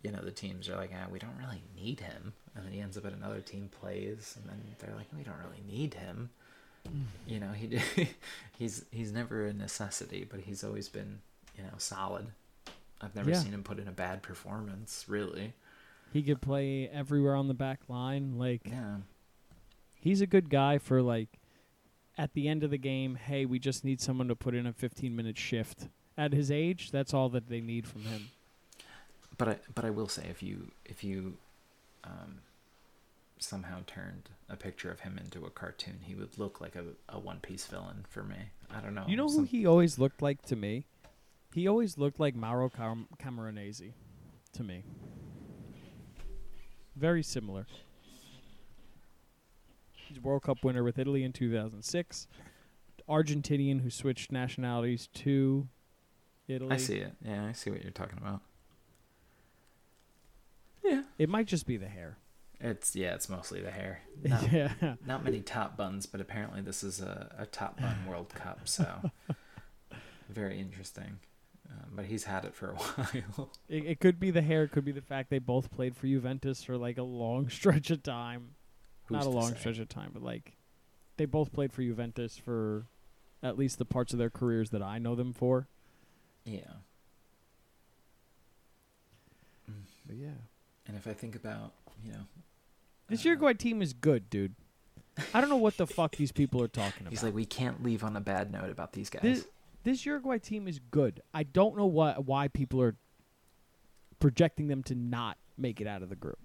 you 0.02 0.10
know 0.10 0.20
the 0.22 0.32
teams 0.32 0.68
are 0.68 0.76
like, 0.76 0.90
ah, 0.94 1.06
we 1.10 1.18
don't 1.20 1.38
really 1.38 1.62
need 1.76 2.00
him, 2.00 2.32
and 2.54 2.64
then 2.66 2.72
he 2.72 2.80
ends 2.80 2.98
up 2.98 3.06
at 3.06 3.12
another 3.12 3.40
team 3.40 3.68
plays, 3.80 4.36
and 4.40 4.50
then 4.50 4.60
they're 4.80 4.94
like, 4.96 5.06
we 5.16 5.22
don't 5.22 5.38
really 5.38 5.62
need 5.66 5.94
him. 5.94 6.30
You 7.26 7.40
know, 7.40 7.52
he 7.52 7.78
he's 8.58 8.84
he's 8.90 9.12
never 9.12 9.46
a 9.46 9.52
necessity, 9.52 10.26
but 10.28 10.40
he's 10.40 10.62
always 10.64 10.88
been 10.88 11.20
you 11.56 11.62
know 11.64 11.70
solid. 11.78 12.26
I've 13.00 13.14
never 13.14 13.30
Yeah. 13.30 13.40
seen 13.40 13.52
him 13.52 13.62
put 13.62 13.78
in 13.78 13.88
a 13.88 13.92
bad 13.92 14.22
performance, 14.22 15.04
really. 15.08 15.52
He 16.12 16.22
could 16.22 16.40
play 16.40 16.88
everywhere 16.88 17.34
on 17.34 17.48
the 17.48 17.54
back 17.54 17.80
line. 17.88 18.38
Like 18.38 18.62
Yeah, 18.66 18.98
he's 19.94 20.20
a 20.20 20.26
good 20.26 20.48
guy 20.48 20.78
for 20.78 21.02
like 21.02 21.28
at 22.18 22.32
the 22.32 22.48
end 22.48 22.62
of 22.64 22.70
the 22.70 22.78
game, 22.78 23.16
hey, 23.16 23.44
we 23.44 23.58
just 23.58 23.84
need 23.84 24.00
someone 24.00 24.28
to 24.28 24.34
put 24.36 24.54
in 24.54 24.66
a 24.66 24.72
15 24.72 25.14
minute 25.14 25.36
shift. 25.36 25.88
At 26.16 26.32
his 26.32 26.50
age, 26.50 26.90
that's 26.90 27.12
all 27.12 27.28
that 27.30 27.48
they 27.50 27.60
need 27.60 27.86
from 27.86 28.02
him. 28.06 28.30
but 29.36 29.48
I 29.48 29.58
but 29.74 29.84
I 29.84 29.90
will 29.90 30.08
say 30.08 30.26
if 30.30 30.42
you 30.42 30.70
if 30.86 31.04
you 31.04 31.36
um, 32.04 32.38
somehow 33.38 33.80
turned 33.86 34.30
a 34.48 34.56
picture 34.56 34.90
of 34.90 35.00
him 35.00 35.18
into 35.18 35.44
a 35.44 35.50
cartoon, 35.50 35.98
he 36.02 36.14
would 36.14 36.38
look 36.38 36.60
like 36.60 36.74
a, 36.76 36.84
a 37.08 37.18
One 37.18 37.40
Piece 37.40 37.66
villain 37.66 38.04
for 38.08 38.22
me. 38.22 38.36
I 38.74 38.80
don't 38.80 38.94
know. 38.94 39.04
You 39.06 39.16
know 39.16 39.28
who 39.28 39.44
he 39.44 39.66
always 39.66 39.98
looked 39.98 40.22
like 40.22 40.42
to 40.46 40.56
me? 40.56 40.86
He 41.54 41.66
always 41.68 41.96
looked 41.98 42.18
like 42.20 42.34
Mauro 42.34 42.68
Cam- 42.68 43.08
Camoranesi 43.18 43.92
to 44.52 44.62
me. 44.64 44.84
Very 46.94 47.22
similar. 47.22 47.66
He's 49.92 50.18
a 50.18 50.20
World 50.20 50.42
Cup 50.42 50.64
winner 50.64 50.82
with 50.84 50.98
Italy 50.98 51.22
in 51.24 51.32
2006. 51.32 52.26
Argentinian 53.08 53.82
who 53.82 53.90
switched 53.90 54.32
nationalities 54.32 55.08
to 55.14 55.68
Italy. 56.48 56.72
I 56.72 56.76
see 56.76 56.96
it. 56.96 57.12
Yeah, 57.24 57.46
I 57.46 57.52
see 57.52 57.70
what 57.70 57.82
you're 57.82 57.92
talking 57.92 58.18
about. 58.18 58.40
Yeah, 60.84 61.02
It 61.18 61.28
might 61.28 61.46
just 61.46 61.66
be 61.66 61.76
the 61.76 61.88
hair. 61.88 62.18
It's 62.60 62.96
yeah, 62.96 63.14
it's 63.14 63.28
mostly 63.28 63.60
the 63.60 63.70
hair. 63.70 64.00
Not, 64.24 64.52
yeah. 64.52 64.94
not 65.06 65.24
many 65.24 65.40
top 65.40 65.76
buns, 65.76 66.06
but 66.06 66.20
apparently 66.20 66.62
this 66.62 66.82
is 66.82 67.00
a, 67.00 67.34
a 67.38 67.46
top 67.46 67.80
bun 67.80 67.96
World 68.08 68.34
Cup, 68.34 68.60
so 68.66 69.10
very 70.28 70.58
interesting. 70.58 71.18
Um, 71.68 71.90
but 71.94 72.04
he's 72.06 72.24
had 72.24 72.44
it 72.44 72.54
for 72.54 72.70
a 72.70 72.74
while. 72.76 73.50
It, 73.68 73.84
it 73.84 74.00
could 74.00 74.18
be 74.18 74.30
the 74.30 74.42
hair. 74.42 74.62
It 74.64 74.72
could 74.72 74.84
be 74.84 74.92
the 74.92 75.02
fact 75.02 75.30
they 75.30 75.38
both 75.38 75.70
played 75.70 75.96
for 75.96 76.06
Juventus 76.06 76.62
for 76.62 76.76
like 76.78 76.96
a 76.98 77.02
long 77.02 77.48
stretch 77.48 77.90
of 77.90 78.02
time. 78.02 78.54
Not 79.10 79.26
a 79.26 79.30
long 79.30 79.52
say? 79.52 79.58
stretch 79.58 79.78
of 79.78 79.88
time, 79.88 80.10
but 80.12 80.22
like 80.22 80.56
they 81.16 81.26
both 81.26 81.52
played 81.52 81.72
for 81.72 81.82
Juventus 81.82 82.38
for 82.38 82.86
at 83.42 83.58
least 83.58 83.78
the 83.78 83.84
parts 83.84 84.12
of 84.12 84.18
their 84.18 84.30
careers 84.30 84.70
that 84.70 84.82
I 84.82 84.98
know 84.98 85.14
them 85.14 85.32
for. 85.32 85.68
Yeah. 86.44 86.60
But 90.06 90.16
yeah, 90.16 90.28
And 90.86 90.96
if 90.96 91.06
I 91.08 91.12
think 91.12 91.34
about, 91.34 91.72
you 92.04 92.12
know, 92.12 92.26
this 93.08 93.24
uh, 93.24 93.30
Uruguay 93.30 93.54
team 93.54 93.82
is 93.82 93.92
good, 93.92 94.28
dude. 94.30 94.54
I 95.32 95.40
don't 95.40 95.50
know 95.50 95.56
what 95.56 95.76
the 95.76 95.86
fuck 95.86 96.16
these 96.16 96.32
people 96.32 96.62
are 96.62 96.68
talking 96.68 97.02
about. 97.02 97.10
He's 97.10 97.22
like, 97.22 97.34
we 97.34 97.46
can't 97.46 97.82
leave 97.82 98.04
on 98.04 98.16
a 98.16 98.20
bad 98.20 98.52
note 98.52 98.70
about 98.70 98.92
these 98.92 99.10
guys. 99.10 99.22
this, 99.22 99.46
this 99.84 100.06
Uruguay 100.06 100.38
team 100.38 100.68
is 100.68 100.80
good. 100.90 101.20
I 101.32 101.42
don't 101.42 101.76
know 101.76 101.86
what 101.86 102.24
why 102.26 102.48
people 102.48 102.82
are 102.82 102.96
projecting 104.18 104.68
them 104.68 104.82
to 104.84 104.94
not 104.94 105.38
make 105.56 105.80
it 105.80 105.86
out 105.86 106.02
of 106.02 106.08
the 106.08 106.16
group. 106.16 106.38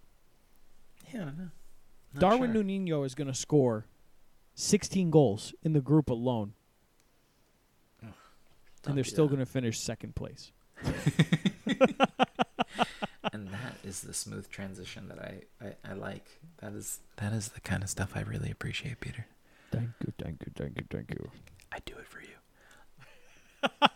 Yeah, 1.13 1.21
I 1.21 1.25
don't 1.25 1.37
know. 1.37 1.49
Not 2.13 2.21
Darwin 2.21 2.53
sure. 2.53 2.63
Nunino 2.63 3.05
is 3.05 3.15
going 3.15 3.27
to 3.27 3.33
score 3.33 3.85
16 4.55 5.09
goals 5.11 5.53
in 5.63 5.73
the 5.73 5.81
group 5.81 6.09
alone, 6.09 6.53
Don't 8.01 8.13
and 8.85 8.97
they're 8.97 9.03
still 9.03 9.27
going 9.27 9.39
to 9.39 9.45
finish 9.45 9.79
second 9.79 10.15
place. 10.15 10.51
and 13.81 13.87
that 13.87 13.87
is 13.87 14.01
the 14.01 14.13
smooth 14.13 14.49
transition 14.49 15.07
that 15.09 15.19
I, 15.19 15.41
I, 15.65 15.91
I 15.91 15.93
like. 15.93 16.39
That 16.59 16.73
is 16.73 16.99
that 17.17 17.33
is 17.33 17.49
the 17.49 17.61
kind 17.61 17.83
of 17.83 17.89
stuff 17.89 18.11
I 18.15 18.21
really 18.21 18.51
appreciate, 18.51 18.99
Peter. 18.99 19.25
Thank 19.71 19.89
you, 20.05 20.13
thank 20.21 20.41
you, 20.45 20.51
thank 20.55 20.77
you, 20.77 20.85
thank 20.89 21.09
you. 21.11 21.31
I 21.71 21.77
do 21.85 21.93
it 21.97 22.07
for 22.07 22.21
you. 22.21 23.89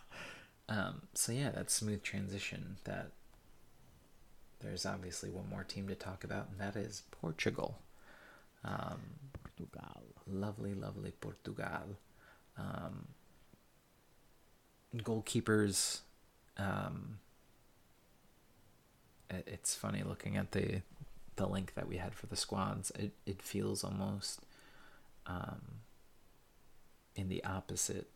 um, 0.70 1.02
so 1.14 1.32
yeah, 1.32 1.52
that 1.52 1.70
smooth 1.70 2.04
transition. 2.04 2.78
That 2.86 3.12
there's 4.60 4.86
obviously 4.86 5.30
one 5.30 5.50
more 5.50 5.64
team 5.64 5.88
to 5.88 5.96
talk 5.96 6.24
about, 6.24 6.48
and 6.52 6.60
that 6.60 6.76
is 6.76 7.04
Portugal. 7.12 7.80
Um, 8.64 9.02
Portugal. 9.44 10.04
lovely, 10.28 10.74
lovely 10.74 11.12
Portugal. 11.22 11.98
Um, 12.58 13.08
goalkeepers. 14.98 16.00
Um, 16.58 17.20
it, 17.20 17.25
it's 19.48 19.76
funny 19.76 20.04
looking 20.04 20.38
at 20.38 20.52
the 20.52 20.82
the 21.38 21.48
link 21.48 21.74
that 21.76 21.88
we 21.88 21.98
had 21.98 22.14
for 22.14 22.28
the 22.28 22.36
squads. 22.36 22.92
It 22.92 23.12
it 23.26 23.42
feels 23.42 23.84
almost 23.84 24.42
um, 25.28 25.82
in 27.16 27.30
the 27.30 27.44
opposite 27.44 28.08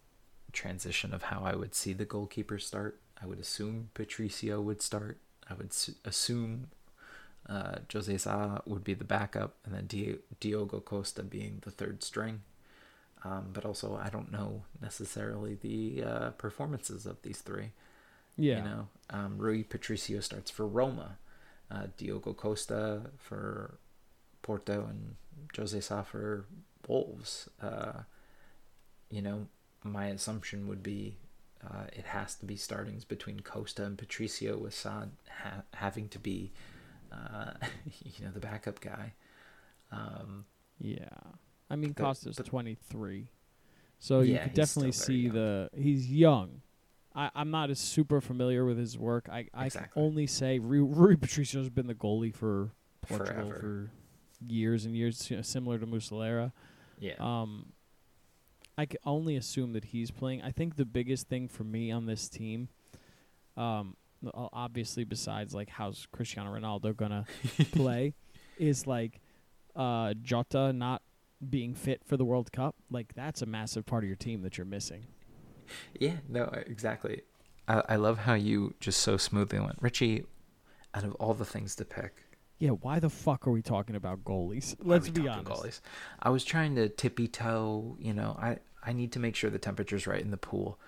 transition 0.51 1.13
of 1.13 1.23
how 1.23 1.41
I 1.43 1.55
would 1.55 1.75
see 1.75 1.93
the 1.93 2.05
goalkeeper 2.05 2.59
start. 2.59 2.99
I 3.21 3.25
would 3.25 3.39
assume 3.39 3.89
Patricio 3.93 4.61
would 4.61 4.81
start. 4.81 5.17
I 5.49 5.53
would 5.53 5.67
s- 5.71 5.91
assume 6.05 6.67
uh, 7.47 7.77
Jose 7.91 8.17
Sa 8.17 8.59
would 8.65 8.83
be 8.83 8.93
the 8.93 9.03
backup, 9.03 9.55
and 9.65 9.73
then 9.73 9.87
Di- 9.87 10.17
Diogo 10.39 10.79
Costa 10.79 11.23
being 11.23 11.59
the 11.61 11.71
third 11.71 12.03
string. 12.03 12.41
Um, 13.23 13.49
but 13.51 13.65
also, 13.65 13.99
I 14.01 14.09
don't 14.09 14.31
know 14.31 14.63
necessarily 14.81 15.55
the 15.55 16.03
uh, 16.03 16.29
performances 16.31 17.05
of 17.05 17.21
these 17.21 17.39
three. 17.39 17.71
Yeah. 18.37 18.57
You 18.57 18.63
know, 18.63 18.87
um, 19.09 19.37
Rui 19.37 19.63
Patricio 19.63 20.19
starts 20.21 20.49
for 20.51 20.65
Roma, 20.67 21.17
uh, 21.71 21.87
Diogo 21.97 22.33
Costa 22.33 23.01
for 23.17 23.77
Porto, 24.41 24.85
and 24.89 25.15
Jose 25.57 25.79
Sa 25.81 26.03
for 26.03 26.45
Wolves. 26.87 27.49
Uh, 27.61 28.03
you 29.09 29.21
know, 29.21 29.47
my 29.83 30.07
assumption 30.07 30.67
would 30.67 30.83
be 30.83 31.17
uh, 31.65 31.83
it 31.91 32.05
has 32.05 32.35
to 32.35 32.45
be 32.45 32.55
startings 32.55 33.03
between 33.03 33.41
Costa 33.41 33.83
and 33.83 33.97
Patricio, 33.97 34.57
with 34.57 34.73
Sa 34.73 35.05
ha- 35.43 35.63
having 35.73 36.07
to 36.09 36.19
be, 36.19 36.51
uh, 37.11 37.51
you 38.05 38.23
know, 38.25 38.31
the 38.31 38.39
backup 38.39 38.79
guy. 38.79 39.13
Um, 39.91 40.45
Yeah. 40.79 41.09
I 41.69 41.75
mean, 41.75 41.93
Costa's 41.93 42.37
but- 42.37 42.45
23. 42.45 43.27
So 43.99 44.21
you 44.21 44.35
Yeah, 44.35 44.45
could 44.45 44.53
definitely 44.53 44.93
see 44.93 45.23
young. 45.23 45.33
the. 45.33 45.69
He's 45.75 46.09
young. 46.09 46.61
I, 47.19 47.29
I'm 47.35 47.51
not 47.51 47.69
as 47.69 47.79
super 47.79 48.21
familiar 48.21 48.63
with 48.65 48.77
his 48.77 48.97
work. 48.97 49.27
I, 49.29 49.47
I 49.53 49.65
Exactly. 49.65 49.89
can 49.93 50.01
only 50.03 50.25
say 50.27 50.59
Rui, 50.59 50.79
Rui 50.87 51.15
Patricio's 51.17 51.69
been 51.69 51.87
the 51.87 51.93
goalie 51.95 52.33
for 52.33 52.71
Portugal 53.01 53.49
Forever. 53.49 53.59
for 53.59 53.91
years 54.47 54.85
and 54.85 54.95
years, 54.95 55.29
you 55.29 55.35
know, 55.35 55.41
similar 55.41 55.77
to 55.79 55.85
Muslera. 55.85 56.51
yeah. 56.99 57.15
Um, 57.19 57.73
I 58.77 58.85
can 58.85 58.99
only 59.05 59.35
assume 59.35 59.73
that 59.73 59.83
he's 59.85 60.09
playing. 60.11 60.41
I 60.41 60.51
think 60.51 60.77
the 60.77 60.85
biggest 60.85 61.27
thing 61.27 61.49
for 61.49 61.65
me 61.65 61.91
on 61.91 62.05
this 62.05 62.29
team, 62.29 62.69
um, 63.57 63.97
obviously 64.33 65.03
besides 65.03 65.53
like 65.53 65.67
how's 65.69 66.07
Cristiano 66.13 66.53
Ronaldo 66.53 66.95
gonna 66.95 67.25
play, 67.73 68.13
is 68.57 68.87
like 68.87 69.19
uh, 69.75 70.13
Jota 70.21 70.71
not 70.71 71.01
being 71.49 71.73
fit 71.73 72.03
for 72.05 72.15
the 72.15 72.23
World 72.23 72.53
Cup. 72.53 72.75
Like 72.89 73.13
that's 73.15 73.41
a 73.41 73.45
massive 73.45 73.85
part 73.85 74.05
of 74.05 74.07
your 74.07 74.15
team 74.15 74.41
that 74.43 74.57
you're 74.57 74.65
missing. 74.65 75.07
Yeah, 75.99 76.17
no, 76.27 76.43
exactly. 76.67 77.21
I, 77.67 77.83
I 77.89 77.95
love 77.97 78.19
how 78.19 78.33
you 78.33 78.73
just 78.79 79.01
so 79.01 79.17
smoothly 79.17 79.59
went, 79.59 79.77
Richie. 79.81 80.25
Out 80.93 81.03
of 81.03 81.13
all 81.15 81.33
the 81.35 81.45
things 81.45 81.75
to 81.75 81.85
pick, 81.85 82.15
Yeah, 82.57 82.71
why 82.71 82.99
the 82.99 83.11
fuck 83.11 83.45
are 83.47 83.51
we 83.51 83.61
talking 83.61 83.95
about 83.95 84.23
goalies? 84.23 84.75
Let's 84.83 85.07
be 85.09 85.27
honest. 85.27 85.45
Goalies? 85.45 85.81
I 86.21 86.29
was 86.31 86.43
trying 86.43 86.75
to 86.75 86.89
tippy 86.89 87.27
toe. 87.27 87.95
You 87.99 88.13
know, 88.13 88.35
I 88.41 88.57
I 88.83 88.93
need 88.93 89.11
to 89.11 89.19
make 89.19 89.35
sure 89.35 89.49
the 89.51 89.59
temperature's 89.59 90.07
right 90.07 90.21
in 90.21 90.31
the 90.31 90.37
pool. 90.37 90.79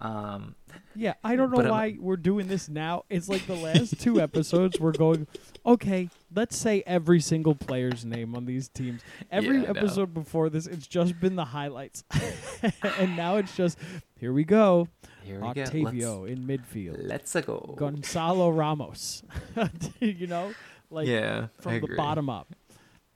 Um, 0.00 0.54
Yeah, 0.96 1.14
I 1.22 1.36
don't 1.36 1.50
know 1.50 1.56
But 1.56 1.66
I'm- 1.66 1.74
why 1.74 1.96
we're 2.00 2.16
doing 2.16 2.48
this 2.48 2.68
now. 2.68 3.04
It's 3.10 3.28
like 3.28 3.46
the 3.46 3.54
last 3.54 4.00
two 4.00 4.20
episodes 4.26 4.80
we're 4.80 4.92
going, 4.92 5.26
okay, 5.64 6.08
let's 6.34 6.56
say 6.56 6.82
every 6.86 7.20
single 7.20 7.54
player's 7.54 8.04
name 8.04 8.34
on 8.34 8.44
these 8.46 8.68
teams. 8.68 9.02
Every 9.30 9.58
Yeah, 9.62 9.68
I 9.68 9.70
episode 9.70 10.14
before 10.14 10.48
this, 10.50 10.66
it's 10.66 10.86
just 10.86 11.20
been 11.20 11.36
the 11.36 11.44
highlights. 11.44 12.02
and 12.98 13.16
now 13.16 13.36
it's 13.36 13.54
just, 13.56 13.78
here 14.18 14.32
we 14.32 14.44
go. 14.44 14.88
here 15.22 15.36
we 15.40 15.52
go. 15.54 15.62
Octavio 15.62 16.24
in 16.24 16.46
midfield. 16.46 16.96
Let's, 16.98 17.34
go. 17.34 17.74
Gonzalo 17.76 18.50
Ramos. 18.50 19.22
you 20.00 20.26
know? 20.26 20.52
Like 20.90 21.06
yeah, 21.06 21.46
I 21.58 21.62
from 21.62 21.72
the 21.72 21.84
agree. 21.84 21.96
bottom 21.96 22.28
up. 22.28 22.52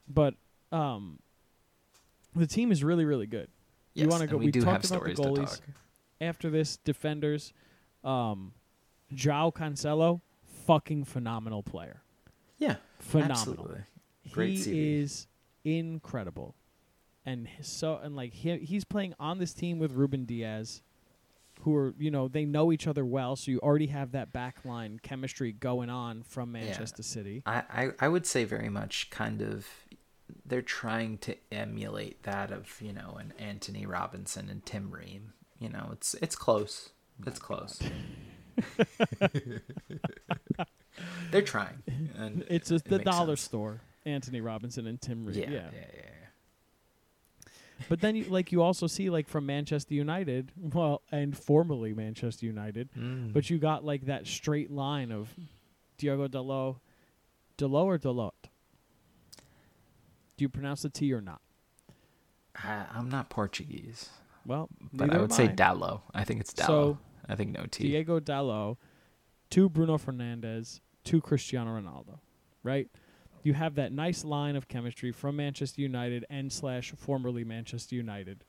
But 0.09 0.35
um 0.71 1.19
the 2.37 2.47
team 2.47 2.71
is 2.71 2.85
really, 2.85 3.05
really 3.05 3.27
good. 3.27 3.49
Yes, 3.95 4.05
you 4.05 4.09
wanna 4.11 4.27
go- 4.29 4.37
We, 4.37 4.47
we 4.47 4.51
do 4.53 4.61
have 4.65 4.83
talked 4.83 4.91
about 4.91 5.05
the 5.05 5.15
stories 5.17 5.51
to 5.51 5.57
talk. 5.57 5.61
After 6.25 6.51
this, 6.51 6.77
defenders, 6.79 7.53
um, 8.03 8.53
Joao 9.13 9.51
Cancelo, 9.51 10.21
fucking 10.67 11.05
phenomenal 11.05 11.63
player. 11.63 12.03
Yeah, 12.59 12.77
Phenomenal. 12.99 13.37
absolutely. 13.39 13.81
Great 14.33 14.59
he 14.65 14.95
is 15.01 15.27
incredible, 15.65 16.55
and 17.27 17.49
so 17.61 17.99
and 18.03 18.17
like 18.17 18.33
he 18.33 18.57
he's 18.59 18.85
playing 18.85 19.15
on 19.21 19.39
this 19.39 19.53
team 19.53 19.79
with 19.79 19.93
Ruben 19.93 20.25
Dias, 20.25 20.81
who 21.61 21.75
are 21.77 21.95
you 21.99 22.11
know 22.11 22.29
they 22.29 22.45
know 22.47 22.73
each 22.73 22.87
other 22.87 23.05
well, 23.05 23.37
so 23.37 23.51
you 23.51 23.59
already 23.61 23.89
have 23.89 24.13
that 24.13 24.33
back 24.33 24.65
line 24.65 24.99
chemistry 25.03 25.53
going 25.53 25.91
on 25.91 26.23
from 26.23 26.55
Yeah. 26.55 26.63
Manchester 26.65 27.03
City. 27.03 27.43
I, 27.45 27.63
I 27.71 27.91
I 28.01 28.09
would 28.09 28.25
say 28.27 28.45
very 28.45 28.71
much 28.71 29.11
kind 29.11 29.43
of 29.43 29.67
they're 30.47 30.63
trying 30.63 31.19
to 31.19 31.37
emulate 31.53 32.23
that 32.23 32.51
of 32.51 32.81
you 32.81 32.93
know 32.95 33.17
an 33.21 33.35
Anthony 33.39 33.85
Robinson 33.85 34.49
and 34.49 34.65
Tim 34.65 34.91
Ream. 34.91 35.35
You 35.65 35.71
know, 35.71 35.89
it's 35.93 36.13
it's 36.21 36.37
close. 36.37 36.91
It's 37.27 37.39
close. 37.39 37.81
they're 41.31 41.43
trying. 41.43 41.83
And 42.17 42.45
It's 42.51 42.71
a, 42.71 42.75
it 42.77 42.85
the 42.85 42.99
dollar 42.99 43.37
sense. 43.37 43.41
store. 43.47 43.81
Anthony 44.07 44.41
Robinson 44.43 44.87
and 44.87 45.01
Tim 45.01 45.25
Ream. 45.25 45.37
Yeah, 45.39 45.45
yeah. 45.45 45.51
yeah, 45.51 45.61
yeah, 45.73 45.87
yeah. 45.97 47.49
But 47.89 48.01
then, 48.03 48.15
you, 48.17 48.25
like 48.25 48.53
you 48.53 48.61
also 48.63 48.87
see, 48.87 49.09
like 49.09 49.27
from 49.29 49.47
Manchester 49.47 49.95
United, 49.95 50.53
well, 50.75 51.01
and 51.11 51.37
formerly 51.37 51.95
Manchester 51.95 52.45
United, 52.47 52.91
Mm. 52.99 53.33
but 53.33 53.49
you 53.49 53.57
got 53.59 53.85
like 53.85 54.05
that 54.07 54.27
straight 54.27 54.71
line 54.71 55.11
of 55.11 55.35
Diogo 55.97 56.29
Dalot, 56.29 56.77
Dalot 57.57 57.85
or 57.85 57.99
Dalot. 57.99 58.33
Do 60.37 60.45
you 60.45 60.49
pronounce 60.51 60.83
the 60.83 60.91
T 60.91 61.13
or 61.13 61.21
not? 61.23 61.41
I, 62.57 62.85
I'm 62.95 63.09
not 63.09 63.31
Portuguese, 63.31 64.11
Well, 64.47 64.69
but 64.93 65.13
I 65.13 65.19
would 65.19 65.33
say 65.33 65.49
Dallo. 65.49 66.03
I 66.15 66.25
think 66.25 66.41
it's 66.41 66.53
Dallo. 66.53 66.67
So 66.67 66.99
I 67.29 67.35
think 67.35 67.53
no 67.53 67.65
T. 67.71 67.85
Diego 67.85 68.21
Dallo, 68.21 68.77
to 69.51 69.69
Bruno 69.69 69.97
Fernandes, 69.97 70.81
to 71.05 71.21
Cristiano 71.21 71.79
Ronaldo, 71.79 72.19
right? 72.63 72.89
You 73.43 73.55
have 73.55 73.75
that 73.75 73.93
nice 73.93 74.25
line 74.25 74.57
of 74.57 74.69
chemistry 74.69 75.13
from 75.13 75.37
Manchester 75.37 75.83
United 75.83 76.25
and 76.31 76.53
slash 76.53 76.93
formerly 76.97 77.45
Manchester 77.45 77.95
United. 77.95 78.45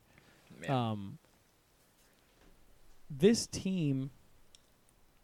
Yeah. 0.64 0.92
Um, 0.92 1.18
this 3.10 3.46
team, 3.46 4.12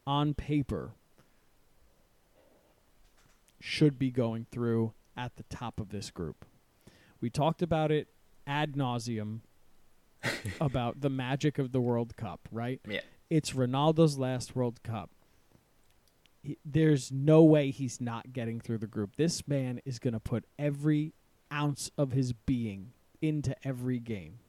on 0.05 0.33
paper, 0.33 0.91
should 3.61 3.97
be 3.97 4.11
going 4.11 4.45
through 4.51 4.93
at 5.15 5.35
the 5.37 5.43
top 5.43 5.79
of 5.79 5.89
this 5.89 6.09
group. 6.09 6.45
We 7.21 7.29
talked 7.29 7.61
about 7.61 7.91
it 7.91 8.07
ad 8.47 8.73
nauseum 8.73 9.39
about 10.61 11.01
the 11.01 11.09
magic 11.09 11.57
of 11.57 11.71
the 11.71 11.81
World 11.81 12.15
Cup, 12.15 12.47
right? 12.51 12.79
yeah. 12.87 13.01
It's 13.29 13.51
Ronaldo's 13.51 14.17
last 14.17 14.55
World 14.55 14.83
Cup. 14.83 15.09
There's 16.65 17.11
no 17.11 17.43
way 17.43 17.71
he's 17.71 18.01
not 18.01 18.33
getting 18.33 18.59
through 18.59 18.79
the 18.79 18.87
group. 18.87 19.15
This 19.15 19.47
man 19.47 19.79
is 19.85 19.99
going 19.99 20.13
to 20.13 20.19
put 20.19 20.43
every 20.59 21.13
ounce 21.51 21.91
of 21.97 22.11
his 22.11 22.33
being 22.33 22.91
into 23.21 23.55
every 23.65 23.99
game. 23.99 24.39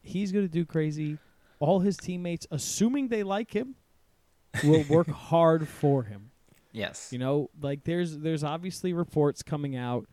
He's 0.00 0.32
going 0.32 0.46
to 0.46 0.52
do 0.52 0.64
crazy. 0.64 1.18
All 1.58 1.80
his 1.80 1.96
teammates, 1.96 2.46
assuming 2.50 3.08
they 3.08 3.22
like 3.22 3.54
him, 3.54 3.74
will 4.62 4.84
work 4.88 5.08
hard 5.08 5.68
for 5.68 6.04
him. 6.04 6.30
Yes. 6.72 7.10
You 7.12 7.18
know, 7.18 7.50
like 7.60 7.84
there's 7.84 8.18
there's 8.18 8.42
obviously 8.42 8.92
reports 8.92 9.42
coming 9.42 9.76
out 9.76 10.06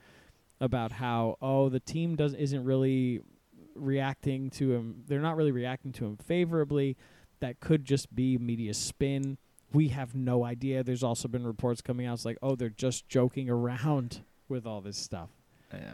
about 0.60 0.92
how 0.92 1.38
oh 1.42 1.70
the 1.70 1.80
team 1.80 2.16
doesn't 2.16 2.40
isn't 2.40 2.64
really 2.64 3.22
reacting 3.76 4.50
to 4.52 4.74
him. 4.74 5.04
They're 5.08 5.22
not 5.22 5.36
really 5.36 5.52
reacting 5.52 5.92
to 5.94 6.06
him 6.06 6.18
favorably. 6.18 6.98
That 7.40 7.60
could 7.60 7.86
just 7.86 8.14
be 8.14 8.38
media 8.38 8.74
spin. 8.74 9.38
we 9.74 9.88
have 9.90 10.14
no 10.14 10.44
idea. 10.44 10.84
There's 10.84 11.04
also 11.04 11.28
been 11.28 11.46
reports 11.48 11.82
coming 11.82 12.06
out. 12.06 12.16
It's 12.16 12.26
like, 12.26 12.38
oh, 12.42 12.56
they're 12.56 12.70
just 12.70 13.08
joking 13.08 13.50
around 13.50 14.22
with 14.50 14.66
all 14.68 14.82
this 14.82 14.98
stuff. 14.98 15.30
Yeah. 15.74 15.94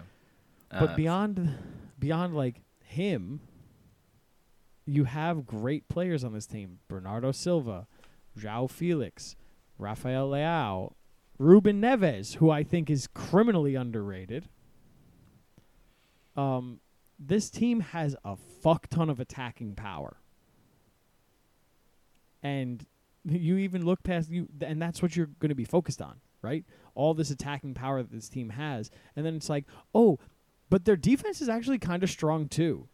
But 0.72 0.90
Uh, 0.92 0.96
beyond, 0.96 1.58
beyond 2.00 2.36
like 2.36 2.62
him, 2.84 3.40
you 4.86 5.04
have 5.04 5.46
great 5.46 5.88
players 5.90 6.24
on 6.24 6.34
this 6.34 6.46
team: 6.48 6.80
Bernardo 6.88 7.32
Silva, 7.32 7.88
João 8.38 8.70
Felix, 8.70 9.36
Rafael 9.78 10.30
Leao, 10.30 10.94
Ruben 11.38 11.80
Neves, 11.82 12.36
who 12.38 12.50
I 12.50 12.64
think 12.64 12.90
is 12.90 13.08
criminally 13.08 13.76
underrated. 13.76 14.50
Um, 16.36 16.80
this 17.20 17.50
team 17.50 17.80
has 17.80 18.16
a 18.24 18.36
fuck 18.36 18.88
ton 18.88 19.10
of 19.10 19.20
attacking 19.20 19.76
power, 19.76 20.18
and 22.44 22.86
you 23.24 23.58
even 23.58 23.86
look 23.86 24.04
past 24.04 24.30
you, 24.30 24.48
and 24.62 24.82
that's 24.82 25.02
what 25.02 25.16
you're 25.16 25.30
going 25.40 25.50
to 25.50 25.56
be 25.56 25.66
focused 25.66 26.02
on, 26.02 26.22
right? 26.42 26.64
All 26.96 27.14
this 27.14 27.32
attacking 27.32 27.74
power 27.74 28.02
that 28.02 28.12
this 28.12 28.30
team 28.30 28.50
has, 28.52 28.92
and 29.16 29.26
then 29.26 29.36
it's 29.36 29.50
like, 29.50 29.66
oh, 29.94 30.20
but 30.70 30.86
their 30.86 30.96
defense 30.96 31.42
is 31.42 31.50
actually 31.50 31.80
kind 31.80 32.04
of 32.04 32.10
strong 32.10 32.48
too. 32.48 32.88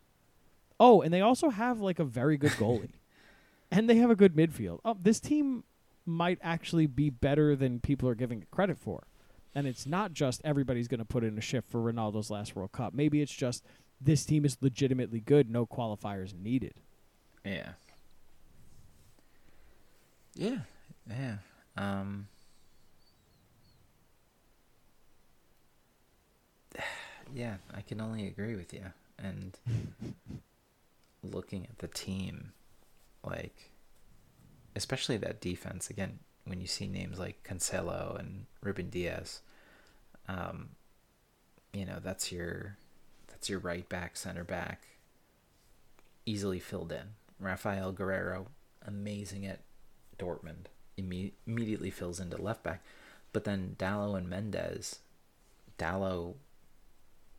Oh, 0.79 1.01
and 1.01 1.13
they 1.13 1.21
also 1.21 1.49
have 1.49 1.79
like 1.79 1.99
a 1.99 2.03
very 2.03 2.37
good 2.37 2.51
goalie. 2.51 2.91
and 3.71 3.89
they 3.89 3.95
have 3.95 4.11
a 4.11 4.15
good 4.15 4.35
midfield. 4.35 4.79
Oh, 4.85 4.97
this 5.01 5.19
team 5.19 5.63
might 6.05 6.39
actually 6.41 6.85
be 6.85 7.09
better 7.09 7.55
than 7.55 7.79
people 7.79 8.07
are 8.09 8.15
giving 8.15 8.41
it 8.41 8.51
credit 8.51 8.77
for. 8.77 9.07
And 9.55 9.67
it's 9.67 9.85
not 9.85 10.13
just 10.13 10.41
everybody's 10.43 10.87
going 10.87 10.99
to 10.99 11.05
put 11.05 11.23
in 11.23 11.37
a 11.37 11.41
shift 11.41 11.69
for 11.69 11.79
Ronaldo's 11.79 12.29
last 12.29 12.55
World 12.55 12.71
Cup. 12.71 12.93
Maybe 12.93 13.21
it's 13.21 13.33
just 13.33 13.63
this 14.03 14.25
team 14.25 14.45
is 14.45 14.57
legitimately 14.61 15.19
good, 15.19 15.49
no 15.49 15.65
qualifiers 15.65 16.33
needed. 16.37 16.73
Yeah. 17.45 17.73
Yeah. 20.35 20.59
Yeah. 21.09 21.37
Um 21.77 22.27
Yeah, 27.33 27.55
I 27.73 27.81
can 27.81 27.99
only 27.99 28.27
agree 28.27 28.55
with 28.55 28.73
you. 28.73 28.83
And 29.17 29.57
looking 31.23 31.65
at 31.65 31.79
the 31.79 31.87
team, 31.87 32.51
like 33.23 33.71
especially 34.75 35.17
that 35.17 35.41
defense, 35.41 35.89
again, 35.89 36.19
when 36.45 36.59
you 36.61 36.67
see 36.67 36.87
names 36.87 37.19
like 37.19 37.43
Cancelo 37.47 38.19
and 38.19 38.45
Ruben 38.61 38.89
Dias, 38.89 39.41
um, 40.27 40.69
you 41.73 41.85
know, 41.85 41.99
that's 42.03 42.31
your 42.31 42.77
that's 43.43 43.49
your 43.49 43.59
right 43.59 43.89
back, 43.89 44.15
center 44.15 44.45
back, 44.45 44.87
easily 46.25 46.59
filled 46.59 46.93
in. 46.93 47.15
Rafael 47.41 47.91
Guerreiro, 47.91 48.45
amazing 48.87 49.45
at 49.45 49.59
Dortmund, 50.17 50.67
imme- 50.97 51.33
immediately 51.45 51.89
fills 51.89 52.21
into 52.21 52.41
left 52.41 52.63
back. 52.63 52.81
But 53.33 53.43
then 53.43 53.75
Dallo 53.77 54.17
and 54.17 54.29
Mendes, 54.29 54.99
Dallo, 55.77 56.35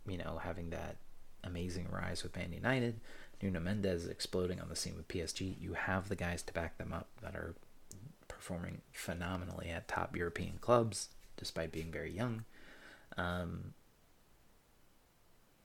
you 0.07 0.19
know, 0.19 0.43
having 0.43 0.69
that 0.71 0.97
amazing 1.43 1.89
rise 1.91 2.23
with 2.23 2.37
Man 2.37 2.53
United, 2.53 3.01
Nuno 3.41 3.61
Mendes 3.61 4.07
exploding 4.07 4.61
on 4.61 4.69
the 4.69 4.77
scene 4.77 4.97
with 4.97 5.09
PSG. 5.09 5.55
You 5.59 5.73
have 5.73 6.11
the 6.11 6.17
guys 6.17 6.43
to 6.43 6.53
back 6.53 6.77
them 6.77 6.93
up 6.93 7.09
that 7.23 7.35
are 7.35 7.55
performing 8.29 8.83
phenomenally 8.93 9.71
at 9.71 9.89
top 9.89 10.15
European 10.15 10.59
clubs, 10.61 11.09
despite 11.39 11.73
being 11.73 11.91
very 11.91 12.13
young. 12.13 12.45
Um, 13.17 13.73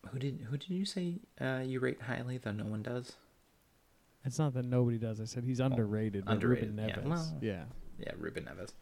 who 0.08 0.20
did 0.20 0.48
who 0.50 0.58
did 0.58 0.70
you 0.70 0.86
say 0.86 1.20
uh, 1.40 1.62
you 1.64 1.80
rate 1.80 2.02
highly 2.02 2.38
though 2.38 2.52
no 2.52 2.66
one 2.66 2.82
does? 2.82 3.14
It's 4.26 4.40
not 4.40 4.54
that 4.54 4.66
nobody 4.66 4.98
does. 4.98 5.22
I 5.22 5.26
said 5.26 5.44
he's 5.44 5.60
underrated. 5.60 6.26
but 6.26 6.34
underrated, 6.34 6.70
Ruben 6.72 6.88
yeah. 6.90 7.00
Well, 7.04 7.38
yeah. 7.42 7.64
Yeah, 7.98 8.12
Ruben 8.18 8.44
Neves. 8.46 8.74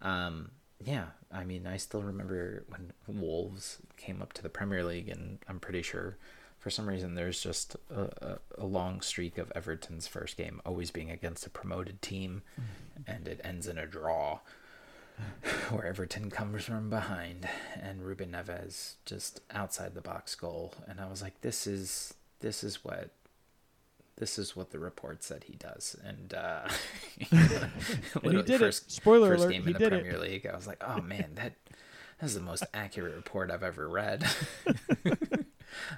Um, 0.00 0.50
yeah, 0.84 1.06
I 1.32 1.44
mean, 1.44 1.66
I 1.66 1.76
still 1.76 2.02
remember 2.02 2.64
when 2.68 2.92
Wolves 3.06 3.78
came 3.96 4.22
up 4.22 4.32
to 4.34 4.42
the 4.42 4.48
Premier 4.48 4.84
League, 4.84 5.08
and 5.08 5.38
I'm 5.48 5.60
pretty 5.60 5.82
sure 5.82 6.16
for 6.58 6.70
some 6.70 6.88
reason 6.88 7.14
there's 7.14 7.40
just 7.42 7.76
a, 7.90 8.02
a, 8.58 8.62
a 8.62 8.66
long 8.66 9.00
streak 9.00 9.38
of 9.38 9.52
Everton's 9.54 10.06
first 10.06 10.36
game 10.36 10.60
always 10.64 10.90
being 10.90 11.10
against 11.10 11.46
a 11.46 11.50
promoted 11.50 12.00
team, 12.00 12.42
and 13.06 13.28
it 13.28 13.40
ends 13.44 13.66
in 13.66 13.78
a 13.78 13.86
draw 13.86 14.40
where 15.70 15.84
Everton 15.86 16.30
comes 16.30 16.64
from 16.64 16.90
behind 16.90 17.48
and 17.80 18.02
Ruben 18.04 18.32
Neves 18.32 18.94
just 19.04 19.40
outside 19.50 19.94
the 19.94 20.00
box 20.00 20.34
goal, 20.34 20.74
and 20.86 21.00
I 21.00 21.08
was 21.08 21.22
like, 21.22 21.40
this 21.40 21.66
is 21.66 22.14
this 22.40 22.62
is 22.64 22.84
what 22.84 23.10
this 24.16 24.38
is 24.38 24.56
what 24.56 24.70
the 24.70 24.78
report 24.78 25.22
said 25.22 25.44
he 25.44 25.54
does, 25.54 25.96
and 26.04 26.34
uh, 26.34 26.68
literally 28.22 28.42
did 28.42 28.50
it. 28.56 28.58
first, 28.58 28.90
Spoiler 28.90 29.28
first 29.28 29.42
alert, 29.44 29.52
game 29.52 29.62
he 29.62 29.66
in 29.68 29.72
the 29.74 29.78
did 29.78 29.92
it. 29.92 30.02
Premier 30.02 30.18
League. 30.18 30.46
I 30.46 30.56
was 30.56 30.66
like, 30.66 30.82
oh 30.86 31.00
man, 31.00 31.32
that 31.36 31.54
that's 32.20 32.34
the 32.34 32.40
most 32.40 32.64
accurate 32.74 33.14
report 33.14 33.50
I've 33.50 33.62
ever 33.62 33.88
read. 33.88 34.24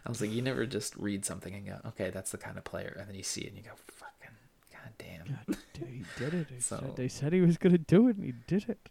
I 0.04 0.08
was 0.08 0.20
like, 0.20 0.30
you 0.30 0.42
never 0.42 0.66
just 0.66 0.94
read 0.96 1.24
something 1.24 1.54
and 1.54 1.66
go, 1.66 1.78
okay, 1.88 2.10
that's 2.10 2.30
the 2.30 2.38
kind 2.38 2.58
of 2.58 2.64
player, 2.64 2.96
and 2.98 3.08
then 3.08 3.14
you 3.16 3.22
see 3.22 3.42
it 3.42 3.48
and 3.48 3.56
you 3.56 3.62
go, 3.64 3.70
fucking, 3.86 4.36
god 4.70 4.92
damn. 4.98 5.26
God, 5.46 5.56
dude, 5.72 5.88
he 5.88 6.04
did 6.18 6.34
it. 6.34 6.48
They, 6.50 6.58
So- 6.60 6.76
said, 6.78 6.96
they 6.96 7.08
said 7.08 7.32
he 7.32 7.40
was 7.40 7.56
going 7.56 7.72
to 7.72 7.78
do 7.78 8.08
it, 8.08 8.16
and 8.16 8.24
he 8.26 8.34
did 8.46 8.68
it. 8.68 8.90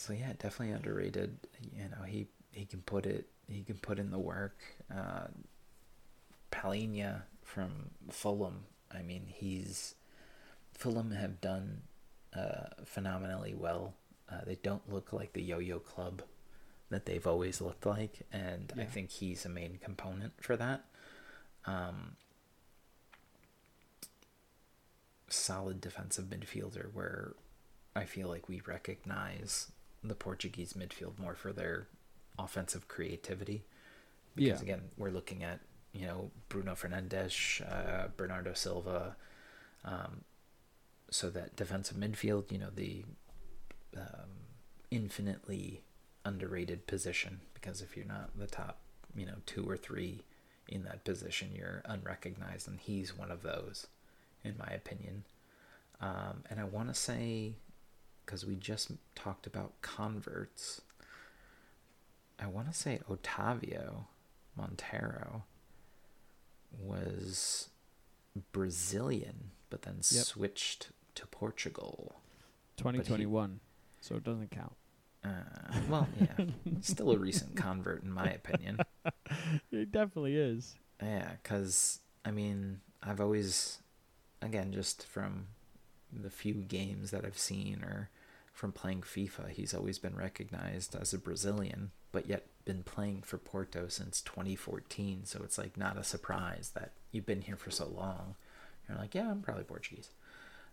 So 0.00 0.14
yeah, 0.14 0.32
definitely 0.38 0.74
underrated. 0.74 1.36
You 1.76 1.90
know, 1.90 2.04
he 2.06 2.26
he 2.52 2.64
can 2.64 2.80
put 2.80 3.04
it. 3.04 3.26
He 3.46 3.62
can 3.62 3.76
put 3.76 3.98
in 3.98 4.10
the 4.10 4.18
work. 4.18 4.56
Uh, 4.90 5.26
from 7.42 7.90
Fulham. 8.08 8.64
I 8.90 9.02
mean, 9.02 9.24
he's 9.26 9.94
Fulham 10.72 11.10
have 11.10 11.42
done 11.42 11.82
uh, 12.34 12.68
phenomenally 12.86 13.54
well. 13.54 13.92
Uh, 14.30 14.40
they 14.46 14.54
don't 14.54 14.90
look 14.90 15.12
like 15.12 15.34
the 15.34 15.42
yo-yo 15.42 15.78
club 15.78 16.22
that 16.88 17.04
they've 17.04 17.26
always 17.26 17.60
looked 17.60 17.84
like, 17.84 18.22
and 18.32 18.72
I 18.78 18.84
think 18.84 19.10
he's 19.10 19.44
a 19.44 19.50
main 19.50 19.78
component 19.82 20.32
for 20.42 20.56
that. 20.56 20.84
Um, 21.66 22.16
solid 25.28 25.80
defensive 25.80 26.26
midfielder 26.26 26.86
where 26.94 27.34
I 27.94 28.06
feel 28.06 28.28
like 28.28 28.48
we 28.48 28.62
recognize 28.66 29.70
the 30.02 30.14
Portuguese 30.14 30.72
midfield 30.74 31.18
more 31.18 31.34
for 31.34 31.52
their 31.52 31.86
offensive 32.38 32.88
creativity. 32.88 33.64
Because 34.34 34.60
Yeah. 34.60 34.64
again, 34.64 34.90
we're 34.96 35.10
looking 35.10 35.42
at 35.42 35.60
you 35.92 36.06
know 36.06 36.30
Bruno 36.48 36.74
Fernandes, 36.74 37.60
uh, 37.70 38.08
Bernardo 38.16 38.54
Silva, 38.54 39.16
um, 39.84 40.24
so 41.10 41.28
that 41.30 41.56
defensive 41.56 41.96
midfield, 41.96 42.50
you 42.52 42.58
know, 42.58 42.70
the 42.70 43.04
um, 43.96 44.46
infinitely 44.90 45.82
underrated 46.24 46.86
position. 46.86 47.40
Because 47.54 47.82
if 47.82 47.96
you're 47.96 48.06
not 48.06 48.30
the 48.38 48.46
top, 48.46 48.78
you 49.16 49.26
know, 49.26 49.36
two 49.46 49.68
or 49.68 49.76
three 49.76 50.22
in 50.68 50.84
that 50.84 51.04
position, 51.04 51.50
you're 51.54 51.82
unrecognized, 51.84 52.68
and 52.68 52.78
he's 52.78 53.16
one 53.16 53.30
of 53.32 53.42
those, 53.42 53.88
in 54.44 54.56
my 54.56 54.68
opinion. 54.72 55.24
Um, 56.00 56.44
and 56.48 56.60
I 56.60 56.64
want 56.64 56.88
to 56.88 56.94
say, 56.94 57.54
because 58.30 58.46
we 58.46 58.54
just 58.54 58.92
talked 59.16 59.44
about 59.44 59.72
converts, 59.82 60.82
I 62.38 62.46
want 62.46 62.68
to 62.68 62.72
say 62.72 63.00
Otavio 63.10 64.04
Monteiro 64.56 65.42
was 66.80 67.70
Brazilian, 68.52 69.50
but 69.68 69.82
then 69.82 69.96
Yep. 69.96 70.24
switched 70.24 70.90
to 71.16 71.26
Portugal. 71.26 72.20
2021, 72.76 73.58
so 74.00 74.14
it 74.14 74.22
doesn't 74.22 74.52
count. 74.52 74.76
Uh, 75.24 75.40
well, 75.88 76.08
yeah, 76.20 76.46
still 76.82 77.10
a 77.10 77.18
recent 77.18 77.56
convert 77.56 78.04
in 78.04 78.12
my 78.12 78.30
opinion. 78.30 78.78
It 79.72 79.90
definitely 79.90 80.36
is. 80.36 80.76
Yeah, 81.02 81.32
because 81.42 81.98
I 82.24 82.30
mean, 82.30 82.80
I've 83.02 83.20
always, 83.20 83.80
again, 84.40 84.72
just 84.72 85.04
from 85.04 85.48
the 86.12 86.30
few 86.30 86.54
games 86.54 87.10
that 87.10 87.24
I've 87.24 87.38
seen 87.38 87.82
or 87.82 88.08
from 88.60 88.72
playing 88.72 89.00
FIFA, 89.00 89.48
he's 89.48 89.72
always 89.72 89.98
been 89.98 90.14
recognized 90.14 90.94
as 90.94 91.14
a 91.14 91.18
Brazilian, 91.18 91.92
but 92.12 92.28
yet 92.28 92.44
been 92.66 92.82
playing 92.82 93.22
for 93.22 93.38
Porto 93.38 93.88
since 93.88 94.20
2014. 94.20 95.24
So 95.24 95.40
it's 95.42 95.56
like 95.56 95.78
not 95.78 95.96
a 95.96 96.04
surprise 96.04 96.72
that 96.74 96.92
you've 97.10 97.24
been 97.24 97.40
here 97.40 97.56
for 97.56 97.70
so 97.70 97.86
long. 97.88 98.34
You're 98.86 98.98
like, 98.98 99.14
yeah, 99.14 99.30
I'm 99.30 99.40
probably 99.40 99.64
Portuguese. 99.64 100.10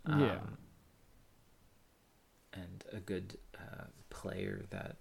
Yeah. 0.06 0.16
Um, 0.16 0.58
and 2.52 2.84
a 2.92 3.00
good 3.00 3.38
uh, 3.56 3.86
player 4.10 4.66
that 4.72 4.98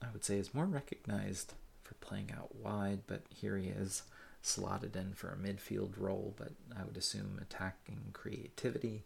I 0.00 0.06
would 0.14 0.24
say 0.24 0.38
is 0.38 0.54
more 0.54 0.64
recognized 0.64 1.52
for 1.82 1.96
playing 1.96 2.32
out 2.34 2.54
wide, 2.54 3.00
but 3.06 3.24
here 3.28 3.58
he 3.58 3.68
is 3.68 4.04
slotted 4.40 4.96
in 4.96 5.12
for 5.12 5.28
a 5.28 5.36
midfield 5.36 5.92
role, 5.98 6.34
but 6.38 6.52
I 6.74 6.82
would 6.84 6.96
assume 6.96 7.38
attacking 7.42 7.98
creativity. 8.14 9.04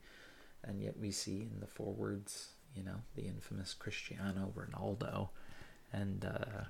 And 0.63 0.81
yet 0.81 0.97
we 0.97 1.11
see 1.11 1.49
in 1.53 1.59
the 1.59 1.67
forwards, 1.67 2.51
you 2.75 2.83
know, 2.83 3.03
the 3.15 3.23
infamous 3.23 3.75
Cristiano 3.75 4.53
Ronaldo. 4.57 5.29
And 5.93 6.25
uh, 6.25 6.65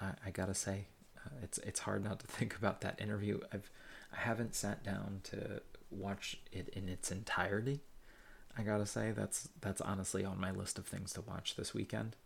I, 0.00 0.12
I 0.26 0.30
gotta 0.30 0.54
say, 0.54 0.86
uh, 1.18 1.30
it's 1.42 1.58
it's 1.58 1.80
hard 1.80 2.04
not 2.04 2.20
to 2.20 2.26
think 2.28 2.56
about 2.56 2.80
that 2.82 3.00
interview. 3.00 3.40
I've 3.52 3.70
I 4.12 4.20
haven't 4.20 4.54
sat 4.54 4.82
down 4.82 5.20
to 5.24 5.62
watch 5.90 6.38
it 6.52 6.68
in 6.70 6.88
its 6.88 7.10
entirety, 7.10 7.80
I 8.56 8.62
gotta 8.62 8.86
say 8.86 9.12
that's 9.12 9.48
that's 9.60 9.80
honestly 9.80 10.24
on 10.24 10.40
my 10.40 10.50
list 10.50 10.78
of 10.78 10.86
things 10.86 11.12
to 11.14 11.20
watch 11.20 11.56
this 11.56 11.72
weekend. 11.74 12.16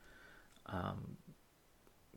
Um, 0.67 1.19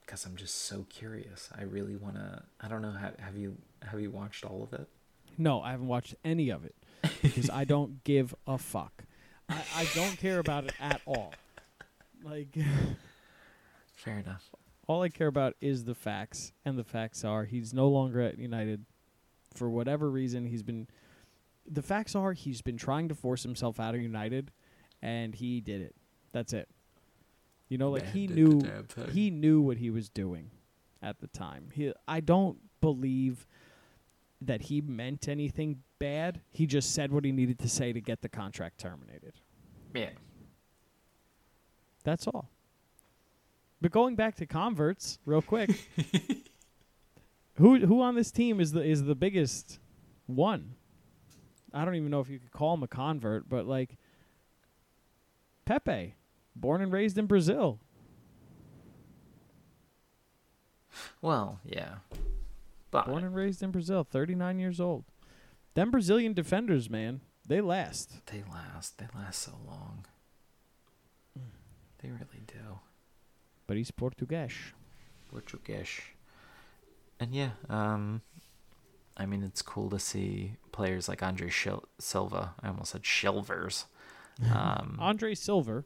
because 0.01 0.25
I'm 0.25 0.37
just 0.37 0.55
so 0.55 0.85
curious. 0.89 1.49
I 1.57 1.63
really 1.63 1.95
wanna. 1.95 2.45
I 2.61 2.67
don't 2.69 2.81
know. 2.81 2.93
Have, 2.93 3.19
have 3.19 3.37
you 3.37 3.57
have 3.83 3.99
you 3.99 4.09
watched 4.09 4.45
all 4.45 4.63
of 4.63 4.79
it? 4.79 4.87
No, 5.37 5.61
I 5.61 5.71
haven't 5.71 5.87
watched 5.87 6.15
any 6.23 6.49
of 6.49 6.63
it 6.65 6.75
because 7.21 7.49
I 7.49 7.65
don't 7.65 8.03
give 8.03 8.33
a 8.47 8.57
fuck. 8.57 9.03
I, 9.49 9.61
I 9.75 9.87
don't 9.93 10.17
care 10.17 10.39
about 10.39 10.65
it 10.65 10.73
at 10.79 11.01
all. 11.05 11.33
Like, 12.23 12.55
Fair 13.93 14.19
enough. 14.19 14.49
all 14.87 15.01
I 15.03 15.09
care 15.09 15.27
about 15.27 15.55
is 15.61 15.85
the 15.85 15.95
facts, 15.95 16.51
and 16.65 16.77
the 16.77 16.83
facts 16.83 17.23
are 17.23 17.45
he's 17.45 17.73
no 17.73 17.87
longer 17.87 18.21
at 18.21 18.37
United 18.37 18.85
for 19.55 19.69
whatever 19.69 20.09
reason. 20.09 20.45
He's 20.45 20.63
been. 20.63 20.87
The 21.69 21.81
facts 21.81 22.15
are 22.15 22.33
he's 22.33 22.61
been 22.61 22.77
trying 22.77 23.09
to 23.09 23.15
force 23.15 23.43
himself 23.43 23.79
out 23.79 23.95
of 23.95 24.01
United, 24.01 24.51
and 25.01 25.35
he 25.35 25.59
did 25.61 25.81
it. 25.81 25.95
That's 26.31 26.53
it. 26.53 26.69
You 27.69 27.77
know, 27.77 27.89
like 27.91 28.03
Man 28.05 28.13
he 28.13 28.27
did 28.27 28.35
the 28.35 28.41
knew 28.41 28.61
damn 28.61 28.83
thing. 28.85 29.09
he 29.11 29.29
knew 29.31 29.61
what 29.61 29.77
he 29.77 29.89
was 29.89 30.09
doing 30.09 30.51
at 31.01 31.19
the 31.19 31.27
time. 31.27 31.69
He, 31.73 31.91
I 32.07 32.19
don't 32.21 32.57
believe 32.81 33.45
that 34.41 34.63
he 34.63 34.81
meant 34.81 35.27
anything 35.27 35.83
bad. 35.99 36.41
He 36.51 36.65
just 36.65 36.93
said 36.93 37.11
what 37.11 37.25
he 37.25 37.31
needed 37.31 37.59
to 37.59 37.69
say 37.69 37.93
to 37.93 38.01
get 38.01 38.21
the 38.21 38.29
contract 38.29 38.79
terminated. 38.79 39.33
Yeah. 39.93 40.09
That's 42.03 42.27
all. 42.27 42.49
But 43.81 43.91
going 43.91 44.15
back 44.15 44.35
to 44.35 44.45
converts, 44.45 45.19
real 45.25 45.41
quick, 45.41 45.69
who 47.55 47.85
who 47.85 48.01
on 48.01 48.15
this 48.15 48.31
team 48.31 48.59
is 48.59 48.71
the 48.71 48.81
is 48.81 49.03
the 49.03 49.15
biggest 49.15 49.79
one? 50.25 50.75
I 51.73 51.85
don't 51.85 51.95
even 51.95 52.09
know 52.09 52.21
if 52.21 52.29
you 52.29 52.39
could 52.39 52.51
call 52.51 52.73
him 52.73 52.83
a 52.83 52.87
convert, 52.87 53.47
but 53.47 53.67
like 53.67 53.97
Pepe, 55.65 56.15
born 56.55 56.81
and 56.81 56.91
raised 56.91 57.17
in 57.17 57.25
Brazil. 57.25 57.79
Well, 61.21 61.59
yeah. 61.63 61.95
But 62.89 63.07
Born 63.07 63.23
and 63.23 63.35
raised 63.35 63.61
in 63.61 63.71
Brazil, 63.71 64.03
39 64.03 64.59
years 64.59 64.79
old. 64.79 65.03
Them 65.77 65.91
Brazilian 65.91 66.33
defenders, 66.33 66.89
man, 66.89 67.21
they 67.47 67.61
last. 67.61 68.25
they 68.31 68.43
last. 68.51 68.97
They 68.97 69.05
last 69.13 69.43
so 69.43 69.51
long. 69.63 70.07
They 72.01 72.09
really 72.09 72.41
do. 72.47 72.79
But 73.67 73.77
he's 73.77 73.91
Portuguese. 73.91 74.73
Portuguese. 75.29 76.01
And 77.19 77.31
yeah, 77.35 77.51
um, 77.69 78.23
I 79.15 79.27
mean, 79.27 79.43
it's 79.43 79.61
cool 79.61 79.91
to 79.91 79.99
see 79.99 80.53
players 80.71 81.07
like 81.07 81.21
Andre 81.21 81.47
Shil- 81.47 81.83
Silva. 81.99 82.55
I 82.63 82.69
almost 82.69 82.93
said 82.93 83.03
Shilvers. 83.03 83.85
Um, 84.51 84.97
Andre 84.99 85.35
Silver. 85.35 85.85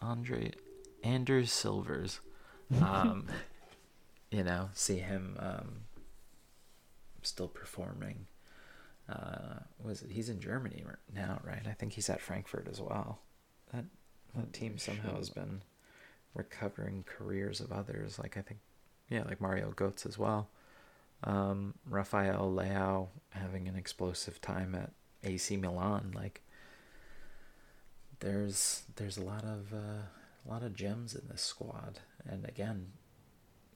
Andre 0.00 0.52
Anders 1.04 1.52
Silvers. 1.52 2.20
Um, 2.80 3.26
you 4.30 4.44
know, 4.44 4.70
see 4.72 4.96
him 4.96 5.36
um, 5.38 5.80
still 7.22 7.48
performing. 7.48 8.28
Uh, 9.08 9.60
was 9.82 10.02
it? 10.02 10.10
He's 10.10 10.28
in 10.28 10.40
Germany 10.40 10.82
now, 11.14 11.40
right? 11.44 11.62
I 11.68 11.72
think 11.72 11.92
he's 11.92 12.10
at 12.10 12.20
Frankfurt 12.20 12.68
as 12.70 12.80
well. 12.80 13.20
That 13.72 13.84
that 14.34 14.52
team 14.52 14.78
somehow 14.78 15.16
has 15.16 15.30
been 15.30 15.62
recovering 16.34 17.04
careers 17.06 17.60
of 17.60 17.72
others. 17.72 18.18
Like 18.18 18.36
I 18.36 18.42
think, 18.42 18.60
yeah, 19.08 19.22
like 19.24 19.40
Mario 19.40 19.72
Götze 19.72 20.06
as 20.06 20.18
well. 20.18 20.48
Um, 21.24 21.74
Rafael 21.88 22.52
Leao 22.52 23.08
having 23.30 23.68
an 23.68 23.76
explosive 23.76 24.40
time 24.40 24.74
at 24.74 24.90
AC 25.22 25.56
Milan. 25.56 26.12
Like 26.14 26.42
there's 28.20 28.82
there's 28.96 29.18
a 29.18 29.24
lot 29.24 29.44
of 29.44 29.72
uh, 29.72 30.02
a 30.46 30.48
lot 30.48 30.62
of 30.62 30.74
gems 30.74 31.14
in 31.14 31.28
this 31.28 31.42
squad, 31.42 32.00
and 32.28 32.44
again, 32.44 32.88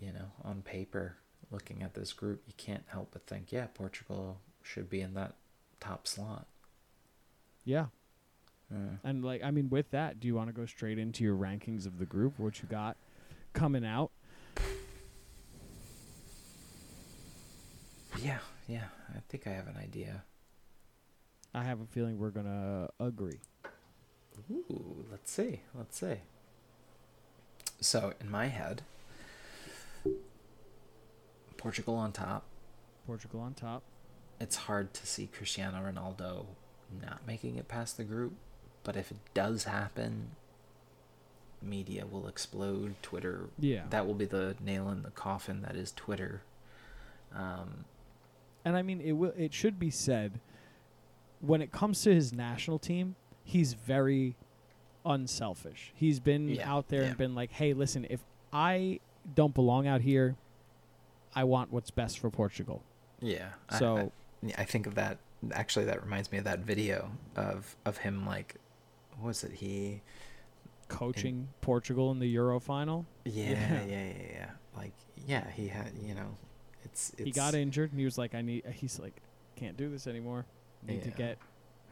you 0.00 0.12
know, 0.12 0.32
on 0.42 0.62
paper, 0.62 1.16
looking 1.50 1.82
at 1.82 1.94
this 1.94 2.12
group, 2.12 2.42
you 2.46 2.54
can't 2.56 2.84
help 2.88 3.10
but 3.12 3.26
think, 3.26 3.52
yeah, 3.52 3.66
Portugal 3.74 4.38
should 4.62 4.88
be 4.90 5.00
in 5.00 5.14
that 5.14 5.34
top 5.80 6.06
slot. 6.06 6.46
Yeah. 7.64 7.86
And, 9.02 9.24
like, 9.24 9.42
I 9.42 9.50
mean, 9.50 9.68
with 9.68 9.90
that, 9.90 10.20
do 10.20 10.28
you 10.28 10.36
want 10.36 10.48
to 10.48 10.52
go 10.52 10.64
straight 10.64 10.96
into 10.96 11.24
your 11.24 11.34
rankings 11.34 11.86
of 11.86 11.98
the 11.98 12.06
group, 12.06 12.38
what 12.38 12.62
you 12.62 12.68
got 12.68 12.96
coming 13.52 13.84
out? 13.84 14.12
yeah, 18.22 18.38
yeah, 18.68 18.84
I 19.08 19.18
think 19.28 19.46
I 19.46 19.50
have 19.50 19.66
an 19.66 19.76
idea. 19.76 20.22
I 21.52 21.64
have 21.64 21.80
a 21.80 21.86
feeling 21.86 22.18
we're 22.18 22.30
going 22.30 22.46
to 22.46 22.88
agree. 23.04 23.40
Ooh, 24.50 25.04
let's 25.10 25.30
see, 25.32 25.62
let's 25.74 25.98
see. 25.98 26.16
So 27.80 28.12
in 28.20 28.30
my 28.30 28.46
head, 28.46 28.82
Portugal 31.56 31.96
on 31.96 32.12
top. 32.12 32.44
Portugal 33.06 33.40
on 33.40 33.54
top. 33.54 33.82
It's 34.40 34.56
hard 34.56 34.94
to 34.94 35.06
see 35.06 35.26
Cristiano 35.26 35.78
Ronaldo 35.78 36.46
not 37.02 37.26
making 37.26 37.56
it 37.56 37.68
past 37.68 37.96
the 37.96 38.04
group, 38.04 38.32
but 38.84 38.96
if 38.96 39.10
it 39.10 39.18
does 39.34 39.64
happen, 39.64 40.30
media 41.62 42.06
will 42.06 42.26
explode. 42.26 42.94
Twitter, 43.02 43.50
Yeah. 43.58 43.84
that 43.90 44.06
will 44.06 44.14
be 44.14 44.24
the 44.24 44.56
nail 44.60 44.88
in 44.88 45.02
the 45.02 45.10
coffin. 45.10 45.60
That 45.62 45.76
is 45.76 45.92
Twitter. 45.92 46.42
Um, 47.34 47.84
And 48.64 48.76
I 48.76 48.82
mean, 48.82 49.00
it 49.00 49.12
will. 49.12 49.32
It 49.38 49.54
should 49.54 49.78
be 49.78 49.90
said, 49.90 50.38
when 51.40 51.62
it 51.62 51.72
comes 51.72 52.02
to 52.02 52.14
his 52.14 52.30
national 52.32 52.78
team, 52.78 53.16
he's 53.42 53.72
very 53.72 54.36
unselfish. 55.06 55.92
He's 55.94 56.20
been 56.20 56.48
Yeah, 56.48 56.70
out 56.70 56.88
there 56.88 57.02
yeah. 57.02 57.08
and 57.08 57.16
been 57.16 57.34
like, 57.34 57.52
"Hey, 57.52 57.72
listen, 57.72 58.06
if 58.10 58.22
I 58.52 59.00
don't 59.34 59.54
belong 59.54 59.86
out 59.86 60.02
here, 60.02 60.36
I 61.34 61.44
want 61.44 61.72
what's 61.72 61.90
best 61.90 62.18
for 62.18 62.28
Portugal." 62.30 62.82
yeah. 63.20 63.52
So 63.78 64.12
I, 64.56 64.64
think 64.64 64.86
of 64.86 64.94
that. 64.94 65.18
Actually, 65.52 65.86
that 65.86 66.02
reminds 66.02 66.32
me 66.32 66.38
of 66.38 66.44
that 66.44 66.60
video 66.60 67.10
of 67.36 67.76
of 67.84 67.98
him 67.98 68.26
like, 68.26 68.56
what 69.16 69.28
was 69.28 69.44
it? 69.44 69.52
He 69.52 70.02
coaching 70.88 71.48
Portugal 71.60 72.10
in 72.10 72.18
the 72.18 72.26
Euro 72.28 72.60
final, 72.60 73.06
Yeah, 73.24 73.50
Yeah. 73.50 73.84
yeah, 73.84 73.84
yeah, 73.86 74.12
yeah. 74.32 74.50
Like, 74.76 74.92
yeah, 75.26 75.50
he 75.50 75.68
had, 75.68 75.92
you 76.02 76.14
know, 76.14 76.36
it's, 76.84 77.10
it's 77.10 77.24
he 77.24 77.30
got 77.30 77.54
injured 77.54 77.90
and 77.90 77.98
he 77.98 78.04
was 78.04 78.18
like, 78.18 78.34
"I 78.34 78.42
need." 78.42 78.64
He's 78.72 78.98
like, 78.98 79.14
"Can't 79.56 79.76
do 79.76 79.88
this 79.88 80.06
anymore. 80.06 80.46
Need 80.86 81.02
to 81.04 81.10
get." 81.10 81.38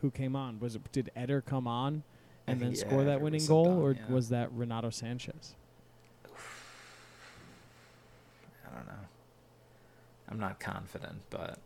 Who 0.00 0.10
came 0.10 0.36
on? 0.36 0.60
Was 0.60 0.76
it 0.76 0.92
did 0.92 1.10
Eder 1.16 1.40
come 1.40 1.66
on 1.66 2.02
and 2.46 2.60
then 2.60 2.74
think, 2.74 2.88
score 2.88 3.04
that 3.04 3.16
Eder 3.16 3.24
winning 3.24 3.44
goal, 3.46 3.66
or 3.66 3.92
yeah. 3.92 4.06
was 4.08 4.28
that 4.30 4.50
Renato 4.52 4.88
Sanches? 4.88 5.54
I 8.66 8.74
don't 8.74 8.86
know. 8.86 9.06
I'm 10.30 10.38
not 10.38 10.60
confident, 10.60 11.22
but 11.30 11.58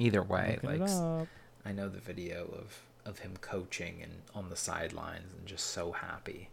either 0.00 0.22
way, 0.22 0.58
Looking 0.62 0.70
like 0.70 0.80
it 0.80 0.92
s- 0.92 0.98
up. 0.98 1.28
I 1.64 1.72
know 1.72 1.88
the 1.88 2.00
video 2.00 2.44
of 2.58 2.80
of 3.06 3.20
him 3.20 3.34
coaching 3.40 4.00
and 4.02 4.12
on 4.34 4.50
the 4.50 4.56
sidelines 4.56 5.32
and 5.32 5.46
just 5.46 5.66
so 5.68 5.92
happy. 5.92 6.48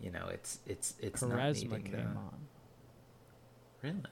You 0.00 0.10
know, 0.10 0.26
it's 0.30 0.58
it's 0.66 0.94
it's 1.00 1.22
not 1.22 1.32
Quaresma 1.38 1.70
needing 1.70 1.82
came 1.92 2.16
on. 2.16 2.34
Really? 3.82 4.02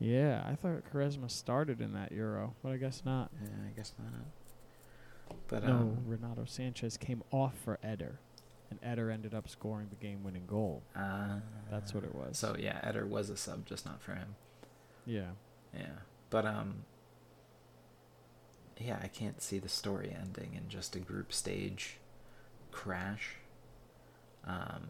Yeah, 0.00 0.42
I 0.46 0.54
thought 0.56 0.82
Quaresma 0.92 1.30
started 1.30 1.80
in 1.80 1.92
that 1.94 2.12
Euro, 2.12 2.54
but 2.62 2.72
I 2.72 2.76
guess 2.76 3.02
not. 3.04 3.30
Yeah, 3.40 3.48
I 3.68 3.76
guess 3.76 3.92
not. 3.98 5.36
But 5.48 5.64
no, 5.64 5.72
um, 5.72 5.98
Renato 6.06 6.42
Sanches 6.42 6.98
came 6.98 7.22
off 7.30 7.54
for 7.56 7.78
Eder, 7.84 8.18
and 8.70 8.78
Eder 8.82 9.10
ended 9.10 9.32
up 9.34 9.48
scoring 9.48 9.88
the 9.90 9.96
game-winning 9.96 10.46
goal. 10.46 10.82
uh, 10.96 11.36
That's 11.70 11.94
what 11.94 12.04
it 12.04 12.14
was. 12.14 12.36
So 12.36 12.56
yeah, 12.58 12.80
Eder 12.82 13.06
was 13.06 13.30
a 13.30 13.36
sub, 13.36 13.64
just 13.66 13.86
not 13.86 14.02
for 14.02 14.14
him. 14.14 14.34
Yeah, 15.06 15.30
Yeah, 15.74 15.86
but 16.30 16.46
um, 16.46 16.84
yeah, 18.84 18.98
I 19.02 19.08
can't 19.08 19.40
see 19.40 19.58
the 19.58 19.68
story 19.68 20.14
ending 20.18 20.54
in 20.54 20.68
just 20.68 20.96
a 20.96 21.00
group 21.00 21.32
stage 21.32 21.98
crash. 22.70 23.36
Um, 24.46 24.88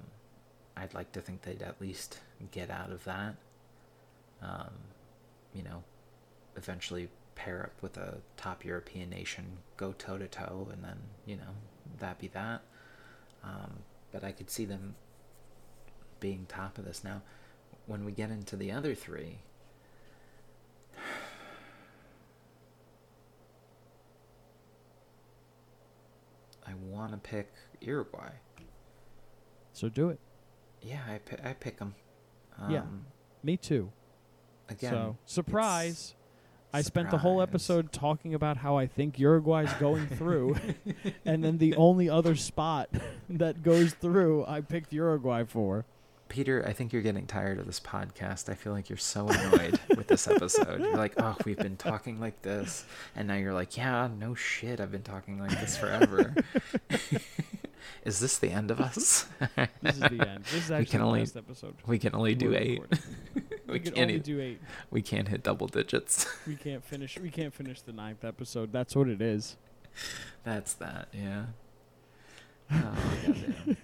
I'd 0.77 0.95
like 0.95 1.13
to 1.13 1.21
think 1.21 1.43
they'd 1.43 1.63
at 1.63 1.81
least 1.81 2.21
get 2.51 2.71
out 2.71 2.91
of 2.91 3.05
that. 3.05 3.35
Um, 4.41 4.71
you 5.55 5.63
know, 5.63 5.83
eventually 6.57 7.09
pair 7.35 7.63
up 7.65 7.83
with 7.83 7.97
a 7.97 8.19
top 8.37 8.65
European 8.65 9.11
nation, 9.11 9.45
go 9.77 9.93
toe 9.93 10.19
to 10.19 10.27
toe, 10.27 10.69
and 10.73 10.83
then 10.83 10.99
you 11.27 11.37
know 11.37 11.55
that 11.99 12.19
be 12.19 12.29
that. 12.29 12.63
Um, 13.45 13.81
but 14.13 14.25
I 14.25 14.33
could 14.33 14.51
see 14.51 14.65
them 14.65 14.95
being 16.21 16.47
top 16.49 16.79
of 16.79 16.85
this 16.85 17.03
now. 17.05 17.23
When 17.87 18.05
we 18.05 18.13
get 18.13 18.31
into 18.31 18.57
the 18.57 18.71
other 18.71 18.95
three, 18.95 19.39
I 26.73 26.75
want 26.93 27.13
to 27.13 27.19
pick 27.19 27.53
Uruguay. 27.81 28.31
so 29.73 29.89
do 29.89 30.11
it. 30.11 30.21
Yeah, 30.83 31.01
I 31.09 31.19
pick, 31.19 31.45
I 31.45 31.53
pick 31.55 31.79
them. 31.79 31.95
Yeah. 32.69 32.81
Um, 32.81 33.07
Me 33.43 33.57
too. 33.57 33.91
Again, 34.69 34.91
so 34.93 35.17
surprise, 35.27 36.15
I 36.73 36.83
spent 36.83 37.11
the 37.11 37.19
whole 37.19 37.43
episode 37.43 37.93
talking 37.93 38.35
about 38.35 38.59
how 38.59 38.77
I 38.77 38.87
think 38.87 39.19
Uruguay's 39.19 39.73
going 39.75 40.07
through, 40.07 40.57
and 41.25 41.43
then 41.45 41.59
the 41.59 41.75
only 41.77 42.09
other 42.09 42.35
spot 42.37 42.89
that 43.29 43.63
goes 43.63 43.93
through, 43.95 44.45
I 44.47 44.61
picked 44.61 44.93
Uruguay 44.93 45.45
for. 45.45 45.85
Peter, 46.33 46.65
I 46.67 46.73
think 46.73 46.95
you're 46.95 47.03
getting 47.03 47.27
tired 47.27 47.59
of 47.59 47.67
this 47.67 47.79
podcast. 47.79 48.49
I 48.49 48.55
feel 48.55 48.73
like 48.73 48.89
you're 48.89 48.97
so 48.97 49.29
annoyed 49.29 49.79
with 49.91 50.07
this 50.07 50.27
episode. 50.27 50.81
You're 50.81 50.97
like, 50.97 51.13
oh, 51.19 51.37
we've 51.45 51.59
been 51.59 51.77
talking 51.77 52.19
like 52.21 52.41
this. 52.41 52.87
And 53.15 53.29
now 53.29 53.35
you're 53.35 53.53
like, 53.53 53.77
yeah, 53.77 54.09
no 54.19 54.35
shit. 54.35 54.81
I've 54.81 54.91
been 54.91 55.03
talking 55.03 55.39
like 55.39 55.51
this 55.61 55.77
forever. 55.77 56.35
is 58.07 58.19
this 58.19 58.39
the 58.39 58.49
end 58.51 58.71
of 58.71 58.81
us? 58.81 59.27
This 59.83 59.95
is 59.97 60.01
the 60.01 60.27
end. 60.27 60.45
This 60.45 60.55
is 60.65 60.71
We 60.71 60.77
actually 60.77 60.87
can 60.87 61.01
the 61.01 61.07
only- 61.07 61.21
last 61.21 61.37
episode. 61.37 61.75
we 61.87 61.99
can 61.99 62.15
only 62.15 62.35
do 62.35 62.49
we're 62.53 62.59
eight. 62.59 62.83
we, 63.35 63.43
We 63.75 63.81
can 63.81 63.93
can't 63.93 64.09
only 64.11 64.19
do 64.21 64.41
eight. 64.41 64.61
we 64.91 65.03
can't 65.03 65.29
hit 65.29 65.43
double 65.43 65.67
digits. 65.67 66.27
We 66.47 66.57
can't 66.57 66.83
finish. 66.83 67.19
We 67.19 67.29
can't 67.29 67.53
finish 67.53 67.83
the 67.83 67.93
ninth 67.93 68.25
episode. 68.25 68.73
That's 68.73 68.97
what 68.97 69.09
it 69.09 69.21
is. 69.21 69.59
That's 70.45 70.73
that, 70.75 71.09
yeah. 71.13 71.45
Oh, 72.71 72.97
goddamn. 73.27 73.77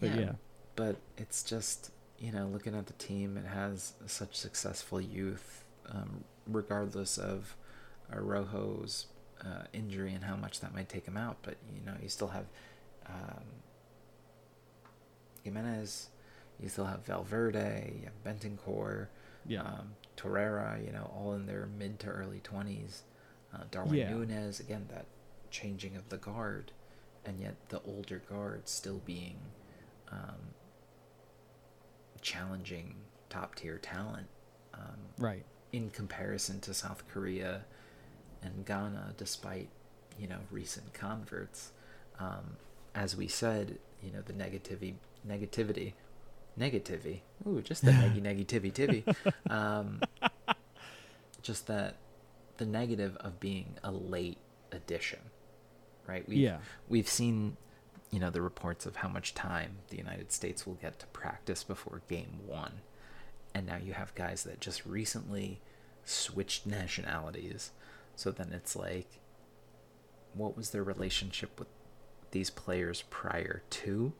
But 0.00 0.14
yeah, 0.18 0.32
but 0.76 0.96
it's 1.18 1.42
just 1.42 1.90
you 2.18 2.32
know 2.32 2.46
looking 2.46 2.74
at 2.74 2.86
the 2.86 2.92
team 2.94 3.36
it 3.36 3.46
has 3.46 3.92
such 4.06 4.34
successful 4.36 5.00
youth 5.00 5.64
um, 5.90 6.24
regardless 6.46 7.18
of 7.18 7.56
Rojo's 8.12 9.06
uh, 9.44 9.64
injury 9.72 10.12
and 10.14 10.24
how 10.24 10.36
much 10.36 10.60
that 10.60 10.74
might 10.74 10.88
take 10.88 11.06
him 11.06 11.16
out. 11.16 11.38
But 11.42 11.56
you 11.74 11.84
know 11.84 11.94
you 12.02 12.08
still 12.08 12.28
have 12.28 12.46
um, 13.06 13.44
Giménez 15.44 16.06
you 16.60 16.68
still 16.68 16.84
have 16.86 17.04
Valverde 17.06 17.92
you 18.00 18.04
have 18.06 18.24
Bentancur 18.24 19.08
yeah, 19.46 19.62
um, 19.62 19.92
Torreira 20.16 20.84
you 20.84 20.92
know 20.92 21.10
all 21.16 21.32
in 21.34 21.46
their 21.46 21.66
mid 21.78 21.98
to 22.00 22.08
early 22.08 22.40
20s 22.40 23.02
uh, 23.54 23.64
Darwin 23.70 23.94
Yeah. 23.94 24.10
Nunez 24.10 24.60
again 24.60 24.86
that 24.90 25.06
changing 25.50 25.96
of 25.96 26.08
the 26.10 26.18
guard 26.18 26.72
and 27.24 27.40
yet 27.40 27.54
the 27.70 27.80
older 27.82 28.18
guard 28.28 28.68
still 28.68 29.00
being 29.04 29.38
um, 30.12 30.54
challenging 32.20 32.96
top 33.28 33.54
tier 33.54 33.78
talent 33.78 34.26
um, 34.74 34.98
right. 35.18 35.44
in 35.72 35.90
comparison 35.90 36.60
to 36.60 36.74
South 36.74 37.04
Korea 37.08 37.62
and 38.42 38.64
Ghana, 38.64 39.14
despite 39.16 39.68
you 40.18 40.28
know 40.28 40.38
recent 40.50 40.92
converts. 40.92 41.72
Um, 42.18 42.56
as 42.94 43.16
we 43.16 43.28
said, 43.28 43.78
you 44.02 44.10
know 44.10 44.22
the 44.24 44.32
negativity, 44.32 44.94
negativity, 45.26 45.94
negativity. 46.58 47.20
Ooh, 47.46 47.62
just 47.62 47.84
the 47.84 47.92
neggy 47.92 48.22
negativity. 48.46 49.16
Um, 49.50 50.00
just 51.42 51.66
that 51.66 51.96
the 52.58 52.66
negative 52.66 53.16
of 53.16 53.40
being 53.40 53.74
a 53.82 53.90
late 53.90 54.38
addition, 54.70 55.18
right? 56.06 56.28
We've, 56.28 56.38
yeah, 56.38 56.58
we've 56.88 57.08
seen 57.08 57.56
you 58.10 58.18
know 58.18 58.30
the 58.30 58.42
reports 58.42 58.86
of 58.86 58.96
how 58.96 59.08
much 59.08 59.34
time 59.34 59.76
the 59.88 59.96
united 59.96 60.32
states 60.32 60.66
will 60.66 60.74
get 60.74 60.98
to 60.98 61.06
practice 61.08 61.62
before 61.64 62.02
game 62.08 62.40
one 62.46 62.80
and 63.54 63.66
now 63.66 63.76
you 63.76 63.92
have 63.92 64.14
guys 64.14 64.42
that 64.44 64.60
just 64.60 64.84
recently 64.86 65.60
switched 66.04 66.66
nationalities 66.66 67.70
so 68.16 68.30
then 68.30 68.52
it's 68.52 68.74
like 68.76 69.20
what 70.34 70.56
was 70.56 70.70
their 70.70 70.82
relationship 70.82 71.58
with 71.58 71.68
these 72.30 72.50
players 72.50 73.02
prior 73.10 73.62
to 73.70 74.12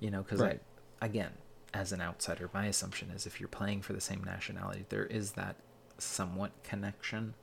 you 0.00 0.10
know 0.10 0.22
because 0.22 0.40
Right. 0.40 0.60
i 1.00 1.06
again 1.06 1.32
as 1.74 1.92
an 1.92 2.00
outsider 2.00 2.48
my 2.54 2.66
assumption 2.66 3.10
is 3.10 3.26
if 3.26 3.38
you're 3.40 3.48
playing 3.48 3.82
for 3.82 3.92
the 3.92 4.00
same 4.00 4.24
nationality 4.24 4.84
there 4.88 5.04
is 5.04 5.32
that 5.32 5.56
somewhat 5.98 6.52
connection 6.62 7.34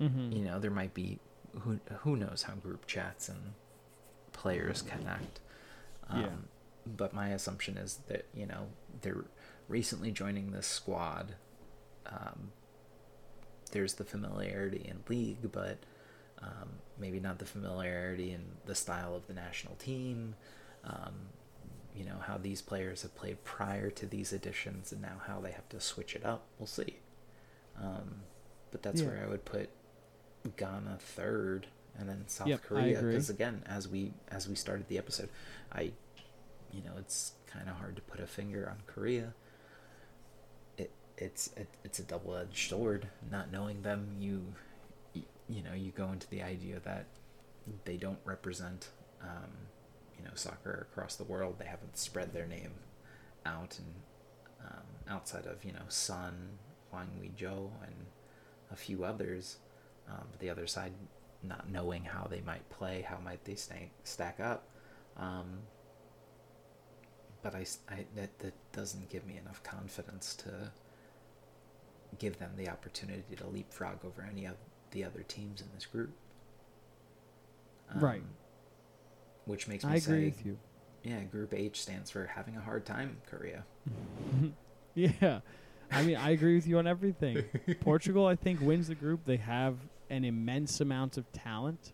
mm-hmm. 0.00 0.32
you 0.32 0.44
know 0.44 0.58
there 0.60 0.70
might 0.70 0.94
be 0.94 1.18
who 1.60 1.78
who 2.00 2.16
knows 2.16 2.44
how 2.48 2.54
group 2.54 2.86
chats 2.86 3.28
and 3.28 3.54
players 4.34 4.82
connect. 4.82 5.40
Um, 6.10 6.20
Yeah. 6.20 6.28
but 6.86 7.14
my 7.14 7.28
assumption 7.30 7.78
is 7.78 8.00
that 8.08 8.26
you 8.34 8.44
know 8.46 8.68
they're 9.00 9.24
recently 9.68 10.10
joining 10.12 10.50
this 10.52 10.66
squad. 10.66 11.34
Um, 12.06 12.52
there's 13.72 13.94
the 13.94 14.04
familiarity 14.04 14.84
in 14.86 15.02
league 15.08 15.50
but 15.50 15.78
um, 16.42 16.68
maybe 16.98 17.18
not 17.18 17.38
the 17.38 17.46
familiarity 17.46 18.30
in 18.32 18.42
the 18.66 18.74
style 18.74 19.14
of 19.16 19.26
the 19.26 19.32
national 19.32 19.76
team. 19.76 20.34
Um, 20.84 21.14
you 21.96 22.04
know 22.04 22.18
how 22.26 22.36
these 22.36 22.60
players 22.60 23.02
have 23.02 23.14
played 23.16 23.42
prior 23.44 23.88
to 23.90 24.04
these 24.06 24.32
additions 24.32 24.92
and 24.92 25.00
now 25.00 25.22
how 25.26 25.40
they 25.40 25.52
have 25.52 25.68
to 25.70 25.80
switch 25.80 26.14
it 26.14 26.24
up. 26.26 26.42
We'll 26.58 26.66
see. 26.66 26.98
Um, 27.80 28.22
but 28.70 28.82
that's 28.82 29.00
Yeah. 29.00 29.08
where 29.08 29.24
i 29.24 29.28
would 29.28 29.44
put 29.44 29.70
ghana 30.56 30.98
third 31.00 31.68
and 31.98 32.08
then 32.08 32.24
south 32.26 32.48
Yep, 32.48 32.62
korea 32.62 33.02
because 33.02 33.30
again 33.30 33.62
as 33.66 33.88
we 33.88 34.12
as 34.30 34.48
we 34.48 34.54
started 34.54 34.88
the 34.88 34.98
episode 34.98 35.28
i 35.72 35.92
you 36.72 36.82
know 36.84 36.92
it's 36.98 37.32
kind 37.46 37.68
of 37.68 37.76
hard 37.76 37.94
to 37.96 38.02
put 38.02 38.20
a 38.20 38.26
finger 38.26 38.68
on 38.68 38.78
korea. 38.86 39.32
It 40.76 40.90
it's 41.16 41.50
it, 41.56 41.68
it's 41.84 41.98
a 42.00 42.02
double-edged 42.02 42.68
sword 42.68 43.06
not 43.30 43.52
knowing 43.52 43.82
them 43.82 44.16
you 44.18 44.42
you 45.48 45.62
know 45.62 45.72
you 45.74 45.92
go 45.92 46.10
into 46.10 46.28
the 46.30 46.42
idea 46.42 46.80
that 46.84 47.06
they 47.84 47.96
don't 47.96 48.18
represent 48.24 48.88
um, 49.22 49.50
you 50.18 50.24
know 50.24 50.32
soccer 50.34 50.88
across 50.90 51.16
the 51.16 51.24
world. 51.24 51.56
They 51.58 51.66
haven't 51.66 51.96
spread 51.96 52.32
their 52.32 52.46
name 52.46 52.72
out 53.46 53.78
and 53.78 53.94
um, 54.70 54.86
outside 55.14 55.46
of 55.46 55.64
you 55.64 55.72
know 55.72 55.86
Son, 55.88 56.58
Hwang 56.90 57.08
Ui-jo, 57.20 57.70
and 57.86 57.94
a 58.72 58.76
few 58.76 59.04
others. 59.04 59.58
Um, 60.08 60.24
but 60.30 60.40
the 60.40 60.50
other 60.50 60.66
side, 60.66 60.92
not 61.48 61.70
knowing 61.70 62.04
how 62.04 62.26
they 62.30 62.40
might 62.40 62.68
play, 62.70 63.02
how 63.08 63.18
might 63.18 63.44
they 63.44 63.54
stay, 63.54 63.90
stack 64.02 64.40
up. 64.40 64.66
Um, 65.16 65.58
but 67.42 67.54
I, 67.54 67.60
s- 67.62 67.78
I- 67.90 68.06
that 68.16 68.38
that 68.40 68.54
doesn't 68.72 69.08
give 69.10 69.26
me 69.26 69.36
enough 69.36 69.62
confidence 69.62 70.34
to 70.36 70.72
give 72.18 72.38
them 72.38 72.52
the 72.56 72.68
opportunity 72.68 73.22
to 73.36 73.46
leapfrog 73.46 74.04
over 74.04 74.26
any 74.30 74.44
of 74.46 74.54
the 74.92 75.04
other 75.04 75.22
teams 75.22 75.60
in 75.60 75.66
this 75.74 75.84
group. 75.86 76.10
Right. 77.94 78.20
Um, 78.20 78.28
Which 79.46 79.68
makes 79.68 79.84
me 79.84 79.92
I 79.92 79.98
say, 79.98 80.12
agree 80.12 80.24
with 80.26 80.46
you. 80.46 80.58
yeah, 81.02 81.20
Group 81.24 81.52
H 81.54 81.80
stands 81.82 82.10
for 82.10 82.26
having 82.26 82.56
a 82.56 82.60
hard 82.60 82.84
time, 82.86 83.18
Korea. 83.30 83.64
Yeah. 84.96 85.40
I 85.90 86.02
mean, 86.04 86.16
I 86.16 86.30
agree 86.30 86.54
with 86.54 86.68
you 86.68 86.78
on 86.78 86.86
everything. 86.86 87.42
Portugal, 87.80 88.26
I 88.26 88.36
think, 88.36 88.60
wins 88.60 88.86
the 88.86 88.94
group. 88.94 89.24
They 89.24 89.38
have 89.38 89.74
an 90.10 90.24
immense 90.24 90.80
amount 90.80 91.16
of 91.16 91.30
talent 91.32 91.92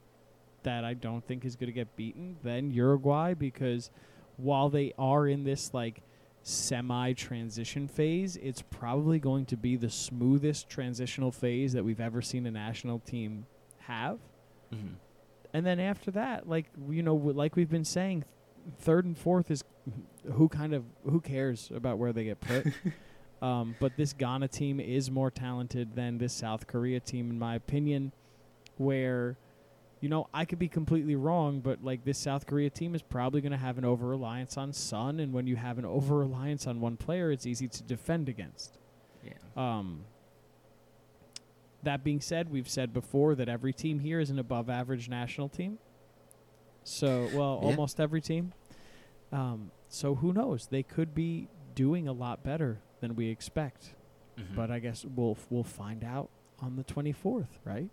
that 0.62 0.84
I 0.84 0.94
don't 0.94 1.26
think 1.26 1.44
is 1.44 1.56
going 1.56 1.68
to 1.68 1.72
get 1.72 1.96
beaten. 1.96 2.36
Then 2.42 2.70
Uruguay, 2.70 3.34
because 3.34 3.90
while 4.36 4.68
they 4.68 4.92
are 4.98 5.26
in 5.26 5.44
this 5.44 5.72
like 5.72 6.02
semi 6.42 7.12
transition 7.12 7.88
phase, 7.88 8.36
it's 8.36 8.62
probably 8.62 9.18
going 9.18 9.46
to 9.46 9.56
be 9.56 9.76
the 9.76 9.90
smoothest 9.90 10.68
transitional 10.68 11.32
phase 11.32 11.72
that 11.72 11.84
we've 11.84 12.00
ever 12.00 12.22
seen 12.22 12.46
a 12.46 12.50
national 12.50 13.00
team 13.00 13.46
have. 13.78 14.18
Mm-hmm. 14.72 14.94
And 15.52 15.66
then 15.66 15.80
after 15.80 16.10
that, 16.12 16.48
like 16.48 16.66
you 16.88 17.02
know, 17.02 17.14
like 17.14 17.56
we've 17.56 17.70
been 17.70 17.84
saying, 17.84 18.24
third 18.78 19.04
and 19.04 19.16
fourth 19.16 19.50
is 19.50 19.64
who 20.32 20.48
kind 20.48 20.74
of 20.74 20.84
who 21.04 21.20
cares 21.20 21.70
about 21.74 21.98
where 21.98 22.12
they 22.12 22.24
get 22.24 22.40
put. 22.40 22.66
um, 23.42 23.74
but 23.80 23.96
this 23.96 24.12
Ghana 24.12 24.48
team 24.48 24.80
is 24.80 25.10
more 25.10 25.30
talented 25.30 25.94
than 25.94 26.18
this 26.18 26.32
South 26.32 26.66
Korea 26.66 27.00
team, 27.00 27.30
in 27.30 27.38
my 27.38 27.54
opinion. 27.54 28.12
Where, 28.76 29.36
you 30.00 30.08
know, 30.08 30.28
I 30.32 30.44
could 30.46 30.58
be 30.58 30.68
completely 30.68 31.14
wrong, 31.14 31.60
but 31.60 31.84
like 31.84 32.04
this 32.04 32.18
South 32.18 32.46
Korea 32.46 32.70
team 32.70 32.94
is 32.94 33.02
probably 33.02 33.40
going 33.42 33.52
to 33.52 33.58
have 33.58 33.76
an 33.78 33.84
over 33.84 34.06
reliance 34.06 34.56
on 34.56 34.72
Son, 34.72 35.20
and 35.20 35.32
when 35.32 35.46
you 35.46 35.56
have 35.56 35.78
an 35.78 35.84
over 35.84 36.16
reliance 36.16 36.66
on 36.66 36.80
one 36.80 36.96
player, 36.96 37.30
it's 37.30 37.46
easy 37.46 37.68
to 37.68 37.82
defend 37.82 38.28
against. 38.28 38.78
Yeah. 39.24 39.32
Um, 39.56 40.04
that 41.82 42.04
being 42.04 42.20
said, 42.20 42.50
we've 42.50 42.68
said 42.68 42.92
before 42.92 43.34
that 43.34 43.48
every 43.48 43.72
team 43.72 43.98
here 44.00 44.20
is 44.20 44.30
an 44.30 44.38
above 44.38 44.68
average 44.70 45.08
national 45.08 45.48
team. 45.48 45.78
So, 46.84 47.28
well, 47.34 47.58
Yeah. 47.62 47.68
almost 47.68 48.00
every 48.00 48.20
team. 48.20 48.52
Um, 49.32 49.70
so 49.88 50.16
who 50.16 50.32
knows? 50.32 50.66
They 50.66 50.82
could 50.82 51.14
be 51.14 51.48
doing 51.74 52.08
a 52.08 52.12
lot 52.12 52.42
better 52.42 52.80
than 53.00 53.16
we 53.16 53.28
expect. 53.28 53.94
Mhm. 54.36 54.54
But 54.54 54.70
I 54.70 54.78
guess 54.78 55.04
we'll 55.04 55.36
we'll 55.50 55.64
find 55.64 56.04
out 56.04 56.30
on 56.60 56.76
the 56.76 56.84
24th, 56.84 57.58
right? 57.64 57.90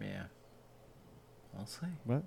yeah. 0.00 0.24
I'll 1.58 1.66
say. 1.66 1.88
What? 2.04 2.22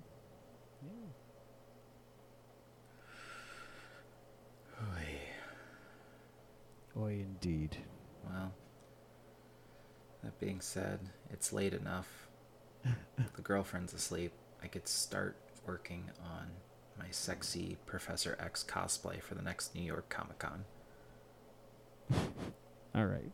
Oi, 6.96 7.12
indeed. 7.20 7.76
Well, 8.28 8.52
that 10.22 10.38
being 10.38 10.60
said, 10.60 11.00
it's 11.30 11.52
late 11.52 11.74
enough. 11.74 12.28
the 12.84 13.42
girlfriend's 13.42 13.92
asleep. 13.92 14.32
I 14.62 14.68
could 14.68 14.86
start 14.86 15.36
working 15.66 16.10
on 16.22 16.48
my 16.98 17.06
sexy 17.10 17.76
Professor 17.86 18.36
X 18.38 18.64
cosplay 18.66 19.20
for 19.20 19.34
the 19.34 19.42
next 19.42 19.74
New 19.74 19.82
York 19.82 20.08
Comic 20.08 20.38
Con. 20.38 20.64
All 22.94 23.06
right. 23.06 23.30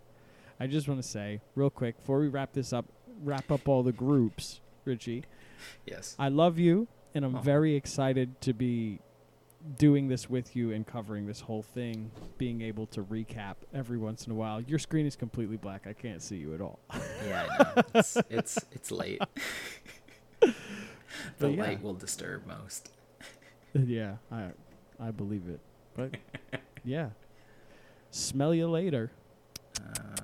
I 0.59 0.67
just 0.67 0.89
want 0.89 1.01
to 1.03 1.09
say 1.09 1.41
real 1.55 1.71
quick 1.71 1.97
before 1.99 2.21
we 2.21 2.29
wrap 2.29 2.53
this 2.53 2.73
up, 2.73 2.87
wrap 3.23 3.51
up 3.51 3.67
all 3.69 3.83
the 3.83 3.93
groups, 3.93 4.61
Richie. 4.85 5.25
Yes. 5.87 6.15
I 6.19 6.29
love 6.29 6.59
you, 6.59 6.87
and 7.15 7.25
I'm 7.25 7.37
Oh. 7.37 7.41
very 7.41 7.75
excited 7.75 8.41
to 8.43 8.53
be 8.53 8.99
doing 9.79 10.09
this 10.09 10.29
with 10.31 10.57
you 10.57 10.71
and 10.73 10.87
covering 10.87 11.27
this 11.27 11.41
whole 11.41 11.63
thing. 11.63 12.11
Being 12.39 12.61
able 12.63 12.87
to 12.89 13.03
recap 13.03 13.57
every 13.75 13.99
once 13.99 14.27
in 14.27 14.33
a 14.33 14.35
while. 14.35 14.61
Your 14.63 14.79
screen 14.79 15.07
is 15.07 15.17
completely 15.17 15.57
black. 15.59 15.87
I 15.87 15.93
can't 15.93 16.23
see 16.23 16.37
you 16.37 16.55
at 16.55 16.61
all. 16.63 16.79
Yeah, 17.27 17.47
I 17.51 17.65
know. 17.77 17.83
It's 17.95 18.17
it's, 18.31 18.59
it's 18.73 18.91
late. 18.91 19.21
the 20.41 21.51
yeah. 21.51 21.63
light 21.63 21.83
will 21.83 21.95
disturb 21.95 22.47
most. 22.47 22.91
yeah, 23.75 24.17
I 24.33 24.51
I 24.99 25.11
believe 25.11 25.43
it. 25.49 25.61
But 25.95 26.17
yeah, 26.85 27.11
smell 28.11 28.55
you 28.55 28.69
later. 28.69 29.11
Uh, 29.79 30.23